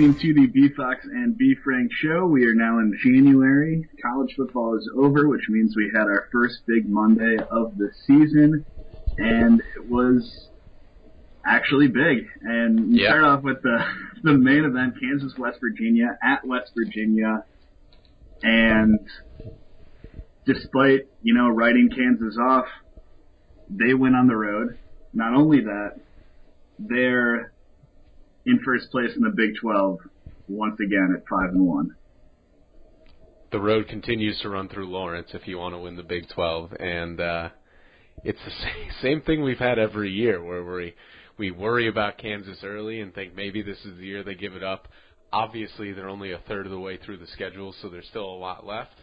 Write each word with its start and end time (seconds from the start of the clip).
listening 0.00 0.18
to 0.18 0.40
the 0.40 0.46
B 0.46 0.68
Fox 0.74 1.04
and 1.04 1.36
B 1.36 1.54
Frank 1.62 1.90
show. 1.92 2.24
We 2.24 2.46
are 2.46 2.54
now 2.54 2.78
in 2.78 2.96
January. 3.04 3.86
College 4.02 4.32
football 4.34 4.74
is 4.78 4.88
over, 4.96 5.28
which 5.28 5.42
means 5.50 5.74
we 5.76 5.90
had 5.94 6.04
our 6.04 6.26
first 6.32 6.60
big 6.66 6.88
Monday 6.88 7.36
of 7.50 7.76
the 7.76 7.90
season, 8.06 8.64
and 9.18 9.60
it 9.60 9.86
was 9.86 10.48
actually 11.44 11.88
big. 11.88 12.24
And 12.40 12.92
we 12.92 13.02
Yeah. 13.02 13.10
start 13.10 13.24
off 13.24 13.42
with 13.42 13.60
the 13.62 13.84
the 14.22 14.32
main 14.32 14.64
event: 14.64 14.94
Kansas 15.00 15.34
West 15.36 15.58
Virginia 15.60 16.16
at 16.22 16.46
West 16.46 16.72
Virginia, 16.74 17.44
and 18.42 18.98
despite 20.46 21.00
you 21.20 21.34
know 21.34 21.50
writing 21.50 21.90
Kansas 21.94 22.38
off, 22.38 22.66
they 23.68 23.92
went 23.92 24.16
on 24.16 24.28
the 24.28 24.36
road. 24.36 24.78
Not 25.12 25.34
only 25.34 25.60
that, 25.60 25.90
they're 26.78 27.52
in 28.50 28.60
first 28.64 28.90
place 28.90 29.10
in 29.16 29.22
the 29.22 29.30
Big 29.30 29.50
12 29.60 29.98
once 30.48 30.76
again 30.80 31.14
at 31.16 31.22
five 31.28 31.50
and 31.50 31.66
one. 31.66 31.94
the 33.52 33.60
road 33.60 33.88
continues 33.88 34.38
to 34.40 34.48
run 34.48 34.68
through 34.68 34.90
Lawrence 34.90 35.28
if 35.32 35.46
you 35.46 35.58
want 35.58 35.74
to 35.74 35.78
win 35.78 35.96
the 35.96 36.02
Big 36.02 36.28
12, 36.28 36.72
and 36.78 37.20
uh, 37.20 37.48
it's 38.24 38.38
the 38.44 38.92
same, 39.02 39.20
thing 39.22 39.42
we've 39.42 39.58
had 39.58 39.78
every 39.78 40.10
year 40.10 40.42
where 40.42 40.64
we 40.64 40.94
we 41.38 41.50
worry 41.50 41.88
about 41.88 42.18
Kansas 42.18 42.58
early 42.62 43.00
and 43.00 43.14
think 43.14 43.34
maybe 43.34 43.62
this 43.62 43.78
is 43.84 43.96
the 43.98 44.06
year 44.06 44.22
they 44.22 44.34
give 44.34 44.54
it 44.54 44.62
up. 44.62 44.88
Obviously, 45.32 45.92
they're 45.92 46.08
only 46.08 46.32
a 46.32 46.40
third 46.48 46.66
of 46.66 46.72
the 46.72 46.78
way 46.78 46.98
through 46.98 47.16
the 47.16 47.26
schedule, 47.28 47.74
so 47.80 47.88
there's 47.88 48.06
still 48.08 48.26
a 48.26 48.36
lot 48.36 48.66
left, 48.66 48.96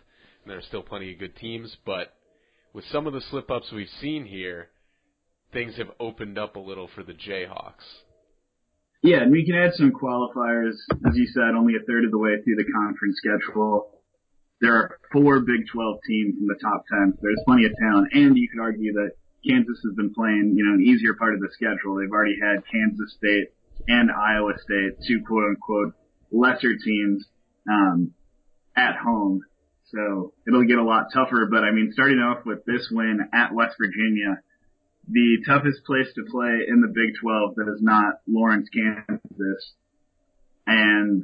and 0.44 0.52
there 0.52 0.58
are 0.58 0.68
still 0.68 0.84
plenty 0.84 1.12
of 1.14 1.20
good 1.20 1.36
teams. 1.38 1.76
But 1.86 2.14
with 2.74 2.86
some 2.92 3.08
of 3.08 3.14
the 3.14 3.22
slip 3.32 3.50
ups 3.50 3.72
we've 3.72 3.88
seen 4.02 4.26
here, 4.26 4.68
things 5.52 5.78
have 5.78 5.90
opened 6.00 6.38
up 6.38 6.56
a 6.58 6.60
little 6.60 6.90
for 6.94 7.04
the 7.04 7.14
Jayhawks. 7.14 8.04
Yeah, 9.08 9.24
and 9.24 9.32
we 9.32 9.46
can 9.46 9.56
add 9.56 9.72
some 9.76 9.94
qualifiers. 9.96 10.76
As 11.08 11.16
you 11.16 11.28
said, 11.28 11.56
only 11.56 11.76
a 11.80 11.86
third 11.88 12.04
of 12.04 12.12
the 12.12 12.18
way 12.18 12.42
through 12.44 12.58
the 12.58 12.68
conference 12.68 13.16
schedule. 13.16 14.04
There 14.60 14.76
are 14.76 15.00
four 15.14 15.40
Big 15.40 15.64
12 15.72 16.00
teams 16.06 16.36
in 16.38 16.46
the 16.46 16.60
top 16.60 16.84
10. 16.92 17.14
So 17.16 17.20
there's 17.22 17.42
plenty 17.46 17.64
of 17.64 17.72
talent, 17.80 18.12
and 18.12 18.36
you 18.38 18.50
could 18.50 18.60
argue 18.60 18.92
that 19.00 19.12
Kansas 19.48 19.80
has 19.80 19.96
been 19.96 20.14
playing, 20.14 20.56
you 20.58 20.66
know, 20.66 20.74
an 20.74 20.84
easier 20.84 21.14
part 21.14 21.36
of 21.36 21.40
the 21.40 21.48
schedule. 21.54 21.96
They've 21.96 22.12
already 22.12 22.36
had 22.36 22.68
Kansas 22.68 23.16
State 23.16 23.56
and 23.88 24.12
Iowa 24.12 24.60
State, 24.60 25.00
two 25.08 25.24
quote 25.26 25.56
unquote 25.56 25.94
lesser 26.30 26.76
teams, 26.76 27.24
um, 27.72 28.12
at 28.76 28.98
home. 28.98 29.40
So 29.86 30.34
it'll 30.46 30.68
get 30.68 30.80
a 30.80 30.84
lot 30.84 31.14
tougher, 31.14 31.48
but 31.50 31.64
I 31.64 31.72
mean, 31.72 31.92
starting 31.94 32.20
off 32.20 32.44
with 32.46 32.66
this 32.66 32.90
win 32.92 33.24
at 33.32 33.54
West 33.56 33.78
Virginia, 33.80 34.44
the 35.08 35.44
toughest 35.48 35.86
place 35.86 36.08
to 36.16 36.24
play 36.30 36.68
in 36.68 36.82
the 36.82 36.92
Big 36.92 37.16
12 37.22 37.56
that 37.56 37.72
is 37.74 37.82
not 37.82 38.20
Lawrence, 38.28 38.68
Kansas. 38.70 39.64
And 40.66 41.24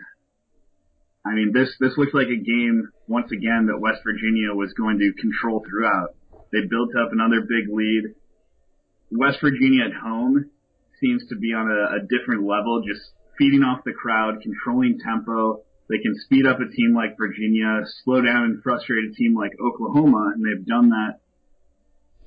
I 1.25 1.35
mean, 1.35 1.51
this, 1.53 1.69
this 1.79 1.97
looks 1.97 2.13
like 2.13 2.27
a 2.27 2.39
game 2.39 2.89
once 3.07 3.31
again 3.31 3.67
that 3.67 3.79
West 3.79 3.99
Virginia 4.03 4.55
was 4.55 4.73
going 4.73 4.99
to 4.99 5.11
control 5.19 5.63
throughout. 5.67 6.15
They 6.51 6.63
built 6.69 6.95
up 6.95 7.11
another 7.11 7.41
big 7.41 7.67
lead. 7.67 8.15
West 9.11 9.39
Virginia 9.41 9.85
at 9.85 9.95
home 9.99 10.49
seems 10.99 11.27
to 11.27 11.35
be 11.35 11.51
on 11.53 11.67
a, 11.67 11.99
a 11.99 12.07
different 12.07 12.47
level, 12.47 12.83
just 12.87 13.03
feeding 13.37 13.63
off 13.63 13.83
the 13.83 13.91
crowd, 13.91 14.39
controlling 14.41 14.99
tempo. 14.99 15.63
They 15.89 15.99
can 15.99 16.15
speed 16.23 16.45
up 16.45 16.59
a 16.59 16.71
team 16.71 16.95
like 16.95 17.17
Virginia, 17.17 17.83
slow 18.03 18.21
down 18.21 18.43
and 18.47 18.63
frustrate 18.63 19.11
a 19.11 19.15
team 19.15 19.35
like 19.35 19.51
Oklahoma, 19.59 20.31
and 20.35 20.43
they've 20.43 20.65
done 20.65 20.89
that 20.89 21.22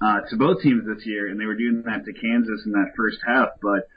uh, 0.01 0.21
to 0.29 0.37
both 0.37 0.63
teams 0.63 0.85
this 0.87 1.07
year, 1.07 1.29
and 1.29 1.41
they 1.41 1.47
were 1.47 1.55
doing 1.57 1.83
that 1.87 2.05
to 2.05 2.13
Kansas 2.13 2.63
in 2.67 2.73
that 2.73 2.93
first 2.97 3.19
half. 3.27 3.49
But 3.63 3.89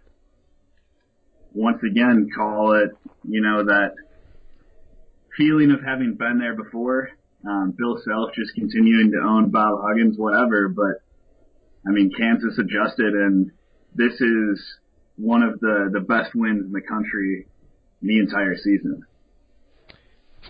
once 1.54 1.82
again, 1.84 2.30
call 2.36 2.74
it, 2.74 2.92
you 3.28 3.42
know, 3.42 3.66
that 3.66 3.96
feeling 5.38 5.72
of 5.72 5.82
having 5.84 6.16
been 6.16 6.40
there 6.40 6.56
before. 6.56 7.12
Um, 7.48 7.74
Bill 7.78 7.98
Self 8.04 8.32
just 8.36 8.54
continuing 8.54 9.12
to 9.12 9.28
own 9.28 9.50
Bob 9.50 9.80
Huggins, 9.82 10.18
whatever. 10.18 10.68
But 10.68 11.02
I 11.88 11.92
mean, 11.92 12.12
Kansas 12.18 12.58
adjusted, 12.58 13.14
and 13.14 13.52
this 13.96 14.14
is 14.20 14.62
one 15.16 15.44
of 15.44 15.60
the 15.60 15.90
the 15.92 16.02
best 16.02 16.36
wins 16.36 16.66
in 16.66 16.72
the 16.72 16.82
country 16.82 17.48
the 18.02 18.20
entire 18.20 18.56
season. 18.58 19.06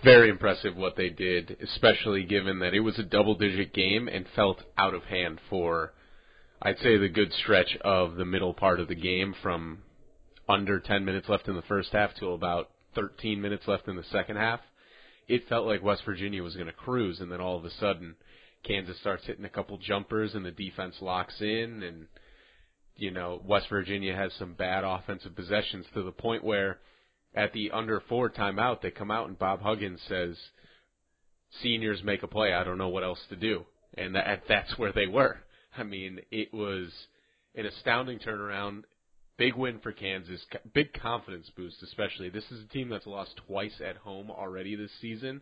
Very 0.02 0.30
impressive 0.30 0.76
what 0.76 0.96
they 0.96 1.10
did, 1.10 1.58
especially 1.62 2.24
given 2.24 2.60
that 2.60 2.72
it 2.72 2.80
was 2.80 2.98
a 2.98 3.02
double 3.02 3.34
digit 3.34 3.74
game 3.74 4.08
and 4.08 4.24
felt 4.34 4.62
out 4.78 4.94
of 4.94 5.02
hand 5.04 5.40
for, 5.50 5.92
I'd 6.62 6.78
say, 6.78 6.96
the 6.96 7.08
good 7.08 7.32
stretch 7.34 7.76
of 7.82 8.16
the 8.16 8.24
middle 8.24 8.54
part 8.54 8.80
of 8.80 8.88
the 8.88 8.94
game 8.94 9.34
from 9.42 9.82
under 10.48 10.80
10 10.80 11.04
minutes 11.04 11.28
left 11.28 11.48
in 11.48 11.54
the 11.54 11.62
first 11.62 11.92
half 11.92 12.14
to 12.14 12.30
about 12.30 12.70
13 12.94 13.42
minutes 13.42 13.68
left 13.68 13.88
in 13.88 13.96
the 13.96 14.04
second 14.04 14.36
half. 14.36 14.60
It 15.28 15.48
felt 15.48 15.66
like 15.66 15.82
West 15.82 16.02
Virginia 16.06 16.42
was 16.42 16.54
going 16.54 16.66
to 16.66 16.72
cruise, 16.72 17.20
and 17.20 17.30
then 17.30 17.40
all 17.40 17.58
of 17.58 17.64
a 17.66 17.70
sudden, 17.70 18.16
Kansas 18.64 18.98
starts 19.00 19.26
hitting 19.26 19.44
a 19.44 19.50
couple 19.50 19.76
jumpers, 19.78 20.34
and 20.34 20.44
the 20.44 20.50
defense 20.50 20.96
locks 21.00 21.40
in, 21.40 21.82
and 21.82 22.06
you 22.96 23.10
know 23.10 23.40
West 23.44 23.66
Virginia 23.68 24.16
has 24.16 24.32
some 24.38 24.54
bad 24.54 24.82
offensive 24.82 25.36
possessions 25.36 25.86
to 25.94 26.02
the 26.02 26.10
point 26.10 26.42
where 26.42 26.78
at 27.34 27.52
the 27.52 27.70
under 27.70 28.00
four 28.00 28.30
timeout, 28.30 28.80
they 28.80 28.90
come 28.90 29.10
out 29.10 29.28
and 29.28 29.38
Bob 29.38 29.62
Huggins 29.62 30.00
says, 30.08 30.36
"Seniors 31.62 32.02
make 32.02 32.22
a 32.22 32.28
play. 32.28 32.52
I 32.52 32.64
don't 32.64 32.78
know 32.78 32.88
what 32.88 33.04
else 33.04 33.24
to 33.28 33.36
do," 33.36 33.66
and 33.94 34.14
that, 34.14 34.44
that's 34.48 34.78
where 34.78 34.92
they 34.92 35.06
were. 35.06 35.40
I 35.76 35.84
mean, 35.84 36.20
it 36.30 36.52
was 36.52 36.92
an 37.54 37.66
astounding 37.66 38.18
turnaround. 38.18 38.84
Big 39.36 39.54
win 39.54 39.78
for 39.78 39.92
Kansas. 39.92 40.44
Big 40.74 40.92
confidence 40.92 41.48
boost, 41.56 41.82
especially. 41.82 42.28
This 42.28 42.50
is 42.50 42.64
a 42.64 42.68
team 42.68 42.88
that's 42.88 43.06
lost 43.06 43.36
twice 43.46 43.80
at 43.80 43.96
home 43.96 44.30
already 44.30 44.76
this 44.76 44.92
season, 45.00 45.40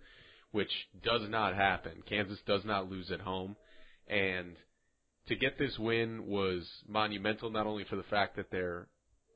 which 0.52 0.70
does 1.02 1.28
not 1.28 1.54
happen. 1.54 2.02
Kansas 2.08 2.38
does 2.46 2.64
not 2.64 2.90
lose 2.90 3.10
at 3.10 3.20
home, 3.20 3.56
and 4.06 4.56
to 5.26 5.34
get 5.34 5.58
this 5.58 5.78
win 5.78 6.26
was 6.26 6.68
monumental. 6.86 7.50
Not 7.50 7.66
only 7.66 7.84
for 7.84 7.96
the 7.96 8.02
fact 8.04 8.36
that 8.36 8.50
they're 8.50 8.86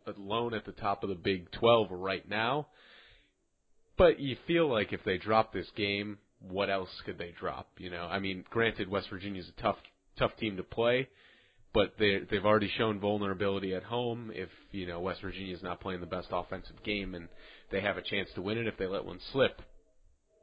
alone 0.06 0.54
at 0.54 0.64
the 0.64 0.72
top 0.72 1.02
of 1.02 1.08
the 1.08 1.14
Big 1.14 1.50
12 1.52 1.88
right 1.90 2.28
now. 2.28 2.68
But 3.96 4.20
you 4.20 4.36
feel 4.46 4.70
like 4.70 4.92
if 4.92 5.04
they 5.04 5.18
drop 5.18 5.52
this 5.52 5.70
game, 5.76 6.18
what 6.40 6.70
else 6.70 6.88
could 7.04 7.18
they 7.18 7.32
drop? 7.38 7.68
You 7.78 7.90
know, 7.90 8.04
I 8.04 8.18
mean, 8.18 8.44
granted, 8.50 8.88
West 8.88 9.08
Virginia's 9.10 9.50
a 9.56 9.60
tough, 9.60 9.76
tough 10.18 10.34
team 10.36 10.56
to 10.56 10.62
play, 10.62 11.08
but 11.72 11.94
they 11.98 12.20
they've 12.30 12.44
already 12.44 12.70
shown 12.76 13.00
vulnerability 13.00 13.74
at 13.74 13.84
home. 13.84 14.30
If 14.34 14.48
you 14.72 14.86
know 14.86 15.00
West 15.00 15.22
Virginia's 15.22 15.62
not 15.62 15.80
playing 15.80 16.00
the 16.00 16.06
best 16.06 16.28
offensive 16.32 16.82
game, 16.84 17.14
and 17.14 17.28
they 17.70 17.80
have 17.80 17.96
a 17.96 18.02
chance 18.02 18.28
to 18.34 18.42
win 18.42 18.58
it 18.58 18.66
if 18.66 18.76
they 18.76 18.86
let 18.86 19.04
one 19.04 19.20
slip, 19.32 19.60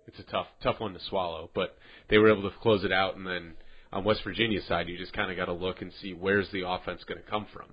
it's 0.08 0.20
a 0.20 0.32
tough, 0.32 0.48
tough 0.64 0.80
one 0.80 0.94
to 0.94 1.00
swallow. 1.10 1.50
But 1.54 1.78
they 2.10 2.18
were 2.18 2.32
able 2.32 2.50
to 2.50 2.58
close 2.62 2.84
it 2.84 2.92
out, 2.92 3.16
and 3.16 3.26
then 3.26 3.56
on 3.92 4.04
West 4.04 4.22
Virginia's 4.24 4.66
side, 4.66 4.88
you 4.88 4.98
just 4.98 5.14
kind 5.14 5.32
of 5.32 5.38
got 5.38 5.46
to 5.46 5.54
look 5.54 5.82
and 5.82 5.92
see 6.02 6.14
where's 6.14 6.50
the 6.52 6.68
offense 6.68 7.04
going 7.04 7.22
to 7.22 7.30
come 7.30 7.48
from. 7.54 7.68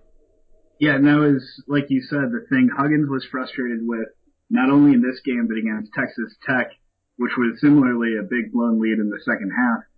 Yeah, 0.79 0.97
and 0.97 1.07
that 1.07 1.17
was, 1.17 1.41
like 1.67 1.87
you 1.89 2.03
said, 2.03 2.29
the 2.31 2.45
thing 2.49 2.69
Huggins 2.69 3.09
was 3.09 3.25
frustrated 3.31 3.81
with, 3.81 4.09
not 4.51 4.71
only 4.71 4.93
in 4.93 5.01
this 5.01 5.21
game, 5.25 5.49
but 5.49 5.57
against 5.57 5.93
Texas 5.97 6.37
Tech, 6.45 6.69
which 7.17 7.33
was 7.37 7.61
similarly 7.61 8.17
a 8.17 8.29
big 8.29 8.53
blown 8.53 8.81
lead 8.81 8.99
in 8.99 9.09
the 9.09 9.21
second 9.25 9.51
half. 9.57 9.89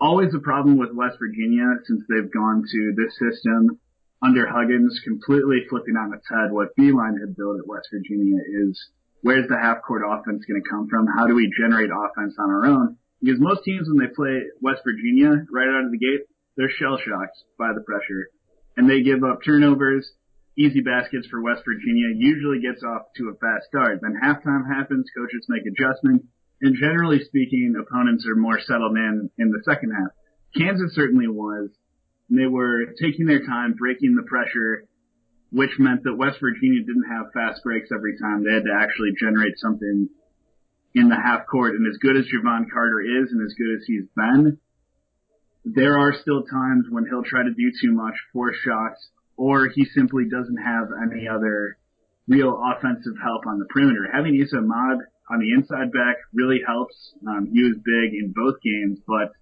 Always 0.00 0.34
a 0.34 0.40
problem 0.40 0.78
with 0.78 0.96
West 0.96 1.18
Virginia 1.20 1.68
since 1.86 2.02
they've 2.08 2.32
gone 2.32 2.64
to 2.64 2.94
this 2.96 3.12
system 3.20 3.78
under 4.22 4.46
Huggins, 4.46 5.00
completely 5.04 5.66
flipping 5.68 5.96
on 5.96 6.14
its 6.14 6.26
head 6.30 6.50
what 6.50 6.74
Beilein 6.78 7.20
had 7.20 7.36
built 7.36 7.58
at 7.60 7.66
West 7.66 7.88
Virginia 7.92 8.40
is 8.40 8.78
where's 9.20 9.48
the 9.48 9.58
half 9.58 9.82
court 9.82 10.02
offense 10.06 10.44
going 10.46 10.62
to 10.62 10.68
come 10.68 10.88
from? 10.88 11.06
How 11.06 11.26
do 11.26 11.34
we 11.34 11.52
generate 11.56 11.90
offense 11.90 12.34
on 12.38 12.50
our 12.50 12.66
own? 12.66 12.96
Because 13.20 13.38
most 13.38 13.64
teams 13.64 13.86
when 13.86 13.98
they 13.98 14.12
play 14.14 14.48
West 14.60 14.80
Virginia 14.82 15.44
right 15.52 15.68
out 15.68 15.84
of 15.84 15.92
the 15.92 15.98
gate, 15.98 16.26
they're 16.56 16.70
shell 16.70 16.98
shocked 16.98 17.36
by 17.58 17.72
the 17.74 17.82
pressure 17.82 18.28
and 18.76 18.88
they 18.88 19.02
give 19.02 19.22
up 19.22 19.40
turnovers, 19.44 20.10
easy 20.58 20.80
baskets 20.80 21.26
for 21.28 21.42
West 21.42 21.62
Virginia, 21.64 22.08
usually 22.14 22.60
gets 22.60 22.82
off 22.82 23.12
to 23.16 23.28
a 23.28 23.38
fast 23.38 23.66
start. 23.68 24.00
Then 24.02 24.20
halftime 24.22 24.68
happens, 24.68 25.06
coaches 25.16 25.46
make 25.48 25.62
adjustments, 25.66 26.26
and 26.60 26.76
generally 26.76 27.24
speaking, 27.24 27.74
opponents 27.74 28.26
are 28.26 28.36
more 28.36 28.60
settled 28.60 28.96
in 28.96 29.30
in 29.38 29.50
the 29.50 29.62
second 29.64 29.92
half. 29.92 30.12
Kansas 30.56 30.94
certainly 30.94 31.28
was. 31.28 31.70
They 32.30 32.46
were 32.46 32.94
taking 33.00 33.26
their 33.26 33.44
time, 33.44 33.74
breaking 33.74 34.14
the 34.14 34.22
pressure, 34.22 34.84
which 35.50 35.78
meant 35.78 36.04
that 36.04 36.16
West 36.16 36.38
Virginia 36.40 36.80
didn't 36.80 37.10
have 37.10 37.32
fast 37.32 37.62
breaks 37.62 37.90
every 37.92 38.16
time. 38.18 38.44
They 38.44 38.54
had 38.54 38.64
to 38.64 38.78
actually 38.78 39.12
generate 39.18 39.58
something 39.58 40.08
in 40.94 41.08
the 41.08 41.16
half 41.16 41.46
court. 41.46 41.74
And 41.74 41.86
as 41.86 41.98
good 41.98 42.16
as 42.16 42.24
Jevon 42.24 42.70
Carter 42.72 43.00
is 43.00 43.32
and 43.32 43.42
as 43.44 43.54
good 43.54 43.76
as 43.76 43.84
he's 43.86 44.08
been, 44.14 44.58
there 45.64 45.98
are 45.98 46.14
still 46.20 46.44
times 46.44 46.86
when 46.90 47.06
he'll 47.06 47.24
try 47.24 47.42
to 47.42 47.54
do 47.54 47.70
too 47.80 47.92
much, 47.92 48.14
force 48.32 48.56
shots, 48.64 49.10
or 49.42 49.68
he 49.74 49.84
simply 49.84 50.24
doesn't 50.30 50.58
have 50.58 50.88
any 51.02 51.26
other 51.26 51.76
real 52.28 52.60
offensive 52.70 53.14
help 53.22 53.42
on 53.46 53.58
the 53.58 53.66
perimeter. 53.66 54.06
Having 54.12 54.40
Esa 54.40 54.58
Ahmad 54.58 54.98
on 55.30 55.40
the 55.40 55.52
inside 55.52 55.90
back 55.92 56.16
really 56.32 56.60
helps. 56.66 56.94
Um, 57.26 57.50
he 57.52 57.62
was 57.62 57.76
big 57.76 58.14
in 58.14 58.32
both 58.34 58.60
games, 58.62 59.00
but 59.06 59.32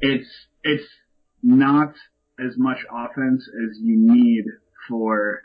it's 0.00 0.30
it's 0.62 0.88
not 1.42 1.92
as 2.38 2.56
much 2.56 2.78
offense 2.90 3.42
as 3.42 3.78
you 3.80 3.96
need 3.98 4.44
for 4.88 5.42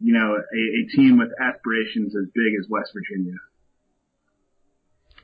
you 0.00 0.14
know, 0.14 0.34
a, 0.34 0.62
a 0.82 0.96
team 0.96 1.18
with 1.18 1.28
aspirations 1.40 2.14
as 2.16 2.26
big 2.34 2.54
as 2.58 2.66
West 2.68 2.90
Virginia. 2.94 3.36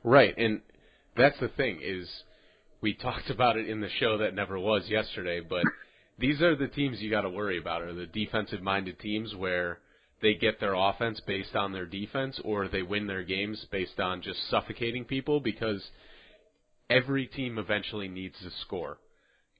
Right, 0.03 0.37
and 0.37 0.61
that's 1.15 1.39
the 1.39 1.47
thing 1.47 1.79
is 1.81 2.07
we 2.79 2.93
talked 3.01 3.29
about 3.29 3.57
it 3.57 3.67
in 3.67 3.81
the 3.81 3.89
show 3.99 4.19
that 4.19 4.35
never 4.35 4.57
was 4.59 4.83
yesterday, 4.87 5.41
but 5.41 5.63
these 6.19 6.41
are 6.41 6.55
the 6.55 6.67
teams 6.67 6.99
you 6.99 7.09
got 7.09 7.21
to 7.21 7.29
worry 7.29 7.59
about 7.59 7.81
are 7.81 7.93
the 7.93 8.05
defensive 8.05 8.61
minded 8.61 8.99
teams 8.99 9.35
where 9.35 9.79
they 10.21 10.33
get 10.33 10.59
their 10.59 10.73
offense 10.73 11.21
based 11.27 11.55
on 11.55 11.73
their 11.73 11.85
defense 11.85 12.39
or 12.43 12.67
they 12.67 12.81
win 12.81 13.07
their 13.07 13.23
games 13.23 13.65
based 13.71 13.99
on 13.99 14.21
just 14.21 14.49
suffocating 14.49 15.05
people 15.05 15.39
because 15.39 15.83
every 16.89 17.27
team 17.27 17.57
eventually 17.57 18.07
needs 18.07 18.35
to 18.41 18.49
score. 18.61 18.97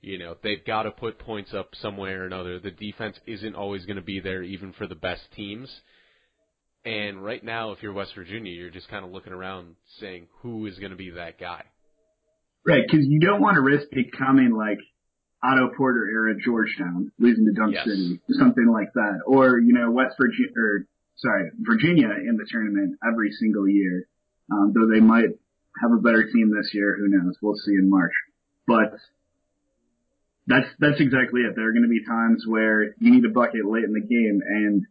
You 0.02 0.18
know, 0.18 0.36
they've 0.44 0.64
got 0.66 0.84
to 0.84 0.92
put 0.92 1.20
points 1.20 1.54
up 1.54 1.70
some 1.82 1.98
way 1.98 2.12
or 2.12 2.26
another. 2.26 2.60
The 2.60 2.72
defense 2.72 3.18
isn't 3.26 3.56
always 3.56 3.86
going 3.86 3.98
to 3.98 4.02
be 4.02 4.20
there 4.20 4.44
even 4.44 4.74
for 4.74 4.88
the 4.88 4.96
best 4.96 5.22
teams. 5.36 5.70
And 6.86 7.24
right 7.24 7.44
now, 7.44 7.72
if 7.72 7.84
you're 7.84 7.94
West 7.94 8.14
Virginia, 8.16 8.52
you're 8.52 8.70
just 8.70 8.90
kind 8.90 9.04
of 9.04 9.12
looking 9.12 9.34
around 9.34 9.76
saying, 10.00 10.28
who 10.42 10.66
is 10.68 10.78
going 10.80 10.92
to 10.92 10.98
be 10.98 11.12
that 11.12 11.40
guy? 11.40 11.64
Right, 12.66 12.84
because 12.86 13.06
you 13.08 13.20
don't 13.20 13.42
want 13.42 13.56
to 13.56 13.62
risk 13.62 13.88
becoming 13.92 14.52
like 14.52 14.78
Otto 15.44 15.70
Porter 15.78 16.08
era 16.10 16.34
Georgetown, 16.44 17.12
losing 17.20 17.46
to 17.46 17.54
Dunk 17.54 17.74
yes. 17.74 17.86
City, 17.86 18.20
something 18.32 18.68
like 18.68 18.92
that, 18.94 19.22
or 19.26 19.60
you 19.60 19.74
know 19.74 19.92
West 19.92 20.16
Virginia, 20.18 20.52
or 20.58 20.88
sorry, 21.18 21.52
Virginia 21.60 22.10
in 22.10 22.38
the 22.38 22.46
tournament 22.50 22.98
every 23.08 23.32
single 23.32 23.68
year. 23.68 24.08
Um, 24.52 24.74
though 24.74 24.88
they 24.92 25.02
might 25.02 25.30
have 25.82 25.92
a 25.92 26.02
better 26.02 26.26
team 26.32 26.52
this 26.56 26.74
year, 26.74 26.98
who 26.98 27.08
knows? 27.08 27.36
We'll 27.42 27.56
see 27.56 27.74
in 27.74 27.90
March. 27.90 28.14
But 28.66 28.98
that's 30.48 30.68
that's 30.80 31.00
exactly 31.00 31.42
it. 31.42 31.54
There 31.56 31.68
are 31.68 31.74
going 31.74 31.84
to 31.84 31.90
be 31.90 32.04
times 32.04 32.44
where 32.48 32.96
you 32.98 33.12
need 33.12 33.26
a 33.26 33.30
bucket 33.30 33.66
late 33.66 33.84
in 33.84 33.94
the 33.94 34.02
game, 34.02 34.42
and 34.42 34.88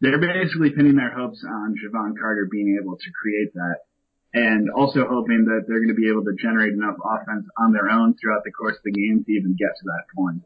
they're 0.00 0.20
basically 0.20 0.70
pinning 0.70 0.96
their 0.96 1.14
hopes 1.14 1.42
on 1.42 1.74
Jevon 1.78 2.18
Carter 2.20 2.48
being 2.50 2.78
able 2.80 2.96
to 2.96 3.10
create 3.16 3.54
that 3.54 3.85
and 4.36 4.68
also 4.70 5.06
hoping 5.08 5.46
that 5.46 5.64
they're 5.66 5.80
going 5.80 5.88
to 5.88 5.98
be 5.98 6.10
able 6.10 6.22
to 6.22 6.36
generate 6.38 6.74
enough 6.74 6.96
offense 7.02 7.46
on 7.56 7.72
their 7.72 7.88
own 7.88 8.14
throughout 8.20 8.44
the 8.44 8.52
course 8.52 8.76
of 8.76 8.84
the 8.84 8.92
game 8.92 9.24
to 9.24 9.32
even 9.32 9.56
get 9.56 9.72
to 9.80 9.84
that 9.84 10.04
point. 10.14 10.42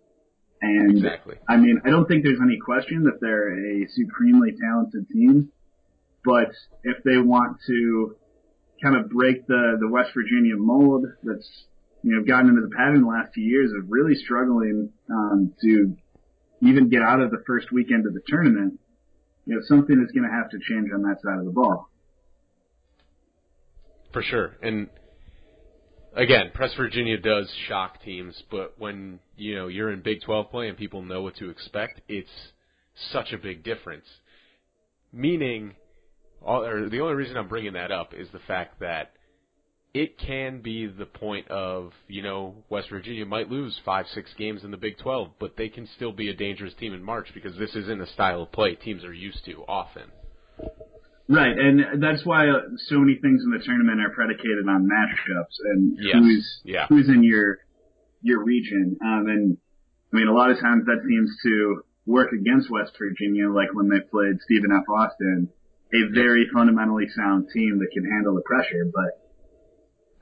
And 0.63 0.99
exactly. 0.99 1.35
I 1.49 1.57
mean, 1.57 1.83
I 1.85 1.91
don't 1.91 2.07
think 2.07 2.23
there's 2.23 2.39
any 2.41 2.59
question 2.65 3.03
that 3.05 3.19
they're 3.21 3.51
a 3.51 3.89
supremely 3.89 4.55
talented 4.63 5.09
team, 5.09 5.51
but 6.25 6.53
if 6.85 7.03
they 7.03 7.19
want 7.19 7.59
to 7.67 8.15
kind 8.81 8.95
of 8.95 9.11
break 9.11 9.47
the 9.49 9.77
the 9.81 9.89
West 9.89 10.11
Virginia 10.15 10.55
mold 10.57 11.07
that's 11.25 11.51
you 12.03 12.15
know 12.15 12.23
gotten 12.23 12.49
into 12.49 12.63
the 12.63 12.75
pattern 12.77 13.03
the 13.03 13.09
last 13.09 13.35
few 13.35 13.45
years 13.45 13.73
of 13.73 13.91
really 13.91 14.15
struggling 14.15 14.91
um, 15.11 15.53
to 15.63 15.97
even 16.63 16.89
get 16.91 17.03
out 17.03 17.21
of 17.21 17.33
the 17.33 17.43
first 17.45 17.73
weekend 17.73 18.07
of 18.07 18.15
the 18.15 18.23
tournament, 18.29 18.79
you 19.47 19.57
know, 19.57 19.63
something 19.67 19.99
is 19.99 20.13
going 20.13 20.29
to 20.29 20.35
have 20.35 20.51
to 20.51 20.59
change 20.61 20.91
on 20.95 21.03
that 21.03 21.17
side 21.25 21.39
of 21.39 21.45
the 21.45 21.51
ball. 21.51 21.90
For 24.13 24.23
sure. 24.23 24.57
And 24.63 24.89
again, 26.15 26.51
Press 26.55 26.73
Virginia 26.77 27.19
does 27.19 27.51
shock 27.69 28.03
teams, 28.03 28.41
but 28.51 28.75
when, 28.79 29.21
you 29.37 29.55
know, 29.55 29.69
you're 29.69 29.91
in 29.91 30.03
Big 30.03 30.23
12 30.23 30.51
play 30.51 30.69
and 30.69 30.77
people 30.77 31.03
know 31.03 31.23
what 31.23 31.37
to 31.37 31.51
expect, 31.51 32.01
it's 32.09 32.31
such 33.13 33.33
a 33.33 33.39
big 33.39 33.63
difference. 33.63 34.07
Meaning, 35.13 35.75
all, 36.43 36.65
or 36.65 36.89
the 36.89 37.01
only 37.01 37.15
reason 37.15 37.37
I'm 37.37 37.49
bringing 37.49 37.75
that 37.75 37.93
up 37.93 38.15
is 38.15 38.29
the 38.33 38.41
fact 38.41 38.81
that 38.81 39.13
it 39.93 40.19
can 40.19 40.61
be 40.61 40.87
the 40.87 41.07
point 41.07 41.49
of, 41.49 41.93
you 42.07 42.23
know, 42.23 42.55
West 42.69 42.91
Virginia 42.91 43.27
might 43.27 43.51
lose 43.51 43.77
five, 43.85 44.07
six 44.15 44.31
games 44.39 44.63
in 44.63 44.71
the 44.71 44.77
Big 44.77 44.99
12, 44.99 45.31
but 45.41 45.57
they 45.57 45.69
can 45.69 45.89
still 45.97 46.13
be 46.13 46.29
a 46.29 46.35
dangerous 46.35 46.75
team 46.75 46.95
in 46.95 47.03
March 47.03 47.27
because 47.35 47.57
this 47.59 47.75
isn't 47.75 48.01
a 48.01 48.07
style 48.09 48.43
of 48.43 48.53
play 48.53 48.77
teams 48.77 49.05
are 49.05 49.13
used 49.13 49.45
to 49.47 49.65
often. 49.67 50.05
Right, 51.31 51.57
and 51.57 52.03
that's 52.03 52.27
why 52.27 52.51
so 52.91 52.99
many 52.99 53.15
things 53.23 53.43
in 53.45 53.55
the 53.55 53.63
tournament 53.65 54.01
are 54.01 54.11
predicated 54.11 54.67
on 54.69 54.91
matchups 54.91 55.63
and 55.63 55.97
yes. 55.97 56.17
who's 56.19 56.61
yeah. 56.65 56.87
who's 56.89 57.09
in 57.09 57.23
your 57.23 57.59
your 58.21 58.43
region. 58.43 58.99
Um, 59.01 59.27
and 59.29 59.57
I 60.13 60.17
mean, 60.17 60.27
a 60.27 60.35
lot 60.35 60.51
of 60.51 60.59
times 60.59 60.87
that 60.87 61.07
seems 61.07 61.31
to 61.45 61.85
work 62.05 62.33
against 62.33 62.69
West 62.69 62.99
Virginia, 62.99 63.49
like 63.49 63.71
when 63.75 63.89
they 63.89 64.01
played 64.11 64.43
Stephen 64.43 64.75
F. 64.75 64.83
Austin, 64.91 65.49
a 65.95 66.11
very 66.13 66.51
fundamentally 66.53 67.07
sound 67.15 67.47
team 67.55 67.79
that 67.79 67.95
can 67.95 68.11
handle 68.11 68.35
the 68.35 68.43
pressure. 68.43 68.91
But 68.91 69.23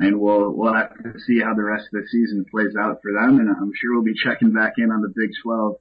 and 0.04 0.20
we'll 0.20 0.52
we'll 0.52 0.74
have 0.74 0.92
to 0.92 1.18
see 1.26 1.40
how 1.40 1.54
the 1.54 1.64
rest 1.64 1.88
of 1.88 2.02
the 2.02 2.06
season 2.12 2.44
plays 2.50 2.76
out 2.78 3.00
for 3.00 3.16
them, 3.16 3.40
and 3.40 3.48
I'm 3.48 3.72
sure 3.80 3.94
we'll 3.94 4.04
be 4.04 4.12
checking 4.12 4.52
back 4.52 4.74
in 4.76 4.92
on 4.92 5.00
the 5.00 5.12
Big 5.16 5.30
12 5.42 5.76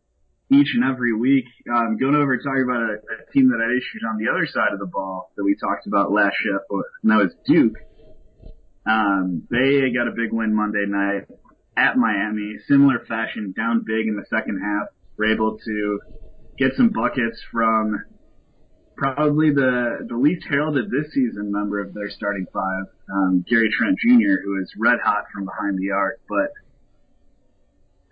each 0.51 0.69
and 0.73 0.83
every 0.83 1.13
week. 1.13 1.45
Um, 1.69 1.97
going 1.97 2.15
over 2.15 2.33
and 2.33 2.43
talking 2.43 2.63
about 2.63 2.81
a, 2.81 2.93
a 2.95 3.31
team 3.33 3.49
that 3.49 3.59
I 3.59 3.69
issued 3.75 4.03
on 4.09 4.17
the 4.17 4.31
other 4.31 4.47
side 4.47 4.73
of 4.73 4.79
the 4.79 4.87
ball 4.87 5.31
that 5.35 5.43
we 5.43 5.55
talked 5.55 5.87
about 5.87 6.11
last 6.11 6.35
shift, 6.41 6.65
and 7.03 7.11
that 7.11 7.17
was 7.17 7.33
Duke. 7.45 7.75
Um, 8.87 9.47
they 9.51 9.91
got 9.91 10.07
a 10.07 10.15
big 10.15 10.31
win 10.31 10.55
Monday 10.55 10.85
night 10.87 11.27
at 11.75 11.97
Miami, 11.97 12.55
similar 12.67 13.03
fashion, 13.05 13.53
down 13.55 13.83
big 13.85 14.07
in 14.07 14.15
the 14.15 14.25
second 14.29 14.59
half. 14.63 14.87
Were 15.17 15.33
able 15.33 15.57
to 15.57 15.99
get 16.57 16.73
some 16.77 16.89
buckets 16.89 17.41
from 17.51 18.05
probably 18.95 19.51
the 19.51 20.05
the 20.07 20.15
least 20.15 20.45
heralded 20.49 20.89
this 20.89 21.11
season 21.13 21.51
member 21.51 21.81
of 21.81 21.93
their 21.93 22.09
starting 22.09 22.45
five, 22.53 22.85
um, 23.13 23.45
Gary 23.47 23.69
Trent 23.77 23.97
Jr., 23.99 24.41
who 24.43 24.61
is 24.61 24.71
red 24.77 24.99
hot 25.03 25.25
from 25.33 25.45
behind 25.45 25.77
the 25.77 25.91
arc, 25.91 26.19
but 26.29 26.51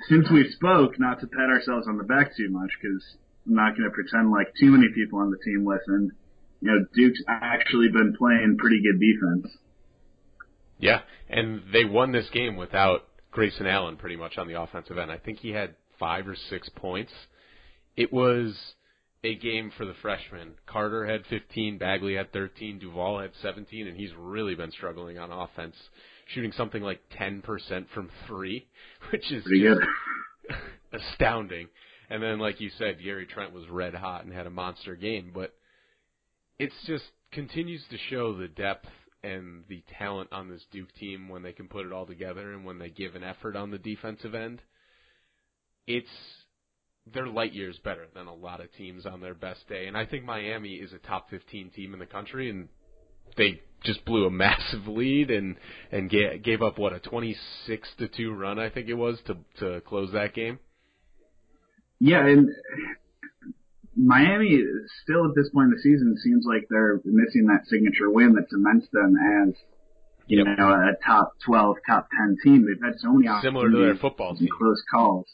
since 0.09 0.29
we 0.29 0.49
spoke, 0.51 0.99
not 0.99 1.19
to 1.21 1.27
pat 1.27 1.49
ourselves 1.49 1.87
on 1.87 1.97
the 1.97 2.03
back 2.03 2.35
too 2.35 2.49
much, 2.49 2.71
because 2.81 3.03
I'm 3.47 3.55
not 3.55 3.77
going 3.77 3.89
to 3.89 3.93
pretend 3.93 4.31
like 4.31 4.53
too 4.59 4.71
many 4.71 4.87
people 4.93 5.19
on 5.19 5.31
the 5.31 5.37
team 5.43 5.65
listened. 5.65 6.11
You 6.61 6.71
know, 6.71 6.85
Duke's 6.93 7.21
actually 7.27 7.89
been 7.89 8.15
playing 8.17 8.57
pretty 8.59 8.81
good 8.81 8.99
defense. 8.99 9.57
Yeah, 10.79 11.01
and 11.29 11.61
they 11.71 11.85
won 11.85 12.11
this 12.11 12.29
game 12.31 12.55
without 12.55 13.07
Grayson 13.31 13.67
Allen 13.67 13.97
pretty 13.97 14.15
much 14.15 14.37
on 14.37 14.47
the 14.47 14.59
offensive 14.59 14.97
end. 14.97 15.11
I 15.11 15.17
think 15.17 15.39
he 15.39 15.49
had 15.49 15.75
five 15.99 16.27
or 16.27 16.35
six 16.49 16.69
points. 16.69 17.11
It 17.95 18.11
was 18.11 18.55
a 19.23 19.35
game 19.35 19.71
for 19.75 19.85
the 19.85 19.93
freshmen. 20.01 20.53
Carter 20.67 21.05
had 21.05 21.25
15, 21.27 21.77
Bagley 21.77 22.15
had 22.15 22.31
13, 22.31 22.79
Duval 22.79 23.19
had 23.19 23.31
17, 23.41 23.87
and 23.87 23.97
he's 23.97 24.11
really 24.17 24.55
been 24.55 24.71
struggling 24.71 25.17
on 25.17 25.31
offense 25.31 25.75
shooting 26.25 26.51
something 26.53 26.81
like 26.81 27.01
10% 27.19 27.43
from 27.93 28.09
three, 28.27 28.67
which 29.11 29.31
is 29.31 29.45
astounding. 30.93 31.67
And 32.09 32.21
then, 32.21 32.39
like 32.39 32.61
you 32.61 32.69
said, 32.77 33.03
Gary 33.03 33.25
Trent 33.25 33.53
was 33.53 33.67
red 33.69 33.95
hot 33.95 34.25
and 34.25 34.33
had 34.33 34.47
a 34.47 34.51
monster 34.51 34.95
game. 34.95 35.31
But 35.33 35.53
it's 36.59 36.75
just 36.85 37.03
continues 37.31 37.83
to 37.89 37.97
show 38.09 38.37
the 38.37 38.47
depth 38.47 38.87
and 39.23 39.63
the 39.67 39.83
talent 39.97 40.29
on 40.31 40.49
this 40.49 40.61
Duke 40.71 40.93
team 40.99 41.29
when 41.29 41.41
they 41.41 41.51
can 41.51 41.67
put 41.67 41.85
it 41.85 41.91
all 41.91 42.05
together 42.05 42.53
and 42.53 42.63
when 42.63 42.77
they 42.77 42.89
give 42.89 43.15
an 43.15 43.23
effort 43.23 43.55
on 43.55 43.71
the 43.71 43.79
defensive 43.79 44.35
end. 44.35 44.61
It's 45.87 46.07
they're 47.13 47.27
light 47.27 47.53
years 47.53 47.79
better 47.83 48.07
than 48.15 48.27
a 48.27 48.33
lot 48.33 48.61
of 48.61 48.73
teams 48.73 49.05
on 49.05 49.21
their 49.21 49.35
best 49.35 49.67
day. 49.69 49.87
And 49.87 49.95
I 49.95 50.05
think 50.05 50.25
Miami 50.25 50.73
is 50.73 50.91
a 50.93 50.97
top 50.97 51.29
15 51.29 51.71
team 51.71 51.93
in 51.93 51.99
the 51.99 52.05
country, 52.05 52.49
and 52.49 52.67
they 53.37 53.61
just 53.83 54.03
blew 54.05 54.25
a 54.25 54.31
massive 54.31 54.87
lead 54.87 55.29
and 55.29 55.55
and 55.91 56.09
gave, 56.09 56.41
gave 56.43 56.61
up 56.61 56.77
what 56.79 56.93
a 56.93 56.99
26 56.99 57.87
to 57.99 58.07
2 58.07 58.33
run 58.33 58.57
I 58.59 58.69
think 58.69 58.87
it 58.87 58.95
was 58.95 59.19
to 59.27 59.37
to 59.59 59.81
close 59.81 60.11
that 60.13 60.33
game. 60.33 60.59
Yeah, 61.99 62.25
and 62.27 62.49
Miami 63.97 64.61
still 65.03 65.25
at 65.25 65.35
this 65.35 65.49
point 65.53 65.65
in 65.67 65.71
the 65.71 65.81
season 65.81 66.17
seems 66.21 66.45
like 66.45 66.67
they're 66.69 66.99
missing 67.05 67.45
that 67.47 67.65
signature 67.67 68.09
win 68.09 68.33
that 68.33 68.49
cements 68.49 68.87
them 68.91 69.15
as 69.15 69.55
you 70.27 70.43
Yep. 70.43 70.57
know 70.57 70.69
a 70.73 70.93
top 71.05 71.33
12, 71.45 71.77
top 71.87 72.07
10 72.11 72.37
team. 72.43 72.65
They've 72.65 72.81
had 72.83 72.99
so 72.99 73.13
many 73.13 73.29
Similar 73.41 73.71
to 73.71 73.77
their 73.77 73.95
football 73.95 74.35
team. 74.35 74.49
close 74.57 74.83
calls. 74.91 75.27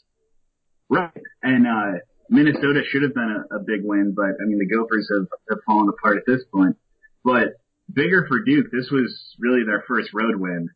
Right, 0.88 1.10
and 1.42 1.66
uh 1.66 1.98
Minnesota 2.28 2.82
should 2.88 3.02
have 3.02 3.14
been 3.14 3.44
a, 3.50 3.56
a 3.56 3.60
big 3.66 3.80
win, 3.82 4.12
but 4.14 4.26
I 4.40 4.44
mean 4.46 4.58
the 4.58 4.66
Gophers 4.66 5.10
have, 5.12 5.26
have 5.50 5.58
fallen 5.66 5.88
apart 5.88 6.18
at 6.18 6.26
this 6.26 6.42
point. 6.52 6.76
But 7.24 7.54
bigger 7.92 8.26
for 8.28 8.40
Duke, 8.44 8.66
this 8.72 8.90
was 8.90 9.34
really 9.38 9.64
their 9.64 9.84
first 9.86 10.10
road 10.12 10.36
win. 10.36 10.68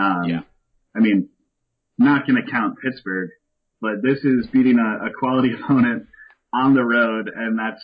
Um, 0.00 0.24
Yeah. 0.24 0.40
I 0.94 1.00
mean, 1.00 1.28
not 1.98 2.26
going 2.26 2.42
to 2.42 2.50
count 2.50 2.76
Pittsburgh, 2.82 3.30
but 3.80 4.02
this 4.02 4.18
is 4.24 4.46
beating 4.52 4.78
a, 4.78 5.06
a 5.06 5.10
quality 5.18 5.50
opponent 5.58 6.06
on 6.52 6.74
the 6.74 6.84
road, 6.84 7.30
and 7.34 7.58
that's, 7.58 7.82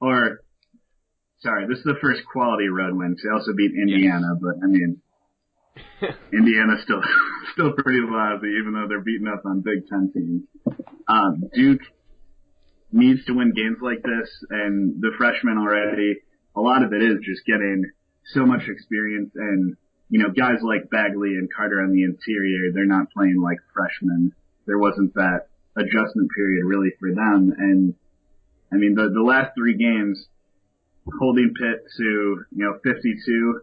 or, 0.00 0.40
sorry, 1.40 1.66
this 1.66 1.78
is 1.78 1.84
the 1.84 1.98
first 2.00 2.22
quality 2.32 2.68
road 2.68 2.94
win. 2.96 3.16
They 3.22 3.30
also 3.30 3.52
beat 3.56 3.72
Indiana, 3.72 4.34
but 4.40 4.54
I 4.62 4.66
mean, 4.66 5.02
Indiana's 6.32 6.82
still, 6.84 7.02
still 7.52 7.72
pretty 7.72 8.00
lousy, 8.02 8.48
even 8.60 8.74
though 8.74 8.86
they're 8.88 9.02
beating 9.02 9.28
up 9.28 9.42
on 9.44 9.60
Big 9.60 9.86
Ten 9.88 10.12
teams. 10.14 10.42
Um, 11.08 11.44
Duke 11.52 11.82
needs 12.92 13.24
to 13.26 13.32
win 13.32 13.52
games 13.54 13.78
like 13.82 14.02
this, 14.02 14.30
and 14.50 15.00
the 15.00 15.10
freshmen 15.18 15.58
already, 15.58 16.14
a 16.56 16.60
lot 16.60 16.82
of 16.82 16.92
it 16.92 17.02
is 17.02 17.18
just 17.22 17.44
getting 17.44 17.84
so 18.34 18.44
much 18.44 18.68
experience 18.68 19.30
and, 19.34 19.76
you 20.08 20.20
know, 20.20 20.30
guys 20.30 20.58
like 20.62 20.90
Bagley 20.90 21.34
and 21.34 21.48
Carter 21.52 21.80
on 21.80 21.92
the 21.92 22.04
interior, 22.04 22.72
they're 22.72 22.86
not 22.86 23.10
playing 23.12 23.40
like 23.42 23.58
freshmen. 23.74 24.32
There 24.66 24.78
wasn't 24.78 25.14
that 25.14 25.48
adjustment 25.76 26.30
period 26.34 26.64
really 26.64 26.90
for 26.98 27.12
them. 27.14 27.52
And 27.56 27.94
I 28.72 28.76
mean, 28.76 28.94
the 28.94 29.10
the 29.12 29.22
last 29.22 29.52
three 29.54 29.76
games, 29.76 30.26
holding 31.18 31.54
Pitt 31.54 31.84
to 31.98 32.44
you 32.50 32.64
know 32.64 32.78
52, 32.82 33.60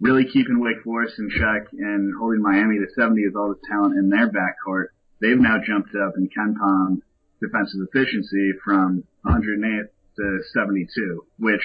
really 0.00 0.24
keeping 0.26 0.60
Wake 0.60 0.82
Forest 0.84 1.14
in 1.18 1.30
check, 1.30 1.72
and 1.72 2.12
holding 2.18 2.42
Miami 2.42 2.78
to 2.78 2.86
70 2.94 3.26
with 3.26 3.36
all 3.36 3.48
the 3.48 3.66
talent 3.68 3.96
in 3.96 4.10
their 4.10 4.28
backcourt. 4.28 4.88
They've 5.20 5.38
now 5.38 5.58
jumped 5.64 5.90
up 5.94 6.14
in 6.16 6.28
KenPom 6.28 7.02
defensive 7.40 7.80
efficiency 7.88 8.52
from 8.64 9.04
108 9.22 9.86
to 10.16 10.38
72, 10.52 11.24
which 11.38 11.62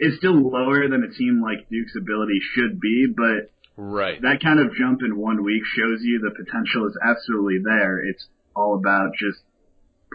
is 0.00 0.16
still 0.18 0.34
lower 0.34 0.88
than 0.88 1.04
a 1.04 1.14
team 1.16 1.42
like 1.42 1.68
Duke's 1.70 1.94
ability 1.96 2.40
should 2.54 2.80
be, 2.80 3.06
but 3.14 3.50
right. 3.76 4.20
that 4.22 4.42
kind 4.42 4.60
of 4.60 4.74
jump 4.74 5.00
in 5.02 5.16
one 5.16 5.44
week 5.44 5.62
shows 5.76 6.00
you 6.02 6.20
the 6.20 6.34
potential 6.34 6.86
is 6.86 6.98
absolutely 7.02 7.58
there. 7.64 8.04
It's 8.04 8.26
all 8.54 8.76
about 8.76 9.12
just 9.18 9.38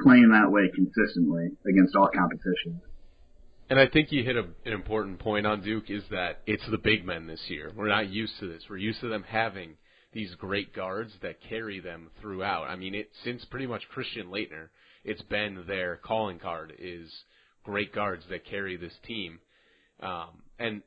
playing 0.03 0.29
that 0.29 0.51
way 0.51 0.69
consistently 0.74 1.51
against 1.67 1.95
all 1.95 2.09
competition. 2.13 2.81
And 3.69 3.79
I 3.79 3.88
think 3.88 4.12
you 4.12 4.24
hit 4.24 4.36
a, 4.36 4.45
an 4.65 4.74
important 4.74 5.19
point 5.19 5.45
on 5.45 5.62
Duke 5.62 5.89
is 5.89 6.03
that 6.09 6.41
it's 6.48 6.67
the 6.69 6.77
big 6.77 7.05
men 7.05 7.27
this 7.27 7.43
year. 7.48 7.71
We're 7.75 7.88
not 7.88 8.09
used 8.09 8.33
to 8.39 8.48
this. 8.48 8.63
We're 8.69 8.77
used 8.77 9.01
to 9.01 9.09
them 9.09 9.24
having 9.27 9.75
these 10.12 10.33
great 10.36 10.74
guards 10.74 11.13
that 11.21 11.38
carry 11.48 11.79
them 11.79 12.09
throughout. 12.19 12.63
I 12.63 12.75
mean, 12.75 12.95
it 12.95 13.09
since 13.24 13.45
pretty 13.45 13.67
much 13.67 13.88
Christian 13.89 14.27
Laettner, 14.27 14.69
it's 15.03 15.21
been 15.21 15.65
their 15.67 15.98
calling 15.98 16.39
card 16.39 16.74
is 16.79 17.12
great 17.63 17.93
guards 17.93 18.24
that 18.29 18.45
carry 18.45 18.75
this 18.75 18.98
team. 19.05 19.39
Um, 20.01 20.29
and 20.57 20.81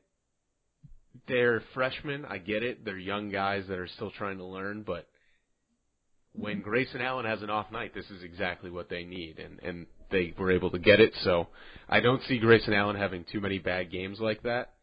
they're 1.27 1.61
freshmen. 1.73 2.25
I 2.25 2.37
get 2.37 2.63
it. 2.63 2.83
They're 2.83 2.97
young 2.97 3.29
guys 3.29 3.65
that 3.67 3.77
are 3.77 3.87
still 3.87 4.11
trying 4.11 4.37
to 4.37 4.45
learn, 4.45 4.83
but 4.83 5.07
when 6.33 6.61
Grayson 6.61 7.01
Allen 7.01 7.25
has 7.25 7.41
an 7.43 7.49
off 7.49 7.71
night, 7.71 7.93
this 7.93 8.09
is 8.09 8.23
exactly 8.23 8.71
what 8.71 8.89
they 8.89 9.03
need, 9.03 9.39
and 9.39 9.59
and 9.59 9.85
they 10.11 10.33
were 10.37 10.51
able 10.51 10.71
to 10.71 10.79
get 10.79 10.99
it. 10.99 11.13
So 11.23 11.47
I 11.87 11.99
don't 11.99 12.23
see 12.23 12.39
Grayson 12.39 12.73
Allen 12.73 12.95
having 12.95 13.25
too 13.31 13.39
many 13.39 13.59
bad 13.59 13.91
games 13.91 14.19
like 14.19 14.43
that 14.43 14.73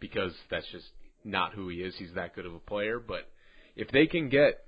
because 0.00 0.32
that's 0.50 0.66
just 0.72 0.86
not 1.24 1.54
who 1.54 1.68
he 1.68 1.78
is. 1.78 1.94
He's 1.96 2.14
that 2.14 2.34
good 2.34 2.46
of 2.46 2.54
a 2.54 2.60
player, 2.60 2.98
but 2.98 3.28
if 3.74 3.88
they 3.90 4.06
can 4.06 4.28
get 4.28 4.64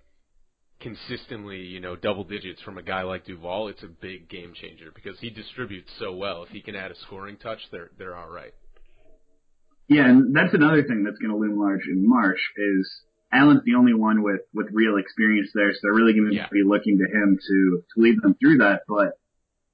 consistently, 0.80 1.58
you 1.58 1.80
know, 1.80 1.96
double 1.96 2.24
digits 2.24 2.60
from 2.62 2.78
a 2.78 2.82
guy 2.82 3.02
like 3.02 3.26
Duval, 3.26 3.68
it's 3.68 3.82
a 3.82 3.88
big 3.88 4.28
game 4.28 4.52
changer 4.60 4.90
because 4.94 5.18
he 5.20 5.30
distributes 5.30 5.90
so 5.98 6.14
well. 6.14 6.44
If 6.44 6.50
he 6.50 6.60
can 6.60 6.76
add 6.76 6.90
a 6.90 6.96
scoring 7.06 7.36
touch, 7.36 7.60
they're 7.72 7.90
they're 7.98 8.16
all 8.16 8.30
right. 8.30 8.54
Yeah, 9.88 10.06
and 10.08 10.34
that's 10.36 10.52
another 10.54 10.82
thing 10.84 11.02
that's 11.04 11.18
going 11.18 11.30
to 11.32 11.36
loom 11.38 11.58
large 11.58 11.86
in 11.88 12.06
March 12.06 12.40
is 12.56 12.84
Allen's 13.32 13.64
the 13.64 13.74
only 13.74 13.94
one 13.94 14.22
with 14.22 14.40
with 14.54 14.68
real 14.72 14.96
experience 14.98 15.50
there, 15.54 15.72
so 15.72 15.78
they're 15.82 15.94
really 15.94 16.12
going 16.14 16.28
to 16.30 16.36
Yeah. 16.36 16.48
be 16.52 16.62
looking 16.64 16.98
to 16.98 17.04
him 17.04 17.38
to 17.40 17.82
to 17.82 17.94
lead 18.00 18.20
them 18.22 18.34
through 18.40 18.58
that. 18.58 18.82
But 18.88 19.16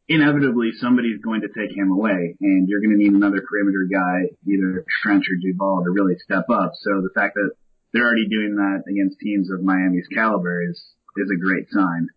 inevitably, 0.09 0.71
somebody's 0.81 1.21
going 1.23 1.41
to 1.43 1.49
take 1.49 1.77
him 1.77 1.91
away, 1.91 2.37
and 2.41 2.69
you're 2.69 2.81
going 2.81 2.97
to 2.97 3.03
need 3.03 3.13
another 3.13 3.43
perimeter 3.49 3.87
guy, 3.91 4.31
either 4.47 4.85
Trent 5.03 5.25
or 5.31 5.37
Duval, 5.41 5.85
to 5.85 5.91
really 5.91 6.17
step 6.23 6.47
up. 6.51 6.73
So 6.83 7.01
the 7.03 7.11
fact 7.15 7.35
that 7.35 7.51
they're 7.93 8.05
already 8.05 8.29
doing 8.29 8.57
that 8.57 8.83
against 8.91 9.19
teams 9.21 9.51
of 9.51 9.63
Miami's 9.63 10.07
caliber 10.15 10.63
is 10.69 10.79
is 11.17 11.31
a 11.31 11.39
great 11.41 11.67
sign. 11.71 12.09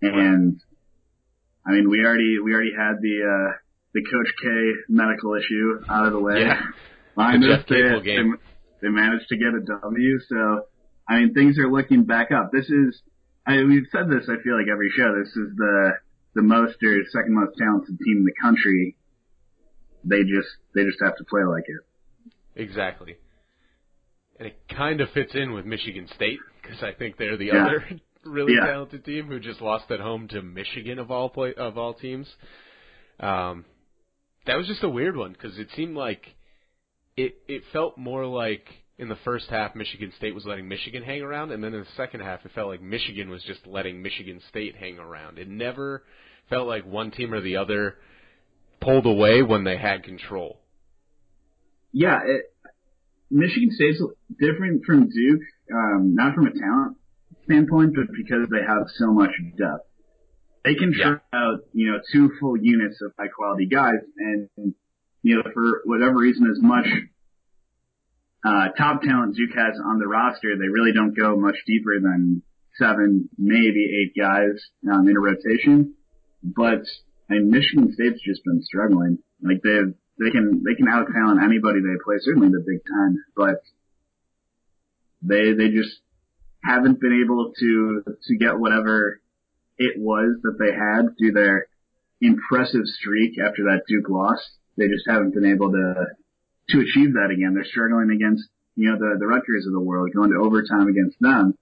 And 0.00 0.60
I 1.66 1.72
mean, 1.72 1.88
we 1.90 2.04
already 2.04 2.38
we 2.42 2.52
already 2.54 2.72
had 2.76 3.00
the 3.02 3.16
uh, 3.22 3.52
the 3.94 4.02
Coach 4.02 4.32
K 4.42 4.48
medical 4.88 5.34
issue 5.34 5.80
out 5.88 6.06
of 6.06 6.12
the 6.12 6.20
way. 6.20 6.40
Yeah. 6.42 6.62
Behind 7.18 7.42
The 7.42 7.52
us, 7.54 7.58
Jeff 7.60 7.68
they, 7.68 7.82
they 8.14 8.22
they 8.82 8.88
managed 8.88 9.28
to 9.28 9.36
get 9.36 9.48
a 9.54 9.60
W. 9.82 10.18
So 10.28 10.62
I 11.08 11.18
mean, 11.20 11.34
things 11.34 11.58
are 11.58 11.70
looking 11.70 12.04
back 12.04 12.30
up. 12.30 12.50
This 12.52 12.70
is 12.70 13.02
I 13.46 13.56
mean, 13.56 13.68
we've 13.68 13.88
said 13.90 14.08
this. 14.08 14.28
I 14.28 14.40
feel 14.42 14.56
like 14.56 14.68
every 14.70 14.90
show. 14.96 15.10
This 15.18 15.34
is 15.34 15.56
the 15.56 15.92
the 16.34 16.42
most 16.42 16.76
or 16.82 16.96
second 17.10 17.34
most 17.34 17.58
talented 17.58 17.98
team 17.98 18.18
in 18.18 18.24
the 18.24 18.34
country. 18.40 18.96
They 20.04 20.22
just 20.22 20.48
they 20.74 20.84
just 20.84 20.98
have 21.02 21.16
to 21.16 21.24
play 21.24 21.42
like 21.44 21.64
it. 21.66 21.82
Exactly. 22.62 23.16
And 24.38 24.48
it 24.48 24.56
kind 24.74 25.00
of 25.00 25.10
fits 25.10 25.34
in 25.34 25.52
with 25.52 25.64
Michigan 25.66 26.08
State 26.14 26.38
because 26.62 26.82
I 26.82 26.92
think 26.92 27.16
they're 27.16 27.36
the 27.36 27.46
Yeah. 27.46 27.66
other 27.66 27.84
really 28.24 28.54
Yeah. 28.54 28.66
talented 28.66 29.04
team 29.04 29.26
who 29.26 29.40
just 29.40 29.60
lost 29.60 29.90
at 29.90 29.98
home 30.00 30.28
to 30.28 30.42
Michigan 30.42 30.98
of 31.00 31.10
all 31.10 31.28
play 31.30 31.54
of 31.54 31.76
all 31.76 31.94
teams. 31.94 32.28
Um, 33.18 33.64
that 34.46 34.56
was 34.56 34.66
just 34.68 34.84
a 34.84 34.88
weird 34.88 35.16
one 35.16 35.32
because 35.32 35.58
it 35.58 35.68
seemed 35.74 35.96
like 35.96 36.22
it 37.18 37.34
it 37.48 37.62
felt 37.72 37.98
more 37.98 38.24
like 38.26 38.66
in 38.96 39.08
the 39.08 39.16
first 39.24 39.48
half 39.50 39.74
Michigan 39.74 40.12
State 40.16 40.34
was 40.34 40.44
letting 40.44 40.68
Michigan 40.68 41.02
hang 41.02 41.22
around, 41.22 41.50
and 41.50 41.62
then 41.62 41.74
in 41.74 41.80
the 41.80 41.86
second 41.96 42.20
half 42.20 42.44
it 42.44 42.52
felt 42.54 42.68
like 42.68 42.80
Michigan 42.80 43.28
was 43.28 43.42
just 43.42 43.66
letting 43.66 44.02
Michigan 44.02 44.40
State 44.48 44.76
hang 44.76 44.98
around. 44.98 45.38
It 45.38 45.48
never 45.48 46.04
felt 46.48 46.66
like 46.68 46.86
one 46.86 47.10
team 47.10 47.34
or 47.34 47.40
the 47.40 47.56
other 47.56 47.96
pulled 48.80 49.06
away 49.06 49.42
when 49.42 49.64
they 49.64 49.76
had 49.76 50.04
control. 50.04 50.60
Yeah, 51.92 52.20
it, 52.24 52.42
Michigan 53.30 53.70
State's 53.72 54.00
different 54.38 54.84
from 54.84 55.08
Duke, 55.08 55.42
um, 55.74 56.14
not 56.14 56.34
from 56.34 56.46
a 56.46 56.52
talent 56.52 56.96
standpoint, 57.44 57.94
but 57.94 58.06
because 58.16 58.48
they 58.50 58.64
have 58.66 58.84
so 58.96 59.12
much 59.12 59.30
depth. 59.56 59.86
They 60.64 60.74
can 60.74 60.92
Yeah. 60.92 61.04
turn 61.04 61.20
out, 61.32 61.60
you 61.72 61.90
know, 61.90 62.00
two 62.12 62.30
full 62.38 62.56
units 62.56 63.00
of 63.02 63.12
high 63.18 63.28
quality 63.28 63.66
guys, 63.66 64.00
and 64.18 64.48
you 65.22 65.36
know, 65.36 65.50
for 65.52 65.82
whatever 65.84 66.16
reason, 66.16 66.48
as 66.50 66.62
much 66.62 66.86
uh, 68.44 68.68
top 68.76 69.02
talent 69.02 69.36
Duke 69.36 69.56
has 69.56 69.78
on 69.84 69.98
the 69.98 70.06
roster, 70.06 70.56
they 70.56 70.68
really 70.68 70.92
don't 70.92 71.16
go 71.16 71.36
much 71.36 71.56
deeper 71.66 72.00
than 72.00 72.42
seven, 72.78 73.28
maybe 73.36 73.84
eight 74.00 74.18
guys 74.18 74.62
um, 74.90 75.08
in 75.08 75.16
a 75.16 75.20
rotation. 75.20 75.94
But 76.42 76.82
I 77.28 77.34
mean, 77.34 77.50
Michigan 77.50 77.92
State's 77.92 78.22
just 78.22 78.44
been 78.44 78.62
struggling. 78.62 79.18
Like 79.42 79.62
they've 79.62 79.94
they 80.18 80.30
can 80.30 80.62
they 80.64 80.74
can 80.74 80.88
out 80.88 81.06
talent 81.12 81.42
anybody 81.42 81.80
they 81.80 81.98
play, 82.04 82.16
certainly 82.20 82.48
the 82.48 82.64
Big 82.66 82.80
Ten, 82.86 83.24
but 83.36 83.62
they 85.22 85.52
they 85.52 85.70
just 85.70 86.00
haven't 86.62 87.00
been 87.00 87.22
able 87.24 87.52
to 87.58 88.02
to 88.06 88.36
get 88.36 88.58
whatever 88.58 89.20
it 89.78 89.94
was 89.98 90.38
that 90.42 90.58
they 90.58 90.72
had 90.74 91.16
through 91.16 91.32
their 91.32 91.68
impressive 92.20 92.86
streak 92.86 93.38
after 93.38 93.64
that 93.64 93.82
Duke 93.86 94.08
loss. 94.08 94.57
They 94.78 94.88
just 94.88 95.06
haven't 95.06 95.34
been 95.34 95.50
able 95.50 95.72
to 95.72 96.14
to 96.70 96.80
achieve 96.80 97.14
that 97.14 97.34
again. 97.34 97.54
They're 97.54 97.68
struggling 97.68 98.14
against 98.14 98.46
you 98.76 98.90
know 98.90 98.98
the 98.98 99.18
the 99.18 99.26
Rutgers 99.26 99.66
of 99.66 99.72
the 99.72 99.82
world, 99.82 100.14
going 100.14 100.30
to 100.30 100.38
overtime 100.38 100.88
against 100.88 101.18
them. 101.20 101.58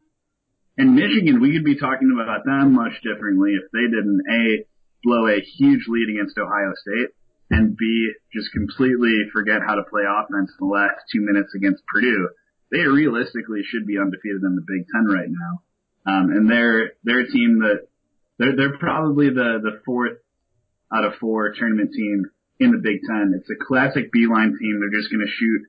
And 0.76 0.94
Michigan, 0.94 1.40
we 1.40 1.56
could 1.56 1.64
be 1.64 1.80
talking 1.80 2.12
about 2.12 2.44
them 2.44 2.76
much 2.76 3.00
differently 3.00 3.56
if 3.56 3.72
they 3.72 3.88
didn't 3.88 4.20
a 4.28 4.68
blow 5.02 5.26
a 5.26 5.40
huge 5.40 5.88
lead 5.88 6.12
against 6.12 6.36
Ohio 6.36 6.76
State 6.76 7.16
and 7.50 7.76
B 7.76 8.12
just 8.32 8.52
completely 8.52 9.24
forget 9.32 9.62
how 9.66 9.76
to 9.76 9.88
play 9.88 10.02
offense 10.02 10.50
in 10.58 10.66
the 10.66 10.72
last 10.72 11.06
two 11.12 11.20
minutes 11.20 11.54
against 11.54 11.86
Purdue. 11.86 12.28
They 12.72 12.80
realistically 12.80 13.62
should 13.64 13.86
be 13.86 13.98
undefeated 13.98 14.42
in 14.42 14.56
the 14.56 14.66
Big 14.66 14.86
Ten 14.92 15.06
right 15.06 15.30
now. 15.30 15.62
Um, 16.06 16.30
and 16.30 16.50
they're 16.50 16.92
they're 17.04 17.20
a 17.20 17.30
team 17.30 17.60
that 17.60 17.86
they're 18.38 18.56
they're 18.56 18.78
probably 18.78 19.30
the 19.30 19.60
the 19.62 19.80
fourth 19.84 20.18
out 20.92 21.04
of 21.04 21.14
four 21.20 21.52
tournament 21.52 21.92
team 21.92 22.24
in 22.58 22.72
the 22.72 22.78
Big 22.78 23.00
Ten. 23.06 23.34
It's 23.36 23.50
a 23.50 23.64
classic 23.66 24.12
Beilein 24.12 24.56
team. 24.58 24.80
They're 24.80 24.98
just 25.00 25.12
going 25.12 25.24
to 25.24 25.32
shoot 25.32 25.62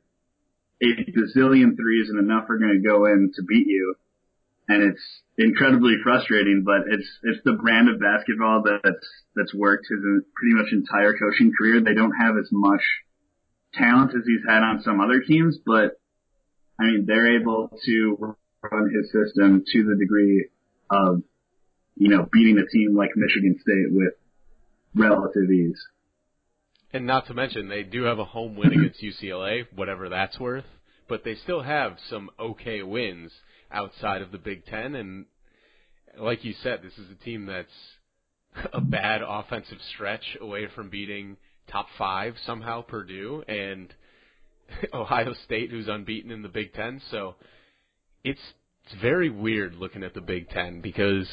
a 0.81 1.11
bazillion 1.11 1.75
threes, 1.75 2.09
and 2.09 2.19
enough 2.19 2.49
are 2.49 2.59
going 2.59 2.79
to 2.81 2.87
go 2.87 3.05
in 3.05 3.31
to 3.35 3.43
beat 3.43 3.67
you. 3.67 3.95
And 4.69 4.83
it's 4.83 5.01
incredibly 5.37 5.95
frustrating, 6.03 6.63
but 6.65 6.91
it's 6.91 7.07
it's 7.23 7.39
the 7.45 7.53
brand 7.53 7.89
of 7.89 7.99
basketball 7.99 8.63
that's 8.63 9.07
that's 9.35 9.53
worked 9.53 9.87
his 9.89 9.99
pretty 10.35 10.55
much 10.55 10.71
entire 10.71 11.13
coaching 11.13 11.51
career. 11.57 11.81
They 11.81 11.93
don't 11.93 12.13
have 12.19 12.35
as 12.37 12.49
much 12.51 12.81
talent 13.73 14.11
as 14.11 14.23
he's 14.25 14.43
had 14.47 14.63
on 14.63 14.81
some 14.83 14.99
other 14.99 15.21
teams, 15.21 15.57
but 15.65 15.99
I 16.79 16.83
mean 16.83 17.05
they're 17.07 17.39
able 17.39 17.69
to 17.85 18.35
run 18.61 18.91
his 18.93 19.11
system 19.11 19.63
to 19.71 19.83
the 19.83 19.95
degree 19.95 20.49
of 20.89 21.23
you 21.95 22.09
know 22.09 22.27
beating 22.31 22.59
a 22.59 22.67
team 22.67 22.95
like 22.95 23.11
Michigan 23.15 23.57
State 23.61 23.87
with 23.91 24.13
relative 24.95 25.49
ease. 25.49 25.79
And 26.97 27.05
not 27.05 27.27
to 27.27 27.35
mention, 27.35 27.69
they 27.69 27.83
do 27.83 28.05
have 28.05 28.17
a 28.17 28.25
home 28.25 28.55
win 28.55 28.73
against 28.73 29.03
UCLA, 29.03 29.67
whatever 29.75 30.09
that's 30.09 30.39
worth. 30.39 30.65
But 31.07 31.23
they 31.23 31.35
still 31.35 31.61
have 31.61 31.95
some 32.09 32.31
okay 32.39 32.81
wins 32.81 33.31
outside 33.71 34.23
of 34.23 34.31
the 34.31 34.39
Big 34.39 34.65
Ten. 34.65 34.95
And 34.95 35.25
like 36.19 36.43
you 36.43 36.55
said, 36.63 36.79
this 36.81 36.97
is 36.97 37.11
a 37.11 37.23
team 37.23 37.45
that's 37.45 37.69
a 38.73 38.81
bad 38.81 39.21
offensive 39.21 39.77
stretch 39.93 40.37
away 40.41 40.69
from 40.73 40.89
beating 40.89 41.37
top 41.69 41.85
five 41.99 42.33
somehow 42.47 42.81
Purdue 42.81 43.43
and 43.47 43.93
Ohio 44.91 45.35
State, 45.45 45.69
who's 45.69 45.87
unbeaten 45.87 46.31
in 46.31 46.41
the 46.41 46.49
Big 46.49 46.73
Ten. 46.73 46.99
So 47.11 47.35
it's 48.23 48.41
it's 48.85 48.99
very 48.99 49.29
weird 49.29 49.75
looking 49.75 50.03
at 50.03 50.15
the 50.15 50.21
Big 50.21 50.49
Ten 50.49 50.81
because 50.81 51.29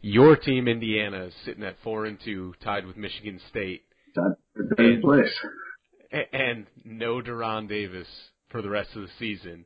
your 0.00 0.34
team, 0.34 0.66
Indiana, 0.66 1.26
is 1.26 1.34
sitting 1.44 1.62
at 1.62 1.76
four 1.84 2.04
and 2.04 2.18
two, 2.24 2.54
tied 2.64 2.84
with 2.84 2.96
Michigan 2.96 3.40
State 3.48 3.84
That's 4.16 4.34
the 4.70 4.74
best 4.74 5.02
place. 5.02 6.26
and 6.32 6.66
no 6.84 7.20
De'Ron 7.20 7.68
Davis 7.68 8.08
for 8.48 8.62
the 8.62 8.70
rest 8.70 8.90
of 8.96 9.02
the 9.02 9.08
season. 9.18 9.64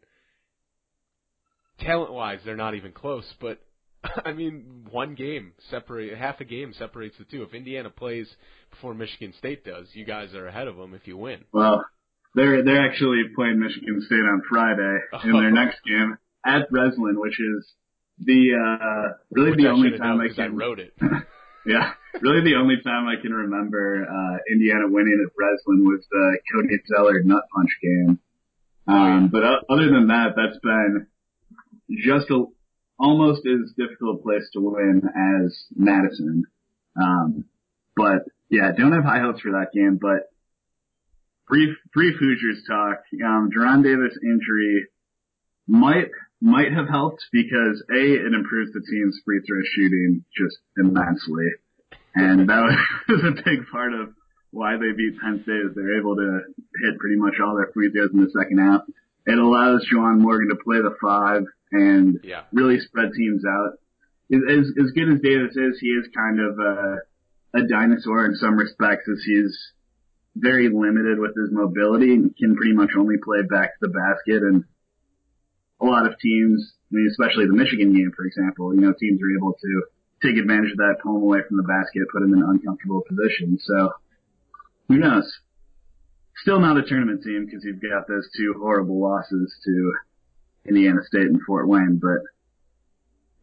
Talent 1.81 2.13
wise, 2.13 2.41
they're 2.45 2.57
not 2.57 2.75
even 2.75 2.93
close, 2.93 3.25
but 3.41 3.59
I 4.25 4.33
mean, 4.33 4.87
one 4.91 5.15
game 5.15 5.53
separate 5.71 6.17
half 6.17 6.41
a 6.41 6.45
game 6.45 6.73
separates 6.79 7.17
the 7.19 7.25
two. 7.25 7.43
If 7.43 7.55
Indiana 7.55 7.91
plays 7.91 8.29
before 8.71 8.95
Michigan 8.95 9.33
State 9.39 9.65
does, 9.65 9.87
you 9.95 10.05
guys 10.05 10.35
are 10.35 10.47
ahead 10.47 10.69
of 10.69 10.77
them 10.77 10.95
if 10.95 11.07
you 11.07 11.17
win. 11.17 11.45
Well, 11.53 11.85
they're 12.35 12.63
they're 12.65 12.87
actually 12.87 13.23
playing 13.35 13.59
Michigan 13.61 14.03
State 14.07 14.17
on 14.17 14.43
Friday 14.49 14.99
in 15.25 15.33
their 15.33 15.51
next 15.65 15.79
game 15.87 16.17
at 16.45 16.71
Breslin, 16.71 17.19
which 17.19 17.39
is 17.41 17.73
the 18.19 18.53
uh 18.55 19.13
really 19.31 19.51
Which 19.53 19.61
the 19.61 19.67
I 19.67 19.71
only 19.71 19.99
time 19.99 20.21
I 20.21 20.29
'cause 20.29 20.39
I 20.39 20.47
can 20.47 20.57
wrote 20.57 20.81
it. 20.81 20.95
yeah 21.67 21.93
really 22.21 22.43
the 22.43 22.57
only 22.57 22.77
time 22.85 23.07
I 23.07 23.21
can 23.21 23.33
remember 23.33 24.05
uh 24.05 24.37
Indiana 24.53 24.85
winning 24.89 25.25
at 25.27 25.35
Breslin 25.35 25.85
was 25.85 26.05
the 26.11 26.39
Cody 26.53 26.79
Zeller 26.89 27.23
nut 27.25 27.43
punch 27.55 27.71
game. 27.83 28.19
Um, 28.87 29.25
Oh, 29.27 29.29
but 29.31 29.45
o- 29.45 29.65
other 29.75 29.87
than 29.91 30.09
that, 30.09 30.35
that's 30.37 30.59
been 30.63 31.07
just 31.91 32.31
a 32.31 32.45
almost 32.99 33.43
as 33.47 33.73
difficult 33.77 34.21
a 34.21 34.23
place 34.23 34.49
to 34.55 34.61
win 34.61 35.03
as 35.05 35.65
Madison. 35.77 36.45
Um, 37.01 37.45
but 37.97 38.25
yeah, 38.51 38.73
don't 38.77 38.93
have 38.93 39.05
high 39.05 39.21
hopes 39.21 39.41
for 39.43 39.53
that 39.53 39.69
game. 39.73 39.99
But 40.01 40.29
brief 41.47 41.77
brief 41.95 42.17
Hoosiers 42.19 42.65
talk. 42.67 43.03
Um, 43.25 43.51
De'Ron 43.57 43.83
Davis 43.85 44.19
injury 44.23 44.87
might 45.69 46.11
might 46.41 46.73
have 46.73 46.89
helped 46.89 47.25
because 47.33 47.83
a 47.91 48.01
it 48.15 48.33
improves 48.33 48.73
the 48.73 48.81
team's 48.91 49.21
free 49.25 49.41
throw 49.47 49.61
shooting 49.75 50.25
just 50.37 50.57
immensely, 50.77 51.47
and 52.15 52.49
that 52.49 52.63
was 53.09 53.25
a 53.29 53.33
big 53.45 53.67
part 53.71 53.93
of 53.93 54.15
why 54.51 54.77
they 54.77 54.93
beat 54.97 55.21
Penn 55.21 55.41
State. 55.43 55.63
Is 55.69 55.75
they're 55.75 55.99
able 56.01 56.17
to 56.17 56.41
hit 56.83 56.99
pretty 56.99 57.17
much 57.17 57.35
all 57.45 57.57
their 57.57 57.71
free 57.75 57.91
throws 57.93 58.11
in 58.13 58.21
the 58.25 58.31
second 58.31 58.59
half. 58.59 58.83
It 59.27 59.39
allows 59.39 59.87
Juwan 59.93 60.19
Morgan 60.19 60.49
to 60.49 60.57
play 60.65 60.79
the 60.79 60.97
five 61.01 61.43
and 61.73 62.19
Yeah. 62.25 62.43
really 62.53 62.81
spread 62.81 63.13
teams 63.15 63.45
out. 63.45 63.75
As 64.33 64.41
as 64.49 64.67
as 64.87 64.91
good 64.93 65.13
as 65.13 65.21
Davis 65.21 65.55
is, 65.57 65.79
he 65.81 65.89
is 65.89 66.07
kind 66.17 66.41
of 66.41 66.59
a, 66.59 66.97
a 67.59 67.67
dinosaur 67.69 68.25
in 68.27 68.35
some 68.37 68.57
respects, 68.57 69.07
as 69.11 69.23
he's 69.27 69.55
very 70.37 70.69
limited 70.69 71.19
with 71.19 71.35
his 71.37 71.51
mobility 71.53 72.15
and 72.15 72.35
can 72.37 72.57
pretty 72.57 72.73
much 72.73 72.91
only 72.97 73.17
play 73.23 73.43
back 73.51 73.75
to 73.79 73.87
the 73.87 73.89
basket. 73.93 74.43
And 74.43 74.65
a 75.81 75.87
lot 75.87 76.07
of 76.07 76.19
teams, 76.19 76.73
I 76.91 76.97
mean, 76.97 77.09
especially 77.11 77.47
the 77.47 77.55
Michigan 77.57 77.93
game, 77.95 78.13
for 78.15 78.25
example, 78.25 78.75
you 78.75 78.81
know, 78.81 78.93
teams 78.99 79.21
are 79.23 79.37
able 79.37 79.55
to 79.55 79.83
take 80.23 80.37
advantage 80.37 80.73
of 80.73 80.79
that, 80.79 80.97
pull 81.03 81.17
him 81.17 81.23
away 81.23 81.41
from 81.49 81.57
the 81.57 81.63
basket, 81.63 82.03
put 82.13 82.23
him 82.23 82.35
in 82.35 82.43
an 82.43 82.49
uncomfortable 82.49 83.03
position. 83.09 83.59
So 83.61 83.95
who 84.89 84.99
knows? 84.99 85.31
Still 86.43 86.61
not 86.61 86.77
a 86.77 86.83
tournament 86.83 87.23
team 87.23 87.47
because 87.47 87.65
you've 87.65 87.83
got 87.83 88.09
those 88.09 88.29
two 88.37 88.55
horrible 88.59 89.01
losses 89.01 89.55
to 89.65 89.93
Indiana 90.69 91.01
State 91.07 91.27
and 91.27 91.41
Fort 91.47 91.69
Wayne, 91.69 92.01
but 92.01 92.21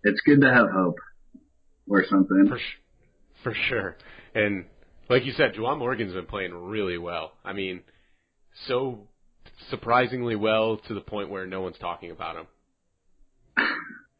it's 0.03 0.22
good 0.22 0.41
to 0.41 0.53
have 0.53 0.70
hope 0.70 0.98
or 1.89 2.06
something. 2.10 2.48
For, 2.48 2.58
sh- 2.58 3.44
for 3.44 3.53
sure. 3.70 3.96
And 4.36 4.65
like 5.10 5.25
you 5.25 5.34
said, 5.34 5.53
Juwan 5.53 5.79
Morgan's 5.79 6.13
been 6.13 6.25
playing 6.25 6.53
really 6.53 6.98
well. 6.98 7.34
I 7.44 7.53
mean, 7.53 7.82
so 8.67 9.08
surprisingly 9.69 10.35
well 10.35 10.77
to 10.87 10.93
the 10.93 11.01
point 11.01 11.29
where 11.29 11.45
no 11.45 11.61
one's 11.61 11.77
talking 11.77 12.11
about 12.11 12.35
him. 12.37 12.47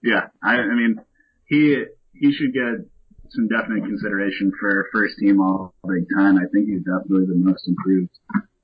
Yeah, 0.03 0.27
I, 0.43 0.55
I 0.55 0.75
mean, 0.75 1.01
he 1.46 1.84
he 2.13 2.31
should 2.34 2.53
get 2.53 2.86
some 3.31 3.48
definite 3.48 3.84
consideration 3.84 4.51
for 4.60 4.88
first 4.93 5.15
team 5.19 5.41
all 5.41 5.74
Big 5.88 6.07
Ten. 6.15 6.38
I 6.38 6.48
think 6.51 6.69
he's 6.69 6.84
definitely 6.84 7.25
the 7.27 7.36
most 7.36 7.67
improved 7.67 8.12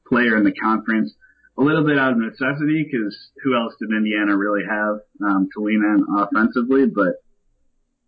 player 0.07 0.37
in 0.37 0.43
the 0.43 0.53
conference. 0.53 1.13
A 1.57 1.61
little 1.61 1.85
bit 1.85 1.99
out 1.99 2.13
of 2.13 2.17
necessity 2.17 2.85
because 2.89 3.15
who 3.43 3.55
else 3.55 3.73
did 3.79 3.89
Indiana 3.91 4.35
really 4.35 4.63
have 4.67 5.01
um, 5.21 5.49
to 5.53 5.61
lean 5.61 5.83
on 5.85 6.25
offensively? 6.25 6.85
But 6.87 7.21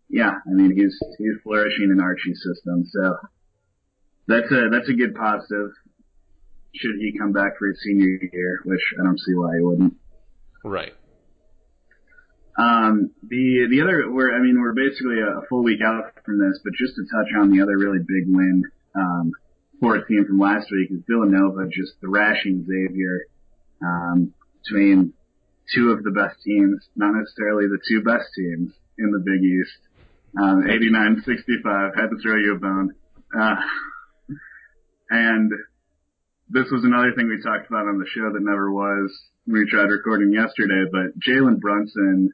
yeah, 0.08 0.32
I 0.46 0.50
mean 0.50 0.72
he's 0.74 0.98
he's 1.18 1.36
flourishing 1.42 1.90
in 1.92 2.00
Archie's 2.00 2.42
system, 2.42 2.84
so 2.90 3.16
that's 4.26 4.50
a 4.50 4.68
that's 4.70 4.88
a 4.88 4.94
good 4.94 5.14
positive. 5.14 5.70
Should 6.78 6.96
he 6.98 7.18
come 7.18 7.32
back 7.32 7.58
for 7.58 7.68
his 7.68 7.80
senior 7.82 8.18
year, 8.32 8.60
which 8.64 8.80
I 9.00 9.04
don't 9.04 9.18
see 9.18 9.34
why 9.34 9.56
he 9.56 9.62
wouldn't. 9.62 9.94
Right. 10.64 10.92
Um, 12.58 13.10
the 13.22 13.68
the 13.70 13.82
other, 13.82 14.10
we're 14.10 14.34
I 14.34 14.40
mean 14.40 14.60
we're 14.60 14.72
basically 14.72 15.20
a, 15.20 15.46
full 15.48 15.62
week 15.62 15.80
out 15.84 16.12
from 16.24 16.38
this, 16.38 16.58
but 16.64 16.72
just 16.72 16.94
to 16.96 17.02
touch 17.02 17.28
on 17.40 17.50
the 17.50 17.62
other 17.62 17.76
really 17.76 17.98
big 17.98 18.24
win 18.26 18.62
um, 18.94 19.32
for 19.80 19.96
a 19.96 20.06
team 20.06 20.24
from 20.26 20.38
last 20.38 20.68
week 20.72 20.90
is 20.90 21.04
Villanova 21.06 21.68
just 21.68 22.00
thrashing 22.00 22.64
Xavier 22.64 23.26
um, 23.82 24.32
between 24.64 25.12
two 25.74 25.90
of 25.90 26.02
the 26.02 26.10
best 26.10 26.36
teams, 26.44 26.80
not 26.96 27.12
necessarily 27.12 27.66
the 27.66 27.78
two 27.88 28.02
best 28.02 28.28
teams 28.34 28.72
in 28.98 29.10
the 29.10 29.18
Big 29.18 29.42
East. 29.42 29.78
Um, 30.38 30.64
89-65, 30.64 31.96
had 31.96 32.10
to 32.10 32.16
throw 32.22 32.36
you 32.36 32.56
a 32.56 32.58
bone. 32.58 32.94
Uh, 33.38 33.56
and 35.10 35.50
this 36.48 36.66
was 36.70 36.84
another 36.84 37.12
thing 37.14 37.28
we 37.28 37.42
talked 37.42 37.68
about 37.68 37.88
on 37.88 37.98
the 37.98 38.06
show 38.06 38.32
that 38.32 38.42
never 38.42 38.70
was. 38.70 39.12
We 39.46 39.68
tried 39.70 39.90
recording 39.90 40.32
yesterday, 40.32 40.84
but 40.90 41.18
Jalen 41.20 41.60
Brunson 41.60 42.30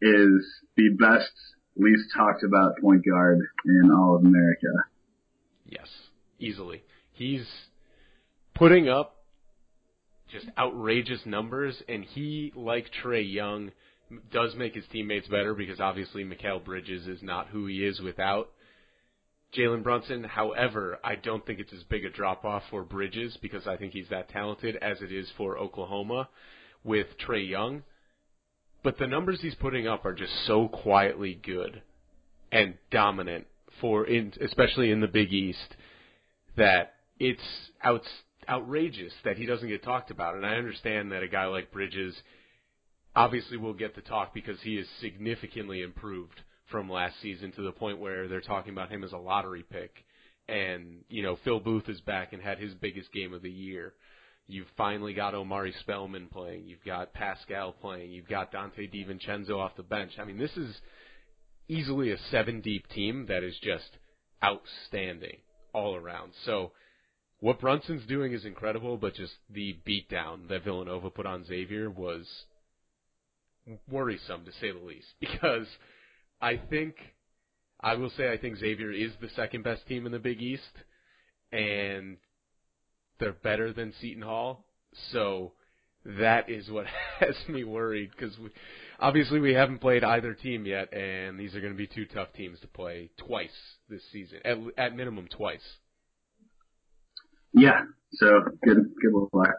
is 0.00 0.46
the 0.76 0.90
best, 0.98 1.30
least 1.76 2.04
talked 2.16 2.42
about 2.42 2.78
point 2.80 3.04
guard 3.04 3.40
in 3.64 3.90
all 3.90 4.16
of 4.16 4.24
America. 4.24 4.66
Yes, 5.66 5.88
easily. 6.38 6.82
He's 7.12 7.46
putting 8.54 8.88
up 8.88 9.16
just 10.30 10.46
outrageous 10.58 11.20
numbers, 11.24 11.80
and 11.88 12.04
he, 12.04 12.52
like 12.54 12.86
Trae 13.02 13.32
Young, 13.32 13.72
does 14.32 14.54
make 14.56 14.74
his 14.74 14.84
teammates 14.92 15.28
better 15.28 15.54
because 15.54 15.80
obviously 15.80 16.24
Mikal 16.24 16.64
Bridges 16.64 17.06
is 17.06 17.22
not 17.22 17.48
who 17.48 17.66
he 17.66 17.84
is 17.84 18.00
without 18.00 18.50
Jalen 19.56 19.82
Brunson. 19.82 20.24
However, 20.24 20.98
I 21.02 21.14
don't 21.14 21.44
think 21.46 21.58
it's 21.58 21.72
as 21.72 21.82
big 21.84 22.04
a 22.04 22.10
drop 22.10 22.44
off 22.44 22.62
for 22.70 22.82
Bridges 22.82 23.36
because 23.40 23.66
I 23.66 23.76
think 23.76 23.92
he's 23.92 24.08
that 24.10 24.28
talented 24.28 24.76
as 24.76 25.00
it 25.00 25.12
is 25.12 25.28
for 25.36 25.58
Oklahoma 25.58 26.28
with 26.84 27.06
Trae 27.26 27.48
Young. 27.48 27.82
But 28.82 28.98
the 28.98 29.06
numbers 29.06 29.40
he's 29.40 29.54
putting 29.56 29.88
up 29.88 30.04
are 30.04 30.14
just 30.14 30.32
so 30.46 30.68
quietly 30.68 31.34
good 31.42 31.82
and 32.52 32.74
dominant 32.90 33.46
for 33.80 34.06
in 34.06 34.32
especially 34.40 34.90
in 34.90 35.00
the 35.00 35.08
Big 35.08 35.32
East 35.32 35.76
that 36.56 36.94
it's 37.18 37.42
out, 37.82 38.02
outrageous 38.48 39.12
that 39.24 39.36
he 39.36 39.46
doesn't 39.46 39.68
get 39.68 39.82
talked 39.82 40.10
about. 40.10 40.34
And 40.34 40.46
I 40.46 40.54
understand 40.54 41.12
that 41.12 41.22
a 41.22 41.28
guy 41.28 41.46
like 41.46 41.72
Bridges 41.72 42.14
obviously 43.16 43.56
will 43.56 43.74
get 43.74 43.94
the 43.94 44.00
talk 44.00 44.32
because 44.32 44.58
he 44.62 44.76
is 44.76 44.86
significantly 45.00 45.82
improved 45.82 46.40
from 46.70 46.90
last 46.90 47.14
season 47.22 47.52
to 47.52 47.62
the 47.62 47.72
point 47.72 47.98
where 47.98 48.28
they're 48.28 48.40
talking 48.40 48.72
about 48.72 48.90
him 48.90 49.04
as 49.04 49.12
a 49.12 49.18
lottery 49.18 49.64
pick. 49.70 50.04
And, 50.48 51.04
you 51.08 51.22
know, 51.22 51.38
Phil 51.44 51.60
Booth 51.60 51.88
is 51.88 52.00
back 52.00 52.32
and 52.32 52.42
had 52.42 52.58
his 52.58 52.74
biggest 52.74 53.12
game 53.12 53.34
of 53.34 53.42
the 53.42 53.50
year. 53.50 53.94
You've 54.46 54.68
finally 54.78 55.12
got 55.12 55.34
Omari 55.34 55.74
Spellman 55.80 56.28
playing. 56.32 56.66
You've 56.66 56.84
got 56.84 57.14
Paschall 57.14 57.74
playing. 57.80 58.12
You've 58.12 58.28
got 58.28 58.52
Donte 58.52 58.90
DiVincenzo 58.92 59.58
off 59.58 59.76
the 59.76 59.82
bench. 59.82 60.12
I 60.18 60.24
mean, 60.24 60.38
this 60.38 60.56
is 60.56 60.74
easily 61.68 62.12
a 62.12 62.18
seven 62.30 62.62
deep 62.62 62.88
team 62.88 63.26
that 63.28 63.42
is 63.42 63.54
just 63.62 63.90
outstanding 64.42 65.36
all 65.74 65.96
around. 65.96 66.32
So 66.46 66.72
what 67.40 67.60
Brunson's 67.60 68.06
doing 68.06 68.32
is 68.32 68.44
incredible, 68.44 68.96
but 68.96 69.14
just 69.14 69.34
the 69.50 69.76
beatdown 69.86 70.48
that 70.48 70.64
Villanova 70.64 71.10
put 71.10 71.26
on 71.26 71.44
Xavier 71.44 71.90
was 71.90 72.26
worrisome 73.90 74.46
to 74.46 74.52
say 74.60 74.72
the 74.72 74.84
least 74.84 75.08
because 75.20 75.66
I 76.40 76.56
think 76.70 76.96
I 77.80 77.94
will 77.94 78.10
say 78.10 78.32
I 78.32 78.38
think 78.38 78.58
Xavier 78.58 78.90
is 78.90 79.12
the 79.20 79.28
second 79.30 79.64
best 79.64 79.86
team 79.86 80.06
in 80.06 80.12
the 80.12 80.18
Big 80.18 80.40
East 80.40 80.62
and 81.52 82.16
they're 83.18 83.32
better 83.32 83.72
than 83.72 83.92
Seton 84.00 84.22
Hall. 84.22 84.64
So 85.12 85.52
that 86.04 86.48
is 86.48 86.70
what 86.70 86.86
has 87.20 87.36
me 87.48 87.64
worried 87.64 88.10
because 88.10 88.36
we, 88.38 88.50
obviously 88.98 89.40
we 89.40 89.52
haven't 89.52 89.80
played 89.80 90.04
either 90.04 90.34
team 90.34 90.66
yet, 90.66 90.92
and 90.92 91.38
these 91.38 91.54
are 91.54 91.60
going 91.60 91.72
to 91.72 91.76
be 91.76 91.86
two 91.86 92.06
tough 92.06 92.32
teams 92.34 92.58
to 92.60 92.66
play 92.68 93.10
twice 93.16 93.50
this 93.88 94.02
season, 94.12 94.38
at, 94.44 94.58
at 94.76 94.96
minimum 94.96 95.28
twice. 95.28 95.64
Yeah, 97.52 97.82
so 98.12 98.26
good 98.62 98.76
good 99.02 99.28
luck 99.32 99.54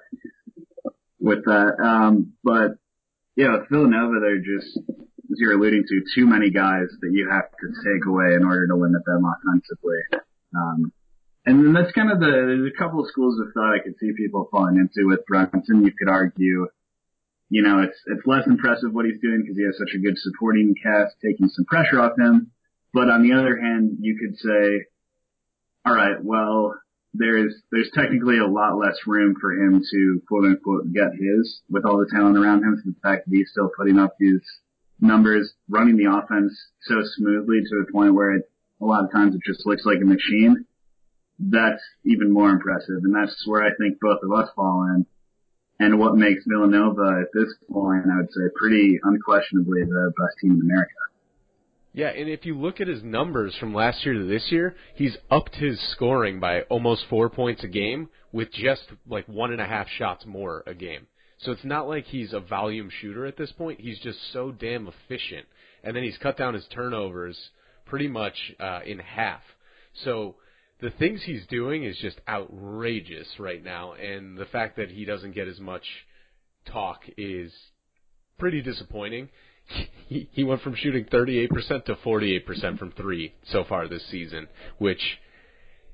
with 1.20 1.44
that. 1.46 1.76
Um, 1.84 2.34
but 2.44 2.78
yeah, 3.36 3.58
Villanova, 3.70 4.20
they're 4.22 4.38
just 4.38 4.80
as 5.32 5.38
you're 5.38 5.54
alluding 5.54 5.84
to, 5.88 6.02
too 6.16 6.26
many 6.26 6.50
guys 6.50 6.90
that 7.02 7.12
you 7.12 7.30
have 7.30 7.50
to 7.52 7.68
take 7.86 8.06
away 8.06 8.34
in 8.34 8.44
order 8.44 8.68
to 8.68 8.76
limit 8.76 9.06
them 9.06 9.24
offensively. 9.26 10.02
Um, 10.56 10.92
and 11.46 11.66
then 11.66 11.74
that's 11.74 11.94
kind 11.94 12.12
of 12.12 12.20
the, 12.20 12.26
there's 12.26 12.72
a 12.74 12.78
couple 12.78 13.00
of 13.00 13.10
schools 13.10 13.40
of 13.40 13.54
thought 13.54 13.74
I 13.74 13.84
could 13.84 13.96
see 14.00 14.12
people 14.18 14.50
falling 14.52 14.78
into 14.78 15.08
with 15.08 15.26
Brunson. 15.26 15.86
You 15.86 15.92
could 15.98 16.10
argue, 16.10 16.68
you 17.50 17.62
know, 17.62 17.82
it's, 17.82 17.98
it's 18.08 18.26
less 18.26 18.46
impressive 18.46 18.92
what 18.92 19.06
he's 19.06 19.22
doing 19.22 19.42
because 19.42 19.58
he 19.58 19.66
has 19.66 19.78
such 19.78 19.96
a 19.96 20.02
good 20.02 20.18
supporting 20.18 20.76
cast 20.82 21.16
taking 21.24 21.48
some 21.50 21.66
pressure 21.66 22.02
off 22.02 22.18
him. 22.18 22.52
But 22.94 23.10
on 23.10 23.24
the 23.24 23.34
other 23.34 23.56
hand, 23.56 23.98
you 24.02 24.18
could 24.18 24.38
say, 24.38 24.86
all 25.86 25.96
right, 25.96 26.18
well, 26.22 26.74
there's, 27.14 27.54
there's 27.72 27.90
technically 27.94 28.38
a 28.38 28.46
lot 28.46 28.78
less 28.78 28.98
room 29.08 29.36
for 29.40 29.52
him 29.54 29.82
to 29.82 30.22
quote 30.28 30.46
unquote 30.46 30.94
get 30.94 31.14
his 31.14 31.62
with 31.70 31.86
all 31.86 31.98
the 31.98 32.10
talent 32.12 32.38
around 32.38 32.64
him. 32.64 32.82
So 32.84 32.92
the 32.92 33.00
fact 33.02 33.26
that 33.26 33.36
he's 33.36 33.50
still 33.52 33.70
putting 33.78 33.98
up 33.98 34.16
these 34.20 34.42
numbers, 35.02 35.54
running 35.70 35.98
the 35.98 36.12
offense 36.12 36.54
so 36.84 36.96
smoothly 37.16 37.62
to 37.62 37.86
the 37.86 37.92
point 37.92 38.14
where 38.14 38.36
it, 38.36 38.50
a 38.82 38.86
lot 38.86 39.04
of 39.04 39.12
times 39.12 39.36
it 39.36 39.42
just 39.46 39.66
looks 39.66 39.86
like 39.86 39.98
a 40.02 40.06
machine. 40.06 40.66
That's 41.40 41.82
even 42.06 42.32
more 42.34 42.50
impressive, 42.50 43.04
and 43.04 43.16
that's 43.16 43.44
where 43.46 43.64
I 43.64 43.70
think 43.80 44.00
both 44.02 44.20
of 44.24 44.32
us 44.32 44.50
fall 44.56 44.84
in. 44.96 45.06
And 45.80 45.98
what 45.98 46.16
makes 46.16 46.44
Villanova 46.46 47.22
at 47.22 47.30
this 47.34 47.54
point, 47.72 48.04
I 48.12 48.18
would 48.18 48.30
say, 48.32 48.52
pretty 48.56 49.00
unquestionably 49.02 49.84
the 49.86 50.12
best 50.18 50.36
team 50.42 50.52
in 50.52 50.62
America. 50.62 50.94
Yeah, 51.94 52.10
and 52.10 52.30
if 52.30 52.46
you 52.46 52.58
look 52.58 52.82
at 52.82 52.88
his 52.88 53.02
numbers 53.02 53.56
from 53.60 53.74
last 53.74 54.06
year 54.06 54.14
to 54.14 54.26
this 54.26 54.52
year, 54.52 54.76
he's 54.96 55.18
upped 55.32 55.56
his 55.56 55.80
scoring 55.92 56.40
by 56.40 56.62
almost 56.64 57.06
four 57.10 57.30
points 57.30 57.64
a 57.64 57.68
game 57.68 58.10
with 58.32 58.52
just 58.52 58.84
like 59.08 59.28
one 59.28 59.52
and 59.52 59.62
a 59.62 59.66
half 59.66 59.88
shots 59.98 60.26
more 60.26 60.64
a 60.68 60.74
game. 60.74 61.08
So 61.40 61.52
it's 61.52 61.64
not 61.64 61.88
like 61.88 62.06
he's 62.06 62.34
a 62.34 62.40
volume 62.40 62.90
shooter 63.02 63.26
at 63.26 63.38
this 63.38 63.52
point. 63.54 63.80
He's 63.80 64.00
just 64.00 64.20
so 64.34 64.52
damn 64.52 64.88
efficient. 64.88 65.46
And 65.84 65.96
then 65.96 66.04
he's 66.04 66.18
cut 66.18 66.38
down 66.38 66.54
his 66.54 66.66
turnovers 66.74 67.38
pretty 67.86 68.08
much 68.08 68.36
uh, 68.60 68.82
in 68.86 69.00
half. 69.00 69.42
So 70.04 70.36
the 70.82 70.92
things 70.92 71.22
he's 71.24 71.46
doing 71.48 71.84
is 71.84 71.98
just 71.98 72.20
outrageous 72.28 73.28
right 73.40 73.64
now. 73.64 73.94
And 73.94 74.38
the 74.38 74.46
fact 74.46 74.76
that 74.78 74.90
he 74.90 75.06
doesn't 75.06 75.34
get 75.34 75.48
as 75.48 75.60
much 75.60 75.84
talk 76.66 77.02
is 77.18 77.54
pretty 78.38 78.62
disappointing. 78.62 79.30
He, 80.08 80.28
he 80.32 80.44
went 80.44 80.64
from 80.64 80.74
shooting 80.74 81.06
38% 81.06 81.86
to 81.86 81.96
48% 81.96 82.80
from 82.80 82.92
three 82.94 83.36
so 83.52 83.64
far 83.70 83.88
this 83.88 84.04
season, 84.10 84.48
which 84.80 85.02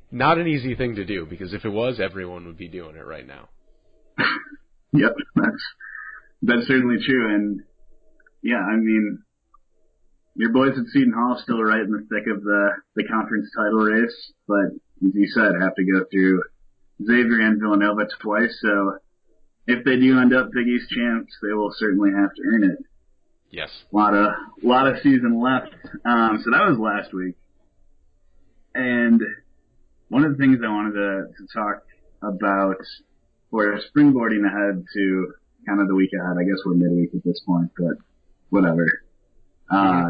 not 0.09 0.37
an 0.37 0.47
easy 0.47 0.73
thing 0.75 0.95
to 0.95 1.03
do 1.03 1.25
because 1.25 1.53
if 1.53 1.65
it 1.65 1.69
was, 1.69 1.99
everyone 1.99 2.45
would 2.45 2.57
be 2.57 2.69
doing 2.69 2.95
it 2.95 3.05
right 3.05 3.27
now. 3.27 3.49
Yep, 4.97 5.15
that's 5.35 5.63
that's 6.41 6.67
certainly 6.67 6.97
true. 7.05 7.33
And 7.33 7.61
yeah, 8.43 8.59
I 8.59 8.75
mean, 8.75 9.19
your 10.35 10.51
boys 10.51 10.77
at 10.77 10.85
Seton 10.93 11.13
Hall 11.13 11.39
still 11.41 11.61
right 11.61 11.81
in 11.81 11.91
the 11.91 12.07
thick 12.09 12.27
of 12.33 12.43
the 12.43 12.69
the 12.95 13.03
conference 13.03 13.49
title 13.55 13.79
race, 13.79 14.31
but 14.47 14.75
as 15.05 15.13
you 15.13 15.27
said, 15.27 15.51
have 15.59 15.75
to 15.75 15.83
go 15.83 16.05
through 16.11 16.43
Xavier 17.05 17.41
and 17.41 17.59
Villanova 17.59 18.07
twice. 18.21 18.57
So 18.61 18.99
if 19.67 19.83
they 19.83 19.97
do 19.97 20.19
end 20.19 20.33
up 20.33 20.51
Big 20.53 20.67
East 20.67 20.89
champs, 20.89 21.33
they 21.41 21.53
will 21.53 21.73
certainly 21.77 22.11
have 22.15 22.33
to 22.33 22.41
earn 22.45 22.63
it. 22.63 22.79
Yes. 23.51 23.69
A 23.91 23.95
lot 23.95 24.13
of 24.13 24.33
lot 24.63 24.87
of 24.87 24.97
season 25.01 25.41
left. 25.41 25.73
Um, 26.05 26.41
so 26.43 26.51
that 26.51 26.69
was 26.69 26.77
last 26.77 27.13
week, 27.13 27.35
and 28.73 29.21
one 30.09 30.23
of 30.23 30.31
the 30.31 30.37
things 30.37 30.59
I 30.63 30.69
wanted 30.69 30.93
to, 30.93 31.27
to 31.37 31.47
talk 31.53 31.83
about 32.21 32.77
we're 33.51 33.79
springboarding 33.95 34.45
ahead 34.45 34.83
to 34.93 35.33
kind 35.67 35.81
of 35.81 35.87
the 35.87 35.95
week 35.95 36.11
ahead. 36.13 36.37
I 36.39 36.43
guess 36.43 36.59
we're 36.65 36.75
midweek 36.75 37.13
at 37.15 37.23
this 37.23 37.41
point, 37.45 37.71
but 37.77 37.97
whatever. 38.49 38.85
Uh, 39.69 40.09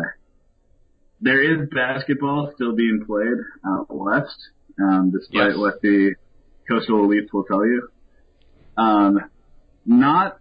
there 1.21 1.41
is 1.41 1.69
basketball 1.69 2.51
still 2.55 2.75
being 2.75 3.03
played 3.05 3.37
out 3.65 3.87
west, 3.89 4.35
um, 4.81 5.11
despite 5.11 5.51
Yes. 5.51 5.57
what 5.57 5.81
the 5.81 6.15
coastal 6.67 7.07
elites 7.07 7.31
will 7.31 7.45
tell 7.45 7.65
you. 7.65 7.87
Um, 8.77 9.19
not 9.85 10.39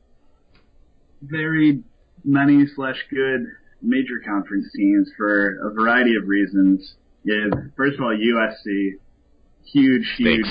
very 1.22 1.82
many 2.24 2.66
slash 2.74 2.96
good 3.10 3.46
major 3.82 4.20
conference 4.26 4.66
teams 4.74 5.10
for 5.16 5.68
a 5.70 5.74
variety 5.74 6.16
of 6.16 6.26
reasons. 6.26 6.96
Is 7.26 7.52
first 7.76 7.94
of 7.98 8.04
all 8.04 8.14
USC, 8.16 8.98
huge, 9.64 10.06
huge 10.16 10.44
Stinks. 10.44 10.48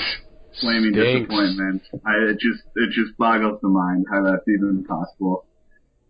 Flaming 0.60 0.92
Stinks. 0.92 1.28
disappointment. 1.28 1.82
I, 2.04 2.30
it 2.30 2.38
just 2.40 2.62
it 2.76 2.90
just 2.90 3.16
boggles 3.18 3.60
the 3.60 3.68
mind 3.68 4.06
how 4.10 4.22
that's 4.24 4.46
even 4.48 4.84
possible. 4.84 5.46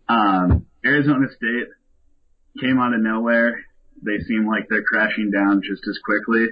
Um, 0.07 0.65
Arizona 0.85 1.27
State 1.35 1.67
came 2.61 2.79
out 2.79 2.93
of 2.93 3.01
nowhere. 3.01 3.65
They 4.01 4.19
seem 4.27 4.47
like 4.47 4.67
they're 4.69 4.83
crashing 4.83 5.31
down 5.31 5.61
just 5.61 5.81
as 5.87 5.97
quickly. 6.03 6.47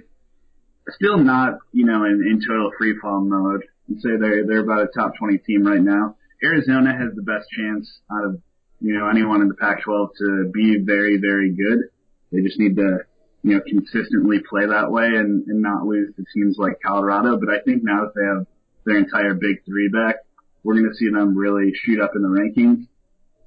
Still 0.89 1.17
not, 1.17 1.59
you 1.71 1.85
know, 1.85 2.03
in, 2.03 2.21
in 2.27 2.41
total 2.45 2.71
free 2.77 2.97
fall 3.01 3.21
mode. 3.21 3.63
I'd 3.89 4.01
say 4.01 4.09
they're 4.19 4.45
they're 4.45 4.63
about 4.63 4.83
a 4.83 4.87
top 4.87 5.13
20 5.19 5.37
team 5.39 5.65
right 5.65 5.81
now. 5.81 6.15
Arizona 6.43 6.91
has 6.91 7.15
the 7.15 7.21
best 7.21 7.47
chance 7.55 7.99
out 8.11 8.25
of 8.25 8.41
you 8.81 8.97
know 8.97 9.07
anyone 9.07 9.41
in 9.41 9.47
the 9.47 9.55
Pac-12 9.55 10.09
to 10.17 10.51
be 10.53 10.77
very 10.83 11.17
very 11.19 11.51
good. 11.55 11.89
They 12.31 12.41
just 12.41 12.59
need 12.59 12.75
to 12.77 12.99
you 13.43 13.55
know, 13.55 13.61
consistently 13.67 14.39
play 14.49 14.65
that 14.65 14.89
way 14.89 15.05
and, 15.05 15.45
and 15.47 15.61
not 15.61 15.85
lose 15.85 16.15
to 16.15 16.23
teams 16.33 16.57
like 16.57 16.79
Colorado. 16.83 17.37
But 17.37 17.49
I 17.49 17.59
think 17.65 17.83
now 17.83 18.05
that 18.05 18.13
they 18.15 18.25
have 18.25 18.47
their 18.85 18.97
entire 18.97 19.33
big 19.33 19.63
three 19.65 19.89
back, 19.89 20.15
we're 20.63 20.75
going 20.75 20.89
to 20.89 20.95
see 20.95 21.09
them 21.09 21.35
really 21.37 21.73
shoot 21.83 22.01
up 22.01 22.11
in 22.15 22.21
the 22.21 22.29
rankings. 22.29 22.87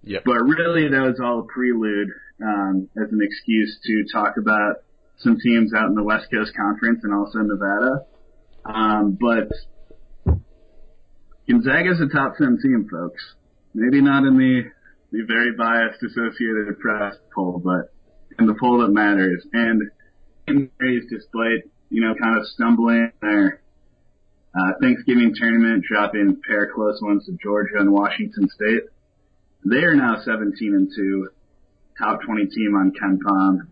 Yep. 0.05 0.23
But 0.25 0.45
really, 0.45 0.89
that 0.89 1.01
was 1.01 1.19
all 1.21 1.41
a 1.41 1.45
prelude 1.45 2.11
um, 2.45 2.89
as 2.97 3.11
an 3.11 3.21
excuse 3.23 3.79
to 3.85 4.05
talk 4.13 4.37
about 4.37 4.85
some 5.19 5.39
teams 5.43 5.73
out 5.75 5.89
in 5.89 5.95
the 5.95 6.05
West 6.05 6.27
Coast 6.31 6.53
Conference 6.55 7.01
and 7.03 7.15
also 7.15 7.39
Nevada. 7.39 8.05
Um, 8.67 9.19
but 9.19 9.49
Gonzaga's 11.49 12.01
a 12.01 12.09
top 12.13 12.37
10 12.37 12.59
team, 12.63 12.89
folks. 12.91 13.23
Maybe 13.75 14.03
not 14.03 14.25
in 14.25 14.37
the, 14.37 14.63
the 15.13 15.25
very 15.27 15.57
biased 15.57 16.03
Associated 16.03 16.79
Press 16.81 17.17
poll, 17.35 17.61
but 17.65 17.93
in 18.39 18.47
the 18.47 18.55
poll 18.55 18.79
that 18.79 18.89
matters. 18.89 19.47
And 19.53 19.91
Mary's 20.49 21.05
despite, 21.11 21.71
you 21.91 22.03
know, 22.03 22.15
kind 22.15 22.39
of 22.39 22.47
stumbling 22.47 23.13
their 23.21 23.61
uh, 24.55 24.73
Thanksgiving 24.81 25.35
tournament, 25.35 25.85
dropping 25.85 26.31
a 26.31 26.47
pair 26.47 26.65
of 26.65 26.75
close 26.75 26.99
ones 27.03 27.27
to 27.27 27.37
Georgia 27.43 27.79
and 27.79 27.93
Washington 27.93 28.49
State. 28.49 28.85
They 29.65 29.83
are 29.83 29.95
now 29.95 30.17
17 30.25 30.75
and 30.75 30.89
2, 30.95 31.29
top 31.99 32.21
20 32.23 32.47
team 32.47 32.75
on 32.77 32.93
KenPom. 32.93 33.67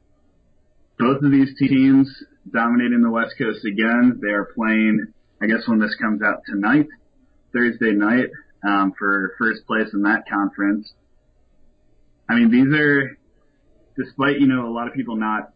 Both 0.99 1.23
of 1.23 1.31
these 1.31 1.57
teams 1.59 2.09
dominating 2.51 3.03
the 3.03 3.11
West 3.11 3.35
Coast 3.39 3.65
again. 3.65 4.19
They 4.21 4.31
are 4.31 4.49
playing, 4.55 5.13
I 5.41 5.47
guess 5.47 5.67
when 5.67 5.79
this 5.79 5.95
comes 6.01 6.23
out 6.23 6.43
tonight, 6.47 6.87
Thursday 7.53 7.93
night, 7.93 8.31
um, 8.67 8.93
for 8.99 9.35
first 9.39 9.67
place 9.67 9.89
in 9.93 10.03
that 10.03 10.25
conference. 10.29 10.93
I 12.29 12.35
mean, 12.35 12.51
these 12.51 12.75
are, 12.79 13.19
despite, 13.97 14.41
you 14.41 14.47
know, 14.47 14.67
a 14.69 14.73
lot 14.73 14.89
of 14.89 14.95
people 14.95 15.17
not 15.17 15.53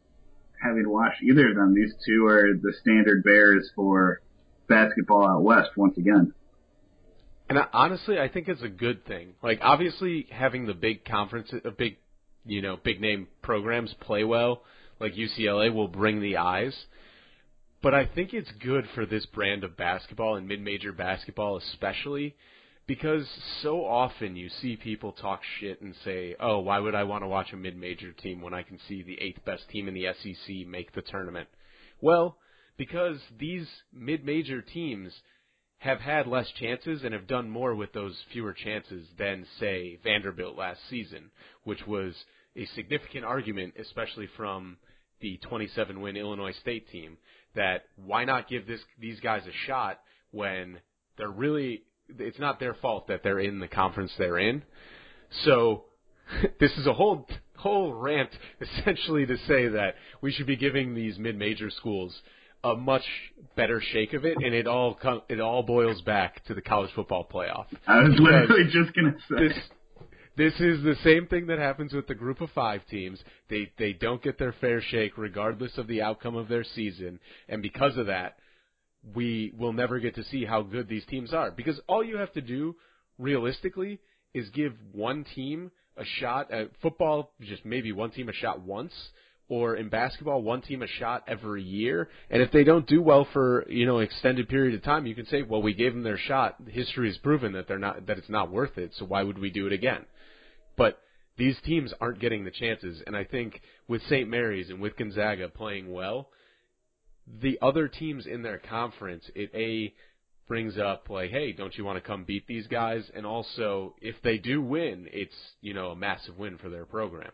having 0.63 0.89
watched 0.89 1.23
either 1.23 1.51
of 1.51 1.57
them, 1.57 1.75
these 1.75 1.95
two 2.07 2.27
are 2.27 2.55
the 2.61 2.73
standard 2.81 3.23
bears 3.23 3.71
for 3.75 4.21
basketball 4.69 5.29
out 5.29 5.43
west 5.43 5.71
once 5.77 5.97
again. 5.97 6.33
And 7.49 7.59
I, 7.59 7.67
honestly, 7.73 8.19
I 8.19 8.29
think 8.29 8.49
it's 8.49 8.63
a 8.63 8.69
good 8.69 9.07
thing. 9.07 9.35
Like, 9.43 9.61
obviously, 9.63 10.27
having 10.31 10.67
the 10.67 10.75
big 10.75 11.05
conference, 11.05 11.51
a 11.65 11.71
big, 11.71 11.97
you 12.45 12.61
know, 12.61 12.77
big 12.77 13.01
name 13.01 13.29
programs 13.43 13.95
play 14.01 14.25
well, 14.25 14.63
like 15.01 15.15
UCLA, 15.15 15.73
will 15.73 15.89
bring 15.89 16.21
the 16.21 16.37
eyes. 16.37 16.75
But 17.81 17.95
I 17.95 18.07
think 18.07 18.35
it's 18.35 18.51
good 18.63 18.85
for 18.95 19.07
this 19.07 19.25
brand 19.27 19.65
of 19.65 19.77
basketball 19.77 20.35
and 20.35 20.49
mid-major 20.49 20.93
basketball, 20.93 21.57
especially 21.57 22.35
because 22.89 23.29
so 23.63 23.85
often 23.85 24.35
you 24.35 24.49
see 24.49 24.75
people 24.75 25.13
talk 25.13 25.43
shit 25.61 25.81
and 25.83 25.95
say, 26.05 26.35
"Oh, 26.41 26.59
why 26.61 26.79
would 26.79 26.95
I 26.95 27.05
want 27.05 27.23
to 27.23 27.29
watch 27.29 27.53
a 27.53 27.57
mid-major 27.57 28.13
team 28.13 28.41
when 28.41 28.55
I 28.55 28.63
can 28.63 28.79
see 28.89 29.03
the 29.03 29.21
eighth 29.21 29.45
best 29.45 29.69
team 29.69 29.87
in 29.87 29.95
the 29.95 30.07
SEC 30.07 30.67
make 30.67 30.93
the 30.93 31.03
tournament?" 31.03 31.49
Well, 32.01 32.39
because 32.79 33.21
these 33.39 33.69
mid-major 33.93 34.63
teams 34.63 35.13
have 35.81 36.01
had 36.01 36.27
less 36.27 36.51
chances 36.53 37.05
and 37.05 37.13
have 37.13 37.27
done 37.27 37.51
more 37.51 37.75
with 37.75 37.93
those 37.93 38.21
fewer 38.33 38.55
chances 38.55 39.07
than, 39.19 39.47
say, 39.61 39.97
Vanderbilt 40.03 40.57
last 40.57 40.81
season, 40.89 41.31
which 41.65 41.87
was 41.87 42.15
a 42.57 42.65
significant 42.75 43.25
argument, 43.25 43.75
especially 43.79 44.27
from 44.29 44.79
the 45.21 45.37
27 45.49 46.01
win 46.01 46.17
Illinois 46.17 46.53
State 46.53 46.89
team, 46.89 47.19
that 47.55 47.85
why 47.97 48.25
not 48.25 48.49
give 48.49 48.67
this 48.67 48.81
these 48.99 49.21
guys 49.21 49.47
a 49.47 49.53
shot 49.67 50.01
when 50.31 50.81
they're 51.19 51.29
really 51.29 51.83
it's 52.19 52.39
not 52.39 52.61
their 52.61 52.75
fault 52.75 53.09
that 53.09 53.23
they're 53.23 53.41
in 53.41 53.61
the 53.61 53.69
conference 53.69 54.13
they're 54.19 54.39
in. 54.39 54.63
So 55.45 55.85
this 56.61 56.73
is 56.73 56.87
a 56.87 56.93
whole 56.93 57.27
whole 57.57 57.93
rant 57.93 58.31
essentially 58.61 59.27
to 59.27 59.37
say 59.49 59.69
that 59.69 59.95
we 60.21 60.33
should 60.33 60.47
be 60.47 60.57
giving 60.57 60.95
these 60.95 61.19
mid-major 61.19 61.71
schools 61.71 62.15
a 62.65 62.75
much 62.75 63.05
better 63.57 63.81
shake 63.93 64.15
of 64.15 64.25
it, 64.25 64.37
and 64.37 64.53
it 64.53 64.67
all 64.67 64.95
com- 64.95 65.23
it 65.29 65.41
all 65.41 65.63
boils 65.63 66.01
back 66.03 66.45
to 66.47 66.55
the 66.55 66.63
college 66.63 66.91
football 66.95 67.27
playoff. 67.33 67.67
I 67.87 68.01
was 68.01 68.19
literally 68.19 68.65
just 68.65 68.95
gonna 68.95 69.17
say. 69.29 69.49
this 69.49 69.59
this 70.37 70.55
is 70.55 70.83
the 70.83 70.97
same 71.05 71.27
thing 71.27 71.47
that 71.49 71.59
happens 71.59 71.93
with 71.93 72.07
the 72.07 72.15
group 72.15 72.41
of 72.41 72.51
five 72.51 72.81
teams. 72.91 73.21
They 73.49 73.71
they 73.79 73.93
don't 73.93 74.23
get 74.23 74.39
their 74.39 74.55
fair 74.61 74.81
shake 74.81 75.17
regardless 75.17 75.79
of 75.79 75.87
the 75.87 76.03
outcome 76.03 76.37
of 76.37 76.49
their 76.49 76.65
season, 76.65 77.21
and 77.49 77.63
because 77.63 77.97
of 77.97 78.07
that, 78.07 78.39
we 79.15 79.53
will 79.57 79.73
never 79.73 79.99
get 79.99 80.15
to 80.17 80.25
see 80.25 80.45
how 80.45 80.63
good 80.63 80.89
these 80.89 81.05
teams 81.07 81.33
are. 81.33 81.51
Because 81.51 81.81
all 81.87 82.05
you 82.05 82.19
have 82.19 82.33
to 82.33 82.41
do, 82.41 82.77
realistically, 83.19 84.01
is 84.35 84.49
give 84.51 84.73
one 84.93 85.25
team 85.35 85.71
a 85.97 86.05
shot 86.05 86.51
at 86.51 86.71
football, 86.81 87.33
just 87.41 87.65
maybe 87.65 87.93
one 87.93 88.11
team 88.11 88.29
a 88.29 88.33
shot 88.33 88.61
once, 88.61 88.93
or 89.49 89.77
in 89.77 89.89
basketball, 89.89 90.43
one 90.43 90.61
team 90.61 90.83
a 90.83 90.87
shot 90.87 91.25
every 91.27 91.63
year. 91.63 92.09
And 92.31 92.43
if 92.43 92.53
they 92.53 92.65
don't 92.65 92.87
do 92.87 93.01
well 93.03 93.27
for 93.33 93.67
you 93.69 93.87
know 93.87 93.99
extended 93.99 94.49
period 94.49 94.75
of 94.75 94.83
time, 94.83 95.07
you 95.07 95.15
can 95.15 95.27
say, 95.27 95.43
well, 95.43 95.63
we 95.63 95.75
gave 95.75 95.95
them 95.95 96.03
their 96.03 96.19
shot. 96.19 96.57
History 96.69 97.09
has 97.09 97.19
proven 97.19 97.53
that 97.53 97.67
they're 97.67 97.79
not 97.79 98.07
that 98.07 98.19
it's 98.19 98.29
not 98.29 98.51
worth 98.51 98.77
it. 98.79 98.93
So 98.99 99.07
why 99.07 99.23
would 99.23 99.39
we 99.39 99.51
do 99.51 99.67
it 99.67 99.73
again? 99.73 100.05
But 100.77 100.99
these 101.39 101.57
teams 101.65 101.93
aren't 102.01 102.21
getting 102.21 102.45
the 102.45 102.51
chances. 102.51 103.01
And 103.07 103.17
I 103.17 103.25
think 103.25 103.61
with 103.87 104.03
St. 104.03 104.29
Mary's 104.29 104.71
and 104.71 104.81
with 104.81 104.97
Gonzaga 104.97 105.49
playing 105.49 105.91
well, 105.91 106.29
the 107.41 107.59
other 107.63 107.89
teams 107.89 108.27
in 108.27 108.43
their 108.43 108.59
conference, 108.59 109.31
it 109.35 109.51
a 109.55 109.95
brings 110.47 110.79
up 110.79 111.11
like, 111.11 111.31
hey, 111.31 111.53
don't 111.53 111.77
you 111.77 111.85
want 111.85 112.03
to 112.03 112.07
come 112.07 112.25
beat 112.25 112.47
these 112.47 112.67
guys? 112.67 113.11
And 113.15 113.27
also, 113.27 113.95
if 114.01 114.17
they 114.23 114.39
do 114.39 114.63
win, 114.63 115.07
it's 115.13 115.35
you 115.61 115.75
know 115.75 115.91
a 115.91 115.97
massive 115.97 116.39
win 116.39 116.59
for 116.59 116.71
their 116.71 116.87
program. 116.87 117.31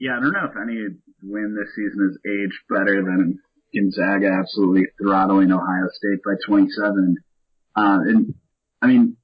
Yeah, 0.00 0.16
I 0.16 0.20
don't 0.20 0.32
know 0.32 0.46
if 0.50 0.56
any 0.56 0.78
win 1.22 1.56
this 1.56 1.74
season 1.74 2.08
has 2.08 2.18
aged 2.24 2.60
better 2.70 3.02
than 3.02 3.38
Gonzaga 3.74 4.28
absolutely 4.28 4.86
throttling 5.00 5.52
Ohio 5.52 5.88
State 5.92 6.22
by 6.24 6.34
27. 6.46 7.16
Uh, 7.76 7.98
and 8.06 8.34
I 8.80 8.86
mean, 8.86 9.16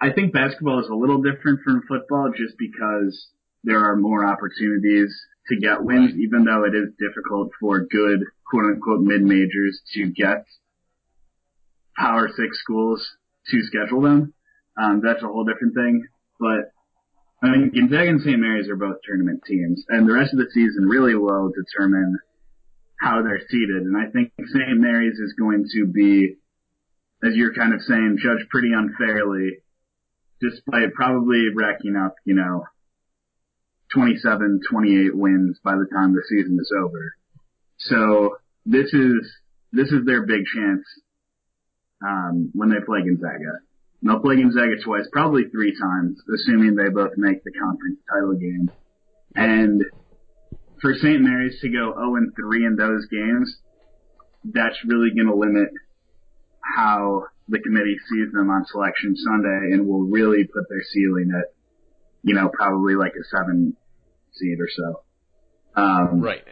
I 0.00 0.12
think 0.12 0.32
basketball 0.32 0.80
is 0.80 0.88
a 0.88 0.94
little 0.94 1.22
different 1.22 1.60
from 1.64 1.82
football 1.88 2.30
just 2.36 2.56
because 2.58 3.28
there 3.64 3.80
are 3.80 3.96
more 3.96 4.24
opportunities 4.24 5.12
to 5.48 5.56
get 5.56 5.82
wins, 5.82 6.12
even 6.16 6.44
though 6.44 6.64
it 6.64 6.74
is 6.74 6.90
difficult 6.98 7.50
for 7.60 7.80
good 7.80 8.20
quote 8.48 8.64
unquote 8.64 9.00
mid 9.00 9.22
majors 9.22 9.80
to 9.94 10.10
get 10.10 10.44
power 11.96 12.28
six 12.28 12.58
schools 12.60 13.06
to 13.50 13.62
schedule 13.62 14.02
them. 14.02 14.34
Um, 14.76 15.00
that's 15.02 15.22
a 15.22 15.26
whole 15.26 15.44
different 15.44 15.74
thing. 15.74 16.06
But 16.38 16.72
I 17.42 17.50
mean, 17.50 17.70
Gonzaga 17.74 18.10
and 18.10 18.20
St. 18.20 18.38
Mary's 18.38 18.68
are 18.68 18.76
both 18.76 18.96
tournament 19.04 19.42
teams, 19.46 19.84
and 19.88 20.08
the 20.08 20.14
rest 20.14 20.32
of 20.32 20.38
the 20.38 20.50
season 20.52 20.86
really 20.86 21.14
will 21.14 21.52
determine 21.52 22.18
how 23.00 23.22
they're 23.22 23.42
seated. 23.48 23.82
And 23.82 23.96
I 23.96 24.10
think 24.10 24.32
St. 24.38 24.78
Mary's 24.78 25.18
is 25.18 25.34
going 25.38 25.66
to 25.74 25.86
be, 25.86 26.36
as 27.22 27.34
you're 27.34 27.54
kind 27.54 27.74
of 27.74 27.82
saying, 27.82 28.18
judged 28.22 28.48
pretty 28.48 28.70
unfairly, 28.72 29.58
despite 30.40 30.94
probably 30.94 31.48
racking 31.54 31.96
up, 31.96 32.14
you 32.24 32.34
know, 32.34 32.64
27, 33.94 34.60
28 34.68 35.16
wins 35.16 35.58
by 35.62 35.72
the 35.72 35.86
time 35.92 36.12
the 36.12 36.22
season 36.28 36.58
is 36.60 36.72
over. 36.76 37.14
So 37.78 38.36
this 38.64 38.92
is 38.92 39.30
this 39.72 39.88
is 39.88 40.04
their 40.04 40.26
big 40.26 40.44
chance 40.54 40.82
um, 42.04 42.50
when 42.54 42.70
they 42.70 42.80
play 42.84 43.00
Gonzaga. 43.00 43.60
They'll 44.02 44.20
play 44.20 44.36
Gonzaga 44.36 44.76
twice, 44.84 45.08
probably 45.12 45.44
three 45.50 45.76
times, 45.78 46.18
assuming 46.32 46.74
they 46.74 46.88
both 46.88 47.12
make 47.16 47.42
the 47.44 47.52
conference 47.52 47.98
title 48.10 48.34
game. 48.34 48.70
And 49.34 49.84
for 50.80 50.94
St. 50.94 51.20
Mary's 51.20 51.60
to 51.60 51.68
go 51.68 51.92
0 51.94 52.16
and 52.16 52.32
3 52.34 52.66
in 52.66 52.76
those 52.76 53.06
games, 53.06 53.56
that's 54.44 54.76
really 54.86 55.10
going 55.14 55.28
to 55.28 55.34
limit 55.34 55.70
how 56.60 57.24
the 57.48 57.60
committee 57.60 57.96
sees 58.10 58.32
them 58.32 58.50
on 58.50 58.66
selection 58.66 59.16
Sunday 59.16 59.72
and 59.72 59.86
will 59.86 60.04
really 60.04 60.44
put 60.44 60.68
their 60.68 60.82
ceiling 60.92 61.30
at, 61.36 61.52
you 62.26 62.34
know, 62.34 62.50
probably 62.52 62.96
like 62.96 63.12
a 63.12 63.24
seven 63.30 63.76
seed 64.32 64.58
or 64.60 64.68
so. 64.76 65.80
Um, 65.80 66.20
right. 66.20 66.42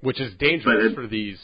Which 0.00 0.20
is 0.20 0.32
dangerous 0.38 0.92
it, 0.92 0.94
for 0.94 1.08
these 1.08 1.38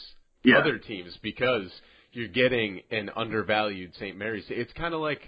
yeah. 0.44 0.59
other 0.59 0.78
teams 0.78 1.18
because 1.22 1.68
you're 2.12 2.28
getting 2.28 2.83
an 2.92 3.11
undervalued 3.16 3.94
St. 3.96 4.16
Mary's. 4.16 4.44
It's 4.48 4.72
kind 4.74 4.94
of 4.94 5.00
like, 5.00 5.20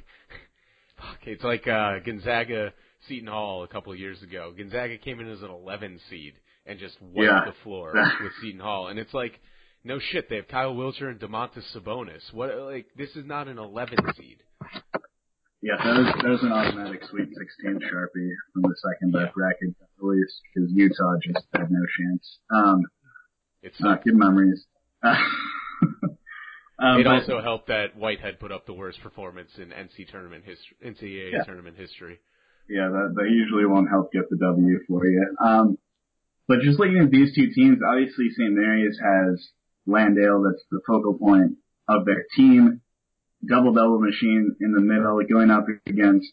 fuck, 0.97 1.19
it's 1.25 1.43
like 1.43 1.67
uh, 1.67 1.99
Gonzaga 2.07 2.73
Seton 3.09 3.27
Hall 3.27 3.65
a 3.65 3.69
couple 3.69 3.93
of 3.93 3.99
years 3.99 4.23
ago. 4.23 4.55
Gonzaga 4.57 4.97
came 4.97 5.19
in 5.19 5.29
as 5.29 5.43
an 5.43 5.51
11 5.51 5.99
seed 6.09 6.35
and 6.67 6.79
just 6.79 6.97
wiped 7.03 7.17
yeah. 7.17 7.41
the 7.47 7.55
floor 7.65 7.95
with 8.23 8.33
Seton 8.41 8.61
Hall, 8.61 8.89
and 8.89 8.99
it's 8.99 9.13
like, 9.13 9.41
no 9.83 9.99
shit, 9.99 10.31
they 10.31 10.37
have 10.37 10.49
Kyle 10.49 10.75
Wiltjer 10.75 11.11
and 11.11 11.21
Domantas 11.21 11.65
Sabonis. 11.77 12.33
What 12.33 12.57
like 12.59 12.87
this 12.97 13.11
is 13.17 13.27
not 13.27 13.49
an 13.49 13.59
11 13.59 13.99
seed. 14.17 14.39
Yeah, 15.65 15.81
that 15.81 15.97
was 15.97 16.13
that 16.21 16.29
was 16.29 16.43
an 16.43 16.53
automatic 16.53 17.01
Sweet 17.09 17.29
16 17.33 17.89
sharpie 17.89 18.33
from 18.53 18.63
the 18.69 18.77
second 18.85 19.17
yeah. 19.17 19.33
bracket 19.35 19.75
release 19.97 20.41
because 20.53 20.71
Utah 20.71 21.17
just 21.25 21.47
had 21.55 21.71
no 21.71 21.81
chance. 21.97 22.39
Um, 22.55 22.83
it's 23.63 23.81
uh, 23.83 23.97
good 24.05 24.15
memories. 24.15 24.67
Uh, 25.03 25.17
um, 26.79 27.01
it 27.01 27.07
also 27.07 27.41
helped 27.41 27.69
that 27.69 27.97
Whitehead 27.97 28.41
put 28.41 28.53
up 28.53 28.67
the 28.67 28.75
worst 28.75 29.01
performance 29.01 29.53
in 29.57 29.71
NC 29.71 30.11
tournament 30.11 30.45
history, 30.45 30.77
NCAA 30.85 31.33
yeah. 31.33 31.45
tournament 31.45 31.79
history. 31.79 32.21
Yeah, 32.69 32.91
that 32.93 33.15
that 33.17 33.31
usually 33.31 33.65
won't 33.65 33.89
help 33.89 34.13
get 34.13 34.29
the 34.29 34.37
W 34.37 34.81
for 34.87 35.07
you. 35.07 35.35
Um, 35.43 35.79
but 36.47 36.61
just 36.61 36.79
looking 36.79 36.99
at 36.99 37.11
these 37.11 37.35
two 37.35 37.55
teams, 37.55 37.79
obviously 37.81 38.29
St. 38.37 38.53
Mary's 38.53 38.99
has 39.01 39.49
Landale 39.87 40.45
that's 40.45 40.63
the 40.71 40.81
focal 40.87 41.15
point 41.15 41.57
of 41.89 42.05
their 42.05 42.27
team. 42.37 42.83
Double 43.49 43.73
double 43.73 44.01
machine 44.01 44.57
in 44.61 44.73
the 44.73 44.81
middle 44.81 45.21
going 45.29 45.51
up 45.51 45.67
against 45.87 46.29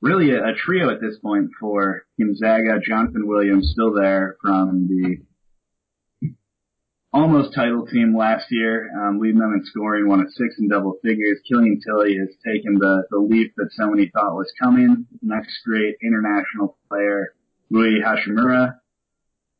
really 0.00 0.30
a, 0.30 0.50
a 0.50 0.54
trio 0.54 0.90
at 0.90 1.00
this 1.00 1.18
point 1.18 1.50
for 1.58 2.04
Gonzaga. 2.18 2.80
Johnathan 2.88 3.26
Williams 3.26 3.70
still 3.72 3.94
there 3.94 4.36
from 4.42 4.88
the 4.88 6.30
almost 7.12 7.54
title 7.54 7.86
team 7.86 8.14
last 8.16 8.44
year, 8.50 8.90
um, 9.00 9.18
leading 9.18 9.40
them 9.40 9.54
in 9.54 9.64
scoring, 9.64 10.06
one 10.06 10.20
of 10.20 10.26
six 10.32 10.56
in 10.58 10.68
double 10.68 10.98
figures. 11.02 11.40
Killian 11.48 11.80
Tillie 11.80 12.18
has 12.18 12.28
taken 12.44 12.74
the, 12.74 13.04
the 13.10 13.18
leap 13.18 13.54
that 13.56 13.70
so 13.72 13.90
many 13.90 14.10
thought 14.12 14.36
was 14.36 14.52
coming. 14.60 15.06
Next 15.22 15.54
great 15.64 15.96
international 16.02 16.76
player, 16.90 17.34
Rui 17.70 18.02
Hachimura, 18.02 18.74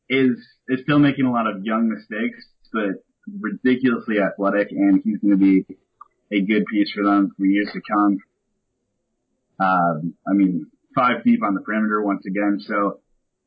is, 0.07 0.37
is 0.67 0.81
still 0.83 0.99
making 0.99 1.25
a 1.25 1.31
lot 1.31 1.47
of 1.47 1.63
young 1.63 1.89
mistakes, 1.89 2.45
but 2.71 3.03
ridiculously 3.41 4.19
athletic, 4.19 4.71
and 4.71 5.01
he's 5.03 5.17
going 5.19 5.31
to 5.31 5.37
be 5.37 5.65
a 6.31 6.41
good 6.41 6.65
piece 6.65 6.91
for 6.93 7.03
them 7.03 7.31
for 7.37 7.45
years 7.45 7.69
to 7.73 7.81
come. 7.89 8.19
Um, 9.59 10.13
I 10.27 10.33
mean, 10.33 10.67
five 10.95 11.23
deep 11.23 11.43
on 11.43 11.55
the 11.55 11.61
perimeter 11.61 12.01
once 12.01 12.25
again. 12.25 12.59
So 12.65 12.99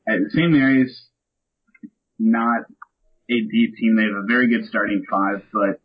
at 0.09 0.19
St. 0.31 0.51
Mary's, 0.51 1.07
not 2.19 2.63
a 3.31 3.41
deep 3.41 3.77
team. 3.77 3.97
They 3.97 4.05
have 4.05 4.25
a 4.25 4.27
very 4.27 4.49
good 4.49 4.69
starting 4.69 5.05
five, 5.11 5.43
but 5.53 5.81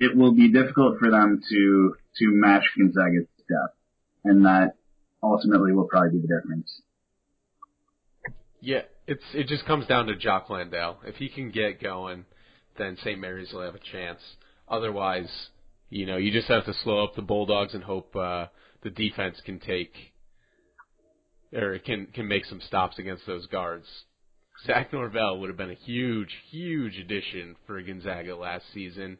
it 0.00 0.16
will 0.16 0.34
be 0.34 0.50
difficult 0.50 0.98
for 0.98 1.10
them 1.10 1.40
to 1.48 1.94
to 2.18 2.26
match 2.28 2.64
Gonzaga's 2.76 3.26
depth, 3.48 3.76
and 4.24 4.44
that 4.44 4.74
ultimately 5.22 5.72
will 5.72 5.86
probably 5.88 6.18
be 6.18 6.26
the 6.26 6.40
difference. 6.40 6.82
Yeah, 8.60 8.82
it's 9.06 9.22
it 9.34 9.46
just 9.46 9.66
comes 9.66 9.86
down 9.86 10.06
to 10.06 10.16
Jock 10.16 10.50
Landale. 10.50 10.98
If 11.04 11.16
he 11.16 11.28
can 11.28 11.50
get 11.50 11.82
going, 11.82 12.24
then 12.78 12.96
St. 13.02 13.18
Mary's 13.18 13.52
will 13.52 13.62
have 13.62 13.74
a 13.74 13.80
chance. 13.92 14.20
Otherwise, 14.72 15.30
you 15.90 16.06
know, 16.06 16.16
you 16.16 16.32
just 16.32 16.48
have 16.48 16.64
to 16.64 16.74
slow 16.82 17.04
up 17.04 17.14
the 17.14 17.22
Bulldogs 17.22 17.74
and 17.74 17.84
hope 17.84 18.16
uh, 18.16 18.46
the 18.82 18.90
defense 18.90 19.36
can 19.44 19.60
take 19.60 19.92
or 21.54 21.78
can 21.78 22.06
can 22.06 22.26
make 22.26 22.46
some 22.46 22.60
stops 22.66 22.98
against 22.98 23.26
those 23.26 23.46
guards. 23.46 23.86
Zach 24.66 24.92
Norvell 24.92 25.38
would 25.40 25.50
have 25.50 25.58
been 25.58 25.70
a 25.70 25.74
huge, 25.74 26.30
huge 26.50 26.96
addition 26.96 27.56
for 27.66 27.80
Gonzaga 27.82 28.34
last 28.34 28.64
season. 28.72 29.18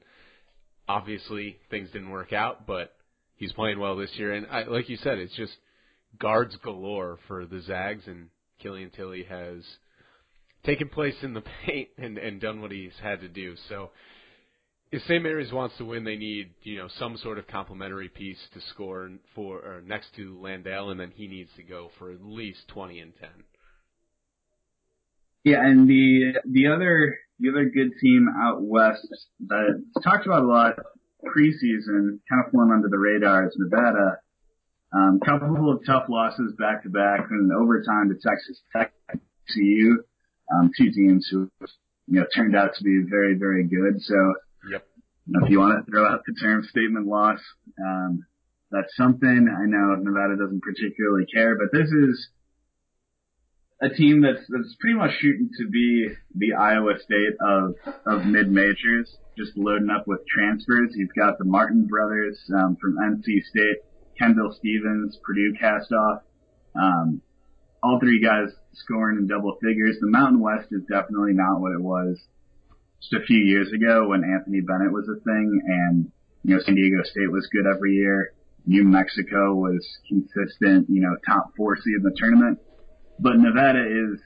Obviously, 0.89 1.59
things 1.71 1.91
didn't 1.93 2.11
work 2.11 2.33
out, 2.33 2.67
but 2.67 2.95
he's 3.37 3.53
playing 3.53 3.79
well 3.79 3.97
this 3.97 4.11
year. 4.15 4.33
And 4.33 4.47
I, 4.51 4.65
like 4.65 4.89
you 4.89 4.97
said, 4.97 5.19
it's 5.19 5.37
just 5.37 5.53
guards 6.19 6.57
galore 6.65 7.19
for 7.29 7.45
the 7.45 7.61
Zags, 7.61 8.05
and 8.07 8.29
Killian 8.61 8.91
Tillie 8.91 9.27
has 9.29 9.63
taken 10.65 10.89
place 10.89 11.17
in 11.23 11.35
the 11.35 11.43
paint 11.67 11.89
and, 11.99 12.17
and 12.17 12.41
done 12.41 12.63
what 12.63 12.73
he's 12.73 12.93
had 13.03 13.21
to 13.21 13.29
do. 13.29 13.55
So 13.69 13.91
if 14.93 15.03
St. 15.03 15.23
Mary's 15.23 15.53
wants 15.53 15.77
to 15.79 15.85
win, 15.85 16.05
they 16.05 16.17
need 16.17 16.51
you 16.63 16.79
know 16.79 16.89
some 16.99 17.17
sort 17.17 17.39
of 17.39 17.47
complementary 17.49 18.09
piece 18.09 18.39
to 18.55 18.61
score 18.71 19.11
for 19.35 19.57
or 19.59 19.83
next 19.85 20.15
to 20.17 20.39
Landale, 20.41 20.91
and 20.91 21.01
then 21.01 21.13
he 21.15 21.27
needs 21.27 21.51
to 21.57 21.63
go 21.63 21.91
for 21.99 22.13
at 22.13 22.23
least 22.23 22.69
twenty 22.69 23.01
and 23.01 23.13
ten. 23.19 23.31
Yeah, 25.45 25.65
and 25.65 25.89
the 25.89 26.35
the 26.45 26.69
other 26.69 27.19
the 27.41 27.49
other 27.49 27.65
good 27.65 27.93
team 28.01 28.29
out 28.41 28.63
west 28.63 29.09
that 29.49 29.83
talked 30.05 30.27
about 30.27 30.45
a 30.45 30.47
lot 30.47 30.75
preseason, 31.25 32.19
kind 32.29 32.45
of 32.45 32.51
flown 32.51 32.73
under 32.73 32.89
the 32.89 32.99
radar 32.99 33.47
is 33.47 33.57
Nevada. 33.57 34.19
Um, 34.95 35.21
couple 35.25 35.73
of 35.73 35.87
tough 35.87 36.05
losses 36.11 36.53
back 36.59 36.83
to 36.83 36.91
back 36.91 37.21
and 37.31 37.51
overtime 37.51 38.11
to 38.11 38.15
Texas 38.15 38.61
Tech, 38.77 38.93
CU, 39.55 40.05
um, 40.55 40.71
two 40.77 40.93
teams 40.93 41.27
who 41.31 41.51
you 42.09 42.21
know 42.21 42.27
turned 42.35 42.55
out 42.55 42.75
to 42.77 42.85
be 42.85 43.03
very 43.09 43.35
very 43.35 43.65
good. 43.65 44.03
So, 44.03 44.35
yep. 44.71 44.87
If 45.29 45.51
you 45.51 45.61
want 45.61 45.85
to 45.85 45.91
throw 45.91 46.07
out 46.07 46.23
the 46.27 46.35
term 46.41 46.65
statement 46.69 47.07
loss, 47.07 47.39
um, 47.79 48.25
that's 48.71 48.95
something. 48.97 49.49
I 49.49 49.67
know 49.67 49.95
Nevada 49.95 50.37
doesn't 50.37 50.63
particularly 50.63 51.27
care, 51.33 51.57
but 51.57 51.71
this 51.73 51.89
is 51.89 52.29
a 53.83 53.89
team 53.91 54.23
that's 54.23 54.45
that's 54.49 54.75
pretty 54.81 54.97
much 54.97 55.13
shooting 55.21 55.51
to 55.59 55.69
be 55.69 56.09
the 56.35 56.55
Iowa 56.55 56.95
State 57.05 57.35
of 57.41 57.75
of 58.07 58.27
mid 58.27 58.51
majors, 58.51 59.17
just 59.37 59.57
loading 59.57 59.91
up 59.91 60.05
with 60.07 60.21
transfers. 60.27 60.93
You've 60.95 61.15
got 61.17 61.39
the 61.39 61.45
Martin 61.45 61.87
brothers 61.87 62.39
um, 62.57 62.77
from 62.81 62.97
NC 62.97 63.43
State, 63.51 63.79
Kendall 64.19 64.55
Stephens, 64.59 65.19
Purdue 65.23 65.55
cast 65.61 65.93
off. 65.93 66.23
Um, 66.75 67.21
all 67.83 67.99
three 68.01 68.23
guys 68.23 68.49
scoring 68.75 69.19
in 69.19 69.27
double 69.27 69.59
figures. 69.63 69.97
The 70.01 70.07
Mountain 70.07 70.41
West 70.41 70.69
is 70.71 70.83
definitely 70.89 71.35
not 71.35 71.61
what 71.61 71.73
it 71.73 71.83
was 71.83 72.19
just 73.03 73.13
a 73.13 73.27
few 73.27 73.39
years 73.39 73.73
ago 73.73 74.09
when 74.09 74.23
Anthony 74.23 74.61
Bennett 74.61 74.93
was 74.93 75.09
a 75.11 75.19
thing, 75.21 75.61
and 75.67 76.13
you 76.45 76.55
know 76.55 76.63
San 76.63 76.75
Diego 76.75 77.03
State 77.03 77.31
was 77.31 77.49
good 77.53 77.67
every 77.67 77.93
year. 77.93 78.33
New 78.65 78.85
Mexico 78.85 79.55
was 79.55 79.85
consistent, 80.09 80.87
you 80.89 81.03
know, 81.03 81.17
top 81.27 81.51
four 81.57 81.77
seed 81.77 81.97
in 81.97 82.03
the 82.03 82.15
tournament. 82.17 82.61
But 83.19 83.39
Nevada 83.39 83.83
is, 83.83 84.21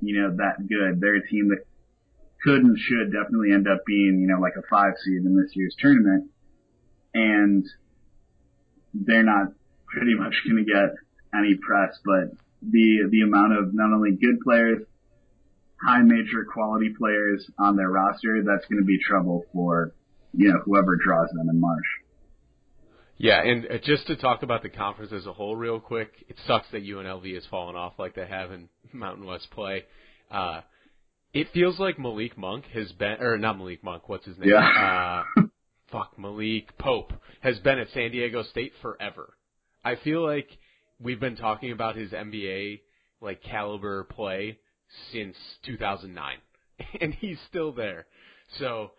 you 0.00 0.20
know, 0.20 0.34
that 0.36 0.58
good. 0.66 1.00
They're 1.00 1.16
a 1.16 1.28
team 1.28 1.48
that 1.50 1.62
could 2.42 2.62
and 2.62 2.76
should 2.76 3.12
definitely 3.12 3.52
end 3.52 3.68
up 3.68 3.86
being, 3.86 4.18
you 4.20 4.26
know, 4.26 4.40
like 4.40 4.54
a 4.58 4.66
five 4.68 4.94
seed 5.04 5.22
in 5.22 5.36
this 5.36 5.54
year's 5.54 5.76
tournament. 5.78 6.30
And 7.14 7.64
they're 8.94 9.22
not 9.22 9.52
pretty 9.86 10.14
much 10.14 10.34
going 10.44 10.64
to 10.64 10.70
get 10.70 10.94
any 11.34 11.54
press, 11.54 11.96
but 12.04 12.34
the, 12.62 13.08
the 13.10 13.22
amount 13.22 13.58
of 13.58 13.74
not 13.74 13.94
only 13.94 14.12
good 14.12 14.40
players, 14.42 14.82
high 15.82 16.02
major 16.02 16.44
quality 16.52 16.94
players 16.98 17.48
on 17.58 17.76
their 17.76 17.88
roster, 17.88 18.42
that's 18.44 18.66
going 18.66 18.80
to 18.80 18.86
be 18.86 18.98
trouble 18.98 19.44
for, 19.52 19.92
you 20.32 20.48
know, 20.48 20.60
whoever 20.64 20.96
draws 20.96 21.28
them 21.30 21.48
in 21.48 21.60
March. 21.60 21.84
Yeah, 23.16 23.42
and 23.42 23.66
uh, 23.66 23.78
just 23.84 24.06
to 24.06 24.16
talk 24.16 24.42
about 24.42 24.62
the 24.62 24.68
conference 24.68 25.12
as 25.12 25.26
a 25.26 25.32
whole, 25.32 25.56
real 25.56 25.80
quick, 25.80 26.10
it 26.28 26.36
sucks 26.46 26.66
that 26.70 26.84
UNLV 26.84 27.34
has 27.34 27.44
fallen 27.46 27.74
off 27.74 27.94
like 27.98 28.14
they 28.14 28.26
have 28.26 28.52
in 28.52 28.68
Mountain 28.92 29.26
West 29.26 29.48
play. 29.50 29.84
Uh, 30.30 30.60
it 31.32 31.48
feels 31.52 31.78
like 31.78 31.98
Malik 31.98 32.38
Monk 32.38 32.64
has 32.72 32.90
been, 32.92 33.20
or 33.20 33.36
not 33.36 33.58
Malik 33.58 33.82
Monk, 33.82 34.08
what's 34.08 34.24
his 34.24 34.38
name? 34.38 34.50
Yeah. 34.50 35.24
Uh, 35.36 35.42
fuck, 35.92 36.18
Malik 36.18 36.78
Pope 36.78 37.12
has 37.40 37.58
been 37.58 37.78
at 37.78 37.88
San 37.92 38.12
Diego 38.12 38.44
State 38.44 38.72
forever. 38.82 39.34
I 39.84 39.96
feel 39.96 40.24
like 40.24 40.48
we've 41.00 41.20
been 41.20 41.36
talking 41.36 41.72
about 41.72 41.96
his 41.96 42.12
NBA 42.12 42.80
like 43.20 43.42
caliber 43.42 44.04
play 44.04 44.58
since 45.12 45.36
2009, 45.64 46.36
and 47.00 47.14
he's 47.14 47.38
still 47.48 47.72
there. 47.72 48.06
So 48.58 48.92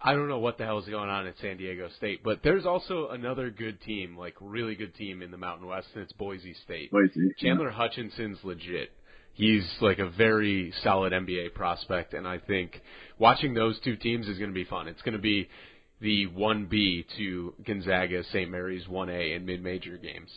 I 0.00 0.12
don't 0.12 0.28
know 0.28 0.38
what 0.38 0.58
the 0.58 0.64
hell 0.64 0.78
is 0.78 0.86
going 0.86 1.08
on 1.08 1.26
at 1.26 1.34
San 1.40 1.56
Diego 1.56 1.88
State, 1.96 2.22
but 2.22 2.40
there's 2.42 2.66
also 2.66 3.08
another 3.08 3.50
good 3.50 3.80
team, 3.80 4.16
like 4.16 4.34
really 4.40 4.74
good 4.74 4.94
team 4.94 5.22
in 5.22 5.30
the 5.30 5.38
Mountain 5.38 5.66
West, 5.66 5.88
and 5.94 6.02
it's 6.02 6.12
Boise 6.12 6.54
State. 6.64 6.90
Boise. 6.90 7.32
Chandler 7.38 7.70
yeah. 7.70 7.76
Hutchison's 7.76 8.38
legit. 8.44 8.90
He's 9.32 9.68
like 9.80 9.98
a 9.98 10.08
very 10.10 10.72
solid 10.82 11.12
NBA 11.12 11.54
prospect, 11.54 12.14
and 12.14 12.28
I 12.28 12.38
think 12.38 12.80
watching 13.18 13.54
those 13.54 13.80
two 13.80 13.96
teams 13.96 14.28
is 14.28 14.38
going 14.38 14.50
to 14.50 14.54
be 14.54 14.64
fun. 14.64 14.86
It's 14.88 15.02
going 15.02 15.16
to 15.16 15.18
be 15.18 15.48
the 16.00 16.26
1B 16.28 17.06
to 17.16 17.54
Gonzaga, 17.66 18.22
St. 18.24 18.50
Mary's 18.50 18.84
1A 18.84 19.36
in 19.36 19.46
mid-major 19.46 19.96
games. 19.96 20.30